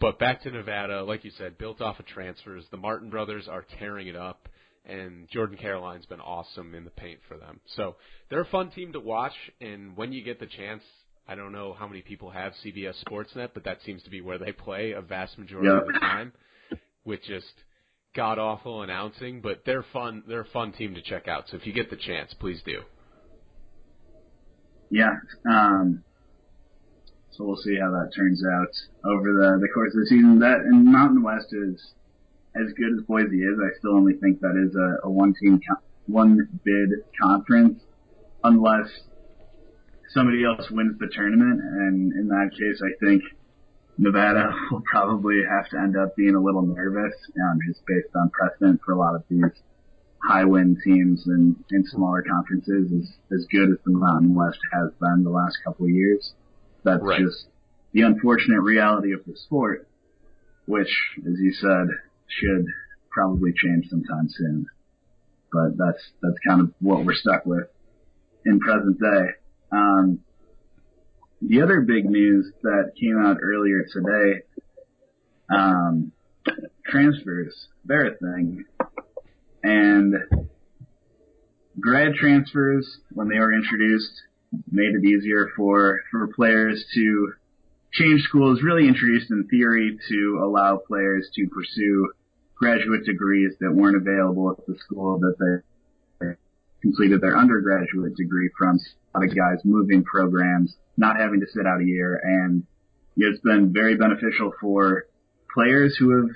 But 0.00 0.18
back 0.18 0.42
to 0.42 0.50
Nevada, 0.50 1.02
like 1.04 1.24
you 1.24 1.30
said, 1.38 1.56
built 1.56 1.80
off 1.80 1.98
of 1.98 2.06
transfers. 2.06 2.64
The 2.70 2.76
Martin 2.76 3.10
brothers 3.10 3.48
are 3.48 3.64
tearing 3.78 4.08
it 4.08 4.16
up 4.16 4.48
and 4.86 5.28
Jordan 5.30 5.56
Caroline's 5.56 6.06
been 6.06 6.20
awesome 6.20 6.74
in 6.74 6.84
the 6.84 6.90
paint 6.90 7.20
for 7.28 7.36
them. 7.36 7.60
So 7.76 7.96
they're 8.28 8.42
a 8.42 8.46
fun 8.46 8.70
team 8.70 8.92
to 8.92 9.00
watch, 9.00 9.32
and 9.60 9.96
when 9.96 10.12
you 10.12 10.22
get 10.22 10.40
the 10.40 10.46
chance, 10.46 10.82
I 11.26 11.34
don't 11.34 11.52
know 11.52 11.72
how 11.72 11.88
many 11.88 12.02
people 12.02 12.30
have 12.30 12.52
CBS 12.64 13.02
Sportsnet, 13.04 13.50
but 13.54 13.64
that 13.64 13.78
seems 13.84 14.02
to 14.02 14.10
be 14.10 14.20
where 14.20 14.38
they 14.38 14.52
play 14.52 14.92
a 14.92 15.00
vast 15.00 15.38
majority 15.38 15.70
of 15.70 15.86
the 15.86 15.98
time, 15.98 16.32
with 17.04 17.22
just 17.22 17.52
god 18.14 18.38
awful 18.38 18.82
announcing. 18.82 19.40
But 19.40 19.62
they're 19.64 19.84
fun. 19.92 20.22
They're 20.28 20.42
a 20.42 20.46
fun 20.52 20.72
team 20.72 20.94
to 20.94 21.02
check 21.02 21.28
out. 21.28 21.44
So 21.48 21.56
if 21.56 21.66
you 21.66 21.72
get 21.72 21.88
the 21.88 21.96
chance, 21.96 22.34
please 22.34 22.60
do. 22.66 22.82
Yeah. 24.90 25.14
Um, 25.50 26.04
so 27.36 27.44
we'll 27.44 27.56
see 27.56 27.76
how 27.76 27.90
that 27.90 28.12
turns 28.14 28.42
out 28.44 28.70
over 29.04 29.32
the 29.32 29.58
the 29.60 29.68
course 29.74 29.92
of 29.94 30.00
the 30.00 30.06
season. 30.06 30.38
That 30.38 30.60
and 30.60 30.84
Mountain 30.84 31.22
West 31.22 31.52
is 31.52 31.94
as 32.54 32.72
good 32.74 32.98
as 32.98 33.04
Boise 33.06 33.42
is, 33.42 33.58
I 33.58 33.76
still 33.78 33.96
only 33.96 34.14
think 34.14 34.40
that 34.40 34.54
is 34.54 34.74
a, 34.76 35.08
a 35.08 35.10
one 35.10 35.34
team, 35.34 35.60
one 36.06 36.38
bid 36.64 37.02
conference, 37.20 37.80
unless 38.44 38.88
somebody 40.10 40.44
else 40.44 40.70
wins 40.70 40.98
the 40.98 41.08
tournament. 41.12 41.60
And 41.60 42.12
in 42.12 42.28
that 42.28 42.50
case, 42.52 42.80
I 42.80 42.94
think 43.04 43.22
Nevada 43.98 44.54
will 44.70 44.82
probably 44.82 45.42
have 45.48 45.68
to 45.70 45.78
end 45.78 45.96
up 45.96 46.14
being 46.14 46.36
a 46.36 46.40
little 46.40 46.62
nervous, 46.62 47.14
um, 47.42 47.58
just 47.66 47.84
based 47.86 48.14
on 48.14 48.30
precedent 48.30 48.80
for 48.84 48.92
a 48.92 48.98
lot 48.98 49.16
of 49.16 49.24
these 49.28 49.50
high 50.22 50.44
win 50.44 50.76
teams 50.84 51.26
and 51.26 51.56
in 51.70 51.84
smaller 51.86 52.22
conferences 52.22 52.90
as, 52.92 53.40
as 53.40 53.46
good 53.50 53.70
as 53.70 53.78
the 53.84 53.92
Mountain 53.92 54.34
West 54.34 54.58
has 54.72 54.90
been 55.00 55.24
the 55.24 55.30
last 55.30 55.58
couple 55.64 55.86
of 55.86 55.90
years. 55.90 56.32
That's 56.84 57.02
right. 57.02 57.20
just 57.20 57.46
the 57.92 58.02
unfortunate 58.02 58.60
reality 58.60 59.12
of 59.12 59.24
the 59.26 59.36
sport, 59.36 59.88
which, 60.66 60.90
as 61.18 61.38
you 61.38 61.52
said, 61.52 61.88
should 62.28 62.66
probably 63.10 63.52
change 63.56 63.88
sometime 63.88 64.28
soon. 64.28 64.66
But 65.52 65.78
that's 65.78 66.02
that's 66.20 66.38
kind 66.46 66.60
of 66.60 66.74
what 66.80 67.04
we're 67.04 67.14
stuck 67.14 67.46
with 67.46 67.68
in 68.44 68.60
present 68.60 68.98
day. 69.00 69.26
Um, 69.72 70.20
the 71.40 71.62
other 71.62 71.80
big 71.80 72.04
news 72.06 72.50
that 72.62 72.92
came 73.00 73.18
out 73.24 73.38
earlier 73.42 73.84
today, 73.92 74.42
um, 75.54 76.12
transfers, 76.86 77.68
they're 77.84 78.06
a 78.06 78.16
thing. 78.16 78.64
And 79.62 80.14
grad 81.78 82.14
transfers, 82.14 82.98
when 83.12 83.28
they 83.28 83.38
were 83.38 83.52
introduced, 83.52 84.22
made 84.70 84.94
it 84.94 85.04
easier 85.04 85.50
for, 85.56 86.00
for 86.10 86.28
players 86.28 86.84
to 86.94 87.32
change 87.92 88.22
schools, 88.22 88.60
really 88.62 88.88
introduced 88.88 89.30
in 89.30 89.46
theory 89.48 89.96
to 90.08 90.40
allow 90.42 90.76
players 90.76 91.28
to 91.34 91.46
pursue 91.48 92.12
graduate 92.56 93.04
degrees 93.04 93.52
that 93.60 93.72
weren't 93.72 93.96
available 93.96 94.50
at 94.50 94.66
the 94.66 94.76
school 94.78 95.18
that 95.18 95.34
they 95.38 95.62
completed 96.82 97.20
their 97.20 97.36
undergraduate 97.36 98.14
degree 98.16 98.50
from. 98.58 98.78
A 99.14 99.18
lot 99.18 99.28
of 99.28 99.36
guys 99.36 99.58
moving 99.64 100.04
programs, 100.04 100.74
not 100.96 101.16
having 101.16 101.40
to 101.40 101.46
sit 101.46 101.66
out 101.66 101.80
a 101.80 101.84
year, 101.84 102.20
and 102.22 102.64
it's 103.16 103.40
been 103.40 103.72
very 103.72 103.96
beneficial 103.96 104.52
for 104.60 105.06
players 105.52 105.96
who 105.96 106.10
have, 106.16 106.30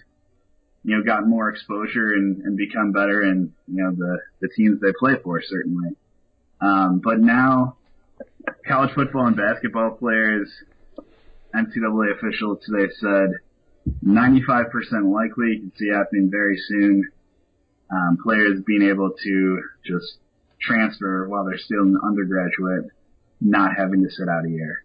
you 0.85 0.97
know, 0.97 1.03
gotten 1.03 1.29
more 1.29 1.49
exposure 1.49 2.13
and, 2.13 2.41
and 2.43 2.57
become 2.57 2.93
better 2.93 3.23
in, 3.23 3.53
you 3.67 3.83
know, 3.83 3.91
the, 3.91 4.19
the 4.41 4.49
teams 4.57 4.81
they 4.81 4.93
play 4.99 5.15
for, 5.23 5.43
certainly. 5.43 5.91
Um, 6.61 7.01
but 7.03 7.19
now, 7.19 7.78
college 8.67 8.91
football 8.95 9.27
and 9.27 9.37
basketball 9.37 9.93
players, 9.93 10.49
NCAA 11.55 12.17
officials 12.17 12.59
today 12.65 12.93
said 13.01 13.31
95% 14.05 14.69
likely. 15.13 15.47
You 15.49 15.61
can 15.61 15.73
see 15.77 15.89
happening 15.89 16.29
very 16.31 16.59
soon. 16.69 17.11
Um, 17.91 18.19
players 18.23 18.61
being 18.67 18.83
able 18.83 19.11
to 19.11 19.63
just 19.87 20.19
transfer 20.61 21.27
while 21.29 21.47
they're 21.47 21.59
still 21.59 21.81
an 21.81 21.99
undergraduate, 22.05 22.91
not 23.41 23.71
having 23.77 24.03
to 24.03 24.11
sit 24.11 24.29
out 24.29 24.45
a 24.45 24.51
year. 24.51 24.85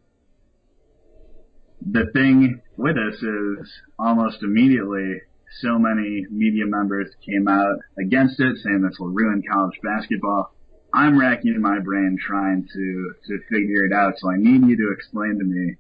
The 1.86 2.06
thing 2.14 2.62
with 2.78 2.96
this 2.96 3.22
is 3.22 3.70
almost 4.00 4.42
immediately 4.42 5.22
so 5.60 5.78
many 5.78 6.26
media 6.32 6.66
members 6.66 7.10
came 7.26 7.48
out 7.48 7.78
against 8.00 8.40
it, 8.40 8.58
saying 8.64 8.82
this 8.82 8.98
will 9.00 9.10
ruin 9.10 9.44
college 9.52 9.78
basketball. 9.84 10.54
I'm 10.94 11.20
racking 11.20 11.60
my 11.60 11.80
brain 11.80 12.18
trying 12.26 12.68
to, 12.72 13.14
to 13.28 13.40
figure 13.50 13.86
it 13.86 13.94
out, 13.94 14.14
so 14.18 14.30
I 14.30 14.38
need 14.38 14.68
you 14.68 14.78
to 14.78 14.94
explain 14.94 15.40
to 15.40 15.44
me 15.44 15.76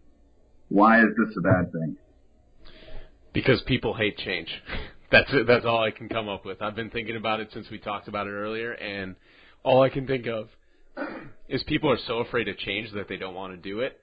why 0.69 1.01
is 1.01 1.09
this 1.17 1.35
a 1.37 1.41
bad 1.41 1.71
thing? 1.71 1.97
Because 3.31 3.61
people 3.67 3.93
hate 3.93 4.17
change. 4.17 4.49
That's 5.11 5.29
it. 5.31 5.45
That's 5.45 5.65
all 5.65 5.83
I 5.83 5.91
can 5.91 6.09
come 6.09 6.27
up 6.27 6.43
with. 6.43 6.59
I've 6.63 6.75
been 6.75 6.89
thinking 6.89 7.15
about 7.15 7.39
it 7.39 7.49
since 7.53 7.69
we 7.69 7.77
talked 7.77 8.07
about 8.07 8.25
it 8.25 8.31
earlier, 8.31 8.71
and 8.71 9.15
all 9.63 9.83
I 9.83 9.89
can 9.89 10.07
think 10.07 10.25
of 10.25 10.49
is 11.47 11.61
people 11.63 11.91
are 11.91 11.99
so 12.07 12.17
afraid 12.17 12.47
of 12.47 12.57
change 12.57 12.91
that 12.93 13.07
they 13.07 13.17
don't 13.17 13.35
want 13.35 13.53
to 13.53 13.57
do 13.57 13.81
it. 13.81 13.99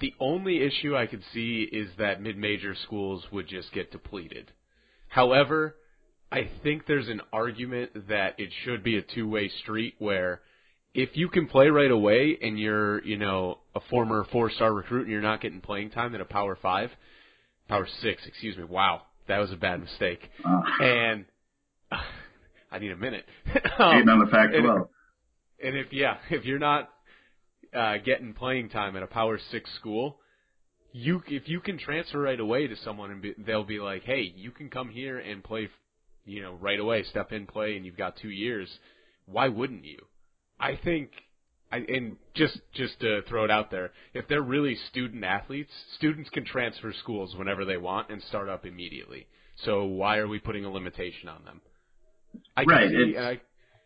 The 0.00 0.14
only 0.18 0.62
issue 0.62 0.96
I 0.96 1.06
could 1.06 1.22
see 1.34 1.68
is 1.70 1.90
that 1.98 2.22
mid-major 2.22 2.74
schools 2.74 3.24
would 3.30 3.46
just 3.46 3.72
get 3.72 3.92
depleted. 3.92 4.50
However, 5.08 5.76
I 6.34 6.50
think 6.64 6.86
there's 6.88 7.08
an 7.08 7.20
argument 7.32 8.08
that 8.08 8.34
it 8.38 8.50
should 8.64 8.82
be 8.82 8.98
a 8.98 9.02
two-way 9.02 9.48
street 9.62 9.94
where 10.00 10.40
if 10.92 11.10
you 11.16 11.28
can 11.28 11.46
play 11.46 11.68
right 11.68 11.90
away 11.90 12.36
and 12.42 12.58
you're, 12.58 13.04
you 13.04 13.16
know, 13.16 13.58
a 13.76 13.80
former 13.88 14.26
four-star 14.32 14.74
recruit 14.74 15.02
and 15.02 15.12
you're 15.12 15.22
not 15.22 15.40
getting 15.40 15.60
playing 15.60 15.90
time 15.90 16.12
at 16.12 16.20
a 16.20 16.24
Power 16.24 16.58
Five, 16.60 16.90
Power 17.68 17.86
Six, 18.02 18.26
excuse 18.26 18.56
me. 18.56 18.64
Wow, 18.64 19.02
that 19.28 19.38
was 19.38 19.52
a 19.52 19.56
bad 19.56 19.80
mistake. 19.80 20.28
Uh, 20.44 20.60
and 20.80 21.24
uh, 21.92 21.98
I 22.72 22.80
need 22.80 22.90
a 22.90 22.96
minute. 22.96 23.26
um, 23.78 24.08
on 24.08 24.18
the 24.18 24.26
Pac-12. 24.26 24.56
And, 24.56 24.86
and 25.62 25.76
if 25.76 25.92
yeah, 25.92 26.16
if 26.30 26.44
you're 26.44 26.58
not 26.58 26.90
uh, 27.72 27.98
getting 28.04 28.34
playing 28.34 28.70
time 28.70 28.96
at 28.96 29.04
a 29.04 29.06
Power 29.06 29.38
Six 29.52 29.70
school, 29.76 30.18
you 30.92 31.22
if 31.28 31.48
you 31.48 31.60
can 31.60 31.78
transfer 31.78 32.20
right 32.20 32.40
away 32.40 32.66
to 32.66 32.74
someone 32.84 33.12
and 33.12 33.22
be, 33.22 33.34
they'll 33.38 33.62
be 33.62 33.78
like, 33.78 34.02
hey, 34.02 34.32
you 34.34 34.50
can 34.50 34.68
come 34.68 34.88
here 34.88 35.18
and 35.18 35.44
play, 35.44 35.68
you 36.24 36.42
know, 36.42 36.54
right 36.54 36.78
away, 36.78 37.04
step 37.04 37.32
in, 37.32 37.46
play, 37.46 37.76
and 37.76 37.84
you've 37.84 37.96
got 37.96 38.16
two 38.16 38.30
years. 38.30 38.68
Why 39.26 39.48
wouldn't 39.48 39.84
you? 39.84 39.98
I 40.58 40.78
think 40.82 41.10
I, 41.72 41.78
and 41.78 42.16
just 42.34 42.60
just 42.72 43.00
to 43.00 43.22
throw 43.28 43.44
it 43.44 43.50
out 43.50 43.70
there, 43.70 43.90
if 44.12 44.28
they're 44.28 44.42
really 44.42 44.76
student 44.90 45.24
athletes, 45.24 45.72
students 45.96 46.30
can 46.30 46.44
transfer 46.44 46.92
schools 46.92 47.34
whenever 47.36 47.64
they 47.64 47.76
want 47.76 48.10
and 48.10 48.22
start 48.22 48.48
up 48.48 48.64
immediately. 48.64 49.26
So 49.64 49.84
why 49.84 50.18
are 50.18 50.28
we 50.28 50.38
putting 50.38 50.64
a 50.64 50.70
limitation 50.70 51.28
on 51.28 51.44
them? 51.44 51.60
I 52.56 52.64
right. 52.64 52.90
See, 52.90 53.16
I, 53.18 53.40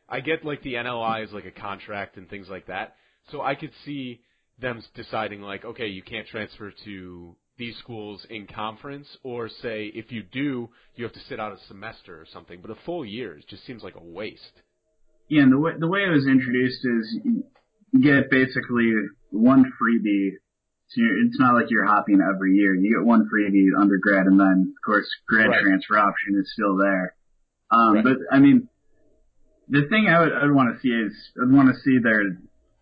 I 0.09 0.21
get 0.21 0.45
like 0.45 0.63
the 0.63 0.75
NLI 0.75 1.25
is 1.25 1.33
like 1.33 1.45
a 1.45 1.51
contract 1.51 2.17
and 2.17 2.29
things 2.29 2.49
like 2.49 2.67
that. 2.67 2.95
So 3.31 3.43
I 3.43 3.55
could 3.55 3.73
see 3.85 4.21
them 4.59 4.83
deciding 4.95 5.43
like, 5.43 5.65
okay, 5.65 5.87
you 5.87 6.03
can't 6.03 6.27
transfer 6.27 6.73
to 6.85 7.37
these 7.59 7.77
schools 7.79 8.25
in 8.31 8.47
conference, 8.47 9.07
or 9.23 9.49
say 9.49 9.87
if 9.95 10.11
you 10.13 10.23
do, 10.23 10.69
you 10.97 11.05
have 11.05 11.13
to 11.13 11.21
sit 11.29 11.39
out 11.41 11.53
a 11.53 11.59
semester 11.67 12.21
or 12.21 12.27
something. 12.33 12.61
But 12.63 12.71
a 12.71 12.77
full 12.87 13.05
year 13.05 13.39
just 13.49 13.67
seems 13.67 13.83
like 13.83 13.97
a 13.97 14.03
waste. 14.03 14.63
Yeah, 15.29 15.43
and 15.43 15.53
the 15.53 15.59
way 15.59 15.73
the 15.79 15.89
way 15.89 16.01
it 16.05 16.11
was 16.11 16.27
introduced 16.27 16.81
is 16.85 17.21
you 17.25 18.01
get 18.01 18.31
basically 18.31 18.93
one 19.31 19.65
freebie. 19.65 20.31
So 20.91 21.03
it's 21.27 21.39
not 21.39 21.53
like 21.55 21.67
you're 21.69 21.85
hopping 21.85 22.21
every 22.23 22.55
year. 22.55 22.75
You 22.75 22.97
get 22.99 23.07
one 23.07 23.29
freebie 23.29 23.79
undergrad, 23.79 24.27
and 24.27 24.41
then 24.41 24.73
of 24.75 24.83
course 24.87 25.07
grad 25.29 25.51
Right. 25.51 25.61
transfer 25.63 25.99
option 25.99 26.41
is 26.41 26.51
still 26.55 26.77
there. 26.79 27.15
Um, 27.71 27.95
Right. 27.97 28.05
But 28.05 28.17
I 28.33 28.39
mean, 28.39 28.69
the 29.69 29.87
thing 29.91 30.07
I 30.09 30.21
would, 30.21 30.33
I'd 30.33 30.51
want 30.51 30.75
to 30.75 30.81
see 30.81 30.89
is 30.89 31.13
I'd 31.43 31.53
want 31.53 31.69
to 31.69 31.79
see 31.83 31.99
there, 32.03 32.23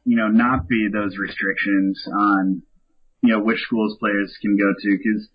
you 0.04 0.16
know, 0.16 0.28
not 0.28 0.68
be 0.68 0.86
those 0.92 1.16
restrictions 1.18 2.00
on, 2.06 2.62
you 3.22 3.32
know, 3.32 3.40
which 3.42 3.60
schools 3.60 3.96
players 3.98 4.36
can 4.40 4.56
go 4.56 4.72
to 4.72 4.98
because 4.98 5.28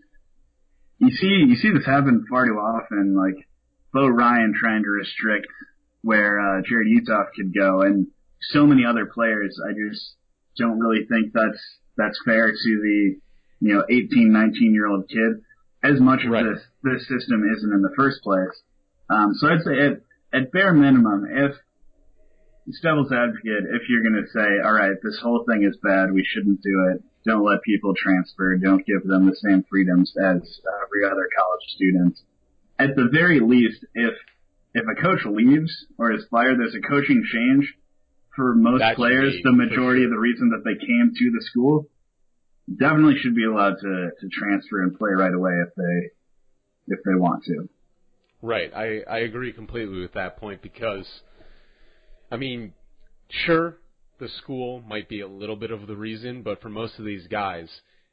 you 0.99 1.09
see 1.11 1.45
you 1.49 1.55
see 1.55 1.71
this 1.71 1.85
happen 1.85 2.25
far 2.29 2.45
too 2.45 2.53
often. 2.53 3.15
Like 3.15 3.47
Bo 3.93 4.07
Ryan 4.07 4.53
trying 4.59 4.83
to 4.83 4.89
restrict 4.89 5.47
where 6.01 6.39
uh, 6.39 6.61
Jarrod 6.61 6.89
Uthoff 6.89 7.27
could 7.35 7.53
go, 7.53 7.81
and 7.81 8.07
so 8.51 8.65
many 8.65 8.85
other 8.85 9.05
players. 9.05 9.57
I 9.67 9.73
just 9.73 10.15
don't 10.57 10.79
really 10.79 11.05
think 11.07 11.33
that's 11.33 11.61
that's 11.97 12.19
fair 12.25 12.51
to 12.51 12.55
the 12.81 13.15
you 13.59 13.73
know 13.75 13.83
18, 13.89 14.31
19 14.31 14.73
year 14.73 14.87
old 14.87 15.07
kid. 15.09 15.43
As 15.83 15.99
much 15.99 16.23
of 16.23 16.31
Right. 16.31 16.45
this 16.45 16.61
this 16.83 17.01
system 17.07 17.43
isn't 17.57 17.73
in 17.73 17.81
the 17.81 17.93
first 17.97 18.21
place. 18.21 18.53
Um, 19.09 19.33
so 19.33 19.47
I'd 19.47 19.61
say 19.63 19.79
at 19.79 20.01
at 20.33 20.51
bare 20.51 20.73
minimum, 20.73 21.25
if 21.29 21.55
it's 22.67 22.79
devil's 22.81 23.11
advocate, 23.11 23.65
if 23.73 23.89
you're 23.89 24.03
going 24.03 24.23
to 24.23 24.29
say, 24.31 24.47
all 24.63 24.71
right, 24.73 24.93
this 25.03 25.19
whole 25.21 25.43
thing 25.49 25.63
is 25.67 25.75
bad, 25.83 26.13
we 26.13 26.23
shouldn't 26.23 26.61
do 26.61 26.93
it. 26.93 27.03
Don't 27.25 27.45
let 27.45 27.61
people 27.63 27.93
transfer. 27.95 28.57
Don't 28.57 28.85
give 28.85 29.03
them 29.03 29.27
the 29.27 29.35
same 29.35 29.63
freedoms 29.69 30.13
as 30.17 30.41
uh, 30.41 30.85
every 30.85 31.05
other 31.05 31.27
college 31.37 31.65
student. 31.75 32.17
At 32.79 32.95
the 32.95 33.09
very 33.11 33.39
least, 33.39 33.85
if 33.93 34.13
if 34.73 34.85
a 34.85 35.01
coach 35.01 35.25
leaves 35.25 35.71
or 35.97 36.13
is 36.13 36.23
fired, 36.31 36.57
there's 36.59 36.75
a 36.75 36.87
coaching 36.87 37.23
change. 37.31 37.73
For 38.35 38.55
most 38.55 38.83
players, 38.95 39.35
the 39.43 39.51
majority 39.51 40.01
sure. 40.01 40.05
of 40.05 40.11
the 40.11 40.17
reason 40.17 40.51
that 40.51 40.63
they 40.63 40.79
came 40.79 41.11
to 41.13 41.31
the 41.31 41.43
school 41.51 41.87
definitely 42.79 43.17
should 43.21 43.35
be 43.35 43.45
allowed 43.45 43.75
to 43.81 44.09
to 44.19 44.29
transfer 44.31 44.81
and 44.81 44.97
play 44.97 45.11
right 45.11 45.33
away 45.33 45.51
if 45.67 45.75
they 45.75 46.95
if 46.95 46.99
they 47.05 47.15
want 47.15 47.43
to. 47.45 47.69
Right. 48.41 48.71
I, 48.73 49.01
I 49.07 49.19
agree 49.19 49.53
completely 49.53 49.99
with 49.99 50.13
that 50.13 50.37
point 50.37 50.61
because, 50.61 51.05
I 52.31 52.37
mean, 52.37 52.73
sure, 53.29 53.77
the 54.21 54.29
school 54.29 54.81
might 54.87 55.09
be 55.09 55.19
a 55.19 55.27
little 55.27 55.55
bit 55.55 55.71
of 55.71 55.87
the 55.87 55.95
reason, 55.95 56.43
but 56.43 56.61
for 56.61 56.69
most 56.69 56.99
of 56.99 57.05
these 57.05 57.25
guys, 57.25 57.67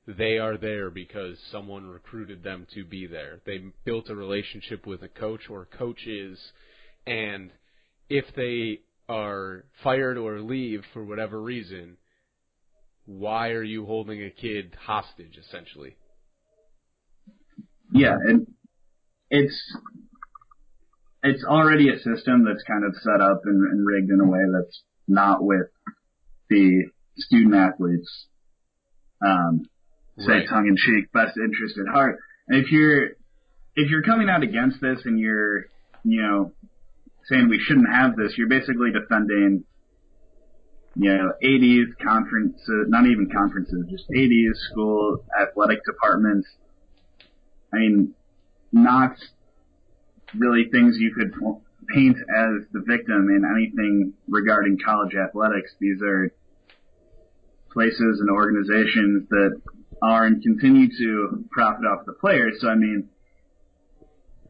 they 0.07 0.39
are 0.39 0.57
there 0.57 0.91
because 0.91 1.37
someone 1.53 1.87
recruited 1.87 2.43
them 2.43 2.67
to 2.75 2.83
be 2.83 3.07
there. 3.07 3.41
They 3.45 3.61
built 3.85 4.09
a 4.09 4.15
relationship 4.15 4.87
with 4.87 5.03
a 5.03 5.09
coach 5.09 5.43
or 5.51 5.67
coaches, 5.67 6.39
and 7.07 7.51
if 8.09 8.25
they 8.35 8.81
are 9.07 9.67
fired 9.85 10.17
or 10.17 10.41
leave 10.41 10.83
for 10.95 11.05
whatever 11.05 11.43
reason, 11.43 11.99
why 13.05 13.51
are 13.51 13.63
you 13.63 13.85
holding 13.85 14.23
a 14.23 14.31
kid 14.31 14.77
hostage, 14.87 15.37
essentially? 15.39 15.95
Yeah, 17.93 18.15
and 18.15 18.47
it's 19.31 19.61
it's 21.23 21.45
already 21.45 21.91
a 21.91 21.99
system 21.99 22.47
that's 22.47 22.63
kind 22.67 22.85
of 22.85 22.95
set 23.03 23.21
up 23.21 23.43
and, 23.45 23.63
and 23.71 23.87
rigged 23.87 24.11
in 24.11 24.21
a 24.21 24.27
way 24.27 24.41
that's 24.51 24.83
not 25.07 25.43
with 25.43 25.67
the 26.49 26.85
student 27.17 27.55
athletes. 27.55 28.27
Um, 29.25 29.69
say 30.19 30.33
Right. 30.33 30.49
tongue 30.49 30.67
in 30.67 30.77
cheek, 30.77 31.13
best 31.13 31.37
interest 31.37 31.79
at 31.79 31.93
heart. 31.93 32.19
And 32.49 32.65
if 32.65 32.71
you're 32.73 33.11
if 33.77 33.91
you're 33.91 34.03
coming 34.03 34.29
out 34.29 34.43
against 34.43 34.81
this 34.81 35.05
and 35.05 35.19
you're 35.19 35.67
you 36.05 36.23
know 36.23 36.53
saying 37.27 37.49
we 37.49 37.59
shouldn't 37.61 37.89
have 37.93 38.17
this, 38.17 38.37
you're 38.37 38.49
basically 38.49 38.91
defending 38.93 39.65
you 40.97 41.17
know 41.17 41.33
80s 41.43 41.87
conferences, 42.03 42.87
not 42.89 43.07
even 43.07 43.29
conferences, 43.31 43.87
just 43.91 44.09
80s 44.11 44.55
school 44.71 45.25
athletic 45.41 45.85
departments. 45.85 46.49
I 47.73 47.77
mean, 47.79 48.15
not 48.73 49.17
really 50.35 50.69
things 50.71 50.97
you 50.99 51.15
could 51.15 51.33
paint 51.95 52.17
as 52.17 52.67
the 52.73 52.83
victim 52.87 53.29
in 53.31 53.43
anything 53.45 54.15
regarding 54.29 54.79
college 54.85 55.15
athletics. 55.15 55.73
These 55.81 56.01
are 56.03 56.33
places 57.73 58.21
and 58.21 58.31
organizations 58.31 59.29
that 59.31 59.61
are 60.03 60.27
and 60.27 60.43
continue 60.43 60.89
to 60.89 61.45
profit 61.51 61.85
off 61.85 62.07
the 62.07 62.13
players. 62.13 62.59
So 62.61 62.69
I 62.69 62.75
mean, 62.75 63.09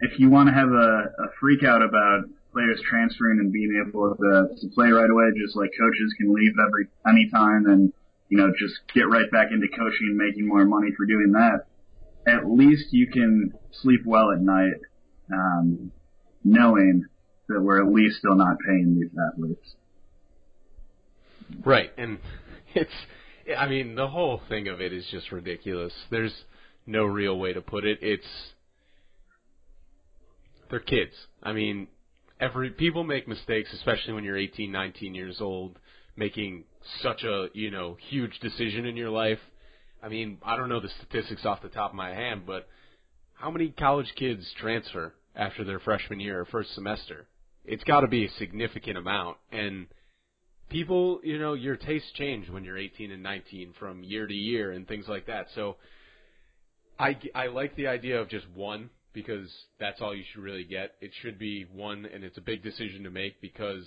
if 0.00 0.18
you 0.18 0.30
want 0.30 0.48
to 0.48 0.54
have 0.54 0.68
a, 0.68 1.24
a 1.24 1.28
freak 1.40 1.64
out 1.64 1.82
about 1.82 2.24
players 2.52 2.80
transferring 2.88 3.40
and 3.40 3.52
being 3.52 3.84
able 3.86 4.14
to, 4.14 4.48
to 4.60 4.68
play 4.74 4.88
right 4.88 5.10
away, 5.10 5.24
just 5.36 5.56
like 5.56 5.70
coaches 5.78 6.14
can 6.16 6.34
leave 6.34 6.52
every 6.66 6.88
any 7.06 7.28
time 7.30 7.66
and 7.66 7.92
you 8.28 8.38
know 8.38 8.52
just 8.58 8.74
get 8.94 9.08
right 9.08 9.30
back 9.30 9.48
into 9.52 9.68
coaching 9.68 10.08
and 10.08 10.16
making 10.16 10.46
more 10.46 10.64
money 10.64 10.88
for 10.96 11.06
doing 11.06 11.32
that. 11.32 11.66
At 12.26 12.50
least 12.50 12.92
you 12.92 13.06
can 13.10 13.52
sleep 13.72 14.00
well 14.04 14.32
at 14.32 14.40
night, 14.40 14.80
um, 15.32 15.92
knowing 16.44 17.06
that 17.48 17.60
we're 17.60 17.82
at 17.82 17.92
least 17.92 18.18
still 18.18 18.34
not 18.34 18.58
paying 18.66 18.98
these 19.00 19.10
athletes. 19.32 19.74
Right, 21.64 21.90
and 21.96 22.18
it's, 22.74 22.90
I 23.56 23.66
mean, 23.66 23.94
the 23.94 24.08
whole 24.08 24.40
thing 24.48 24.68
of 24.68 24.80
it 24.80 24.92
is 24.92 25.04
just 25.10 25.32
ridiculous. 25.32 25.92
There's 26.10 26.34
no 26.86 27.04
real 27.04 27.38
way 27.38 27.52
to 27.52 27.60
put 27.60 27.84
it. 27.84 27.98
It's, 28.02 28.26
they're 30.70 30.80
kids. 30.80 31.12
I 31.42 31.52
mean, 31.52 31.88
every, 32.40 32.70
people 32.70 33.04
make 33.04 33.26
mistakes, 33.28 33.70
especially 33.72 34.14
when 34.14 34.24
you're 34.24 34.36
18, 34.36 34.70
19 34.70 35.14
years 35.14 35.38
old, 35.40 35.78
making 36.16 36.64
such 37.02 37.22
a, 37.22 37.48
you 37.54 37.70
know, 37.70 37.96
huge 38.08 38.38
decision 38.40 38.84
in 38.84 38.96
your 38.96 39.10
life. 39.10 39.38
I 40.02 40.08
mean, 40.08 40.38
I 40.44 40.56
don't 40.56 40.68
know 40.68 40.80
the 40.80 40.90
statistics 40.98 41.44
off 41.44 41.62
the 41.62 41.68
top 41.68 41.90
of 41.90 41.96
my 41.96 42.10
hand, 42.10 42.42
but 42.46 42.68
how 43.34 43.50
many 43.50 43.68
college 43.70 44.12
kids 44.16 44.44
transfer 44.60 45.14
after 45.34 45.64
their 45.64 45.78
freshman 45.80 46.20
year 46.20 46.40
or 46.40 46.44
first 46.44 46.74
semester? 46.74 47.26
It's 47.64 47.84
got 47.84 48.00
to 48.00 48.08
be 48.08 48.24
a 48.24 48.30
significant 48.38 48.96
amount, 48.96 49.36
and 49.52 49.86
people, 50.68 51.20
you 51.22 51.38
know, 51.38 51.54
your 51.54 51.76
tastes 51.76 52.10
change 52.14 52.48
when 52.48 52.64
you're 52.64 52.78
18 52.78 53.10
and 53.10 53.22
19 53.22 53.74
from 53.78 54.02
year 54.02 54.26
to 54.26 54.34
year 54.34 54.72
and 54.72 54.86
things 54.86 55.06
like 55.08 55.26
that. 55.26 55.46
So 55.54 55.76
I, 56.98 57.16
I 57.34 57.46
like 57.46 57.76
the 57.76 57.86
idea 57.86 58.20
of 58.20 58.28
just 58.28 58.46
one 58.54 58.90
because 59.12 59.50
that's 59.80 60.00
all 60.00 60.14
you 60.14 60.24
should 60.32 60.42
really 60.42 60.64
get. 60.64 60.92
It 61.00 61.10
should 61.22 61.38
be 61.38 61.66
one, 61.72 62.06
and 62.06 62.22
it's 62.22 62.38
a 62.38 62.42
big 62.42 62.62
decision 62.62 63.04
to 63.04 63.10
make 63.10 63.40
because 63.40 63.84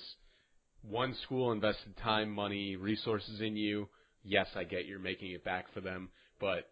one 0.81 1.15
school 1.23 1.51
invested 1.51 1.95
time, 1.97 2.31
money, 2.31 2.75
resources 2.75 3.41
in 3.41 3.55
you. 3.55 3.87
Yes, 4.23 4.47
I 4.55 4.63
get 4.63 4.85
you're 4.85 4.99
making 4.99 5.31
it 5.31 5.43
back 5.43 5.73
for 5.73 5.81
them, 5.81 6.09
but 6.39 6.69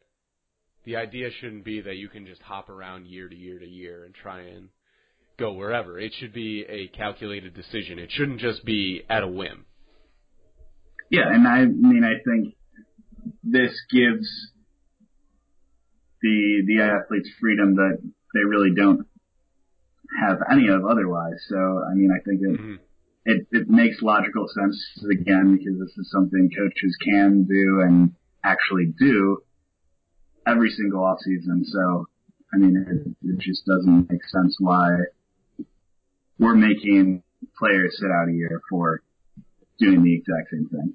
the 0.86 0.96
idea 0.96 1.30
shouldn't 1.40 1.66
be 1.66 1.82
that 1.82 1.98
you 1.98 2.10
can 2.10 2.26
just 2.26 2.42
hop 2.42 2.70
around 2.70 3.08
year 3.08 3.28
to 3.28 3.36
year 3.36 3.60
to 3.60 3.68
year 3.68 4.06
and 4.06 4.14
try 4.14 4.42
and 4.42 4.70
go 5.38 5.54
wherever. 5.54 6.00
It 6.00 6.14
should 6.20 6.34
be 6.34 6.66
a 6.68 6.88
calculated 6.88 7.54
decision. 7.54 8.00
It 8.00 8.12
shouldn't 8.12 8.40
just 8.40 8.66
be 8.66 9.04
at 9.10 9.24
a 9.24 9.28
whim. 9.28 9.66
Yeah, 11.10 11.28
and 11.28 11.48
I 11.48 11.66
mean, 11.66 12.04
I 12.04 12.22
think 12.24 12.56
this 13.44 13.72
gives 13.92 14.28
the 16.22 16.64
the 16.68 16.82
athletes 16.82 17.30
freedom 17.40 17.76
that 17.76 17.98
they 18.34 18.44
really 18.44 18.74
don't 18.76 19.08
have 20.22 20.38
any 20.52 20.68
of 20.68 20.86
otherwise. 20.86 21.40
So, 21.48 21.84
I 21.90 21.94
mean, 21.94 22.12
I 22.12 22.20
think 22.24 22.42
it 22.42 22.60
Mhm. 22.60 22.80
it, 23.26 23.48
it 23.52 23.70
makes 23.70 24.02
logical 24.02 24.48
sense 24.48 24.78
again 25.12 25.58
because 25.58 25.78
this 25.80 25.98
is 25.98 26.10
something 26.12 26.50
coaches 26.58 26.96
can 27.04 27.44
do 27.44 27.82
and 27.82 28.16
actually 28.44 28.94
do 28.98 29.44
every 30.48 30.70
single 30.72 31.04
off 31.04 31.20
season. 31.22 31.64
So, 31.66 32.08
I 32.54 32.58
mean, 32.58 32.78
it, 32.78 33.30
it 33.30 33.40
just 33.40 33.66
doesn't 33.66 34.10
make 34.10 34.24
sense 34.26 34.56
why 34.60 34.90
we're 36.40 36.56
making 36.56 37.24
players 37.58 37.98
sit 38.00 38.10
out 38.10 38.30
a 38.30 38.34
year 38.34 38.62
for 38.70 39.02
doing 39.80 40.04
the 40.04 40.16
exact 40.16 40.50
same 40.52 40.68
thing. 40.70 40.94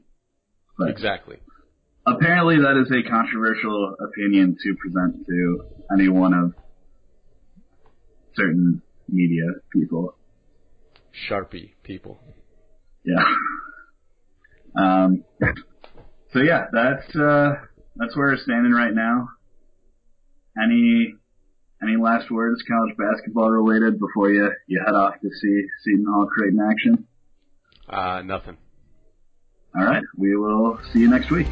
But 0.78 0.90
Exactly. 0.90 1.38
apparently 2.06 2.56
that 2.58 2.76
is 2.80 2.90
a 2.90 3.08
controversial 3.08 3.94
opinion 4.00 4.56
to 4.62 4.74
present 4.76 5.26
to 5.26 5.64
any 5.92 6.08
one 6.08 6.34
of 6.34 6.52
certain 8.34 8.82
media 9.08 9.44
people. 9.72 10.16
Sharpie 11.28 11.70
people. 11.82 12.18
Yeah. 13.04 13.22
Um, 14.76 15.24
so 16.32 16.40
yeah, 16.40 16.64
that's, 16.72 17.14
uh, 17.14 17.52
that's 17.96 18.16
where 18.16 18.28
we're 18.32 18.38
standing 18.38 18.72
right 18.72 18.92
now. 18.92 19.28
Any, 20.60 21.14
any 21.80 21.96
last 21.96 22.30
words 22.30 22.60
college 22.66 22.96
basketball 22.96 23.50
related 23.50 24.00
before 24.00 24.30
you, 24.30 24.50
you 24.66 24.82
head 24.84 24.94
off 24.94 25.14
to 25.20 25.28
see 25.28 25.62
Seton 25.84 26.06
Hall 26.08 26.26
Creighton 26.26 26.58
action? 26.68 27.06
Uh, 27.88 28.22
nothing. 28.24 28.56
All 29.76 29.84
right. 29.84 30.04
We 30.16 30.36
will 30.36 30.78
see 30.92 31.00
you 31.00 31.08
next 31.08 31.30
week. 31.30 31.48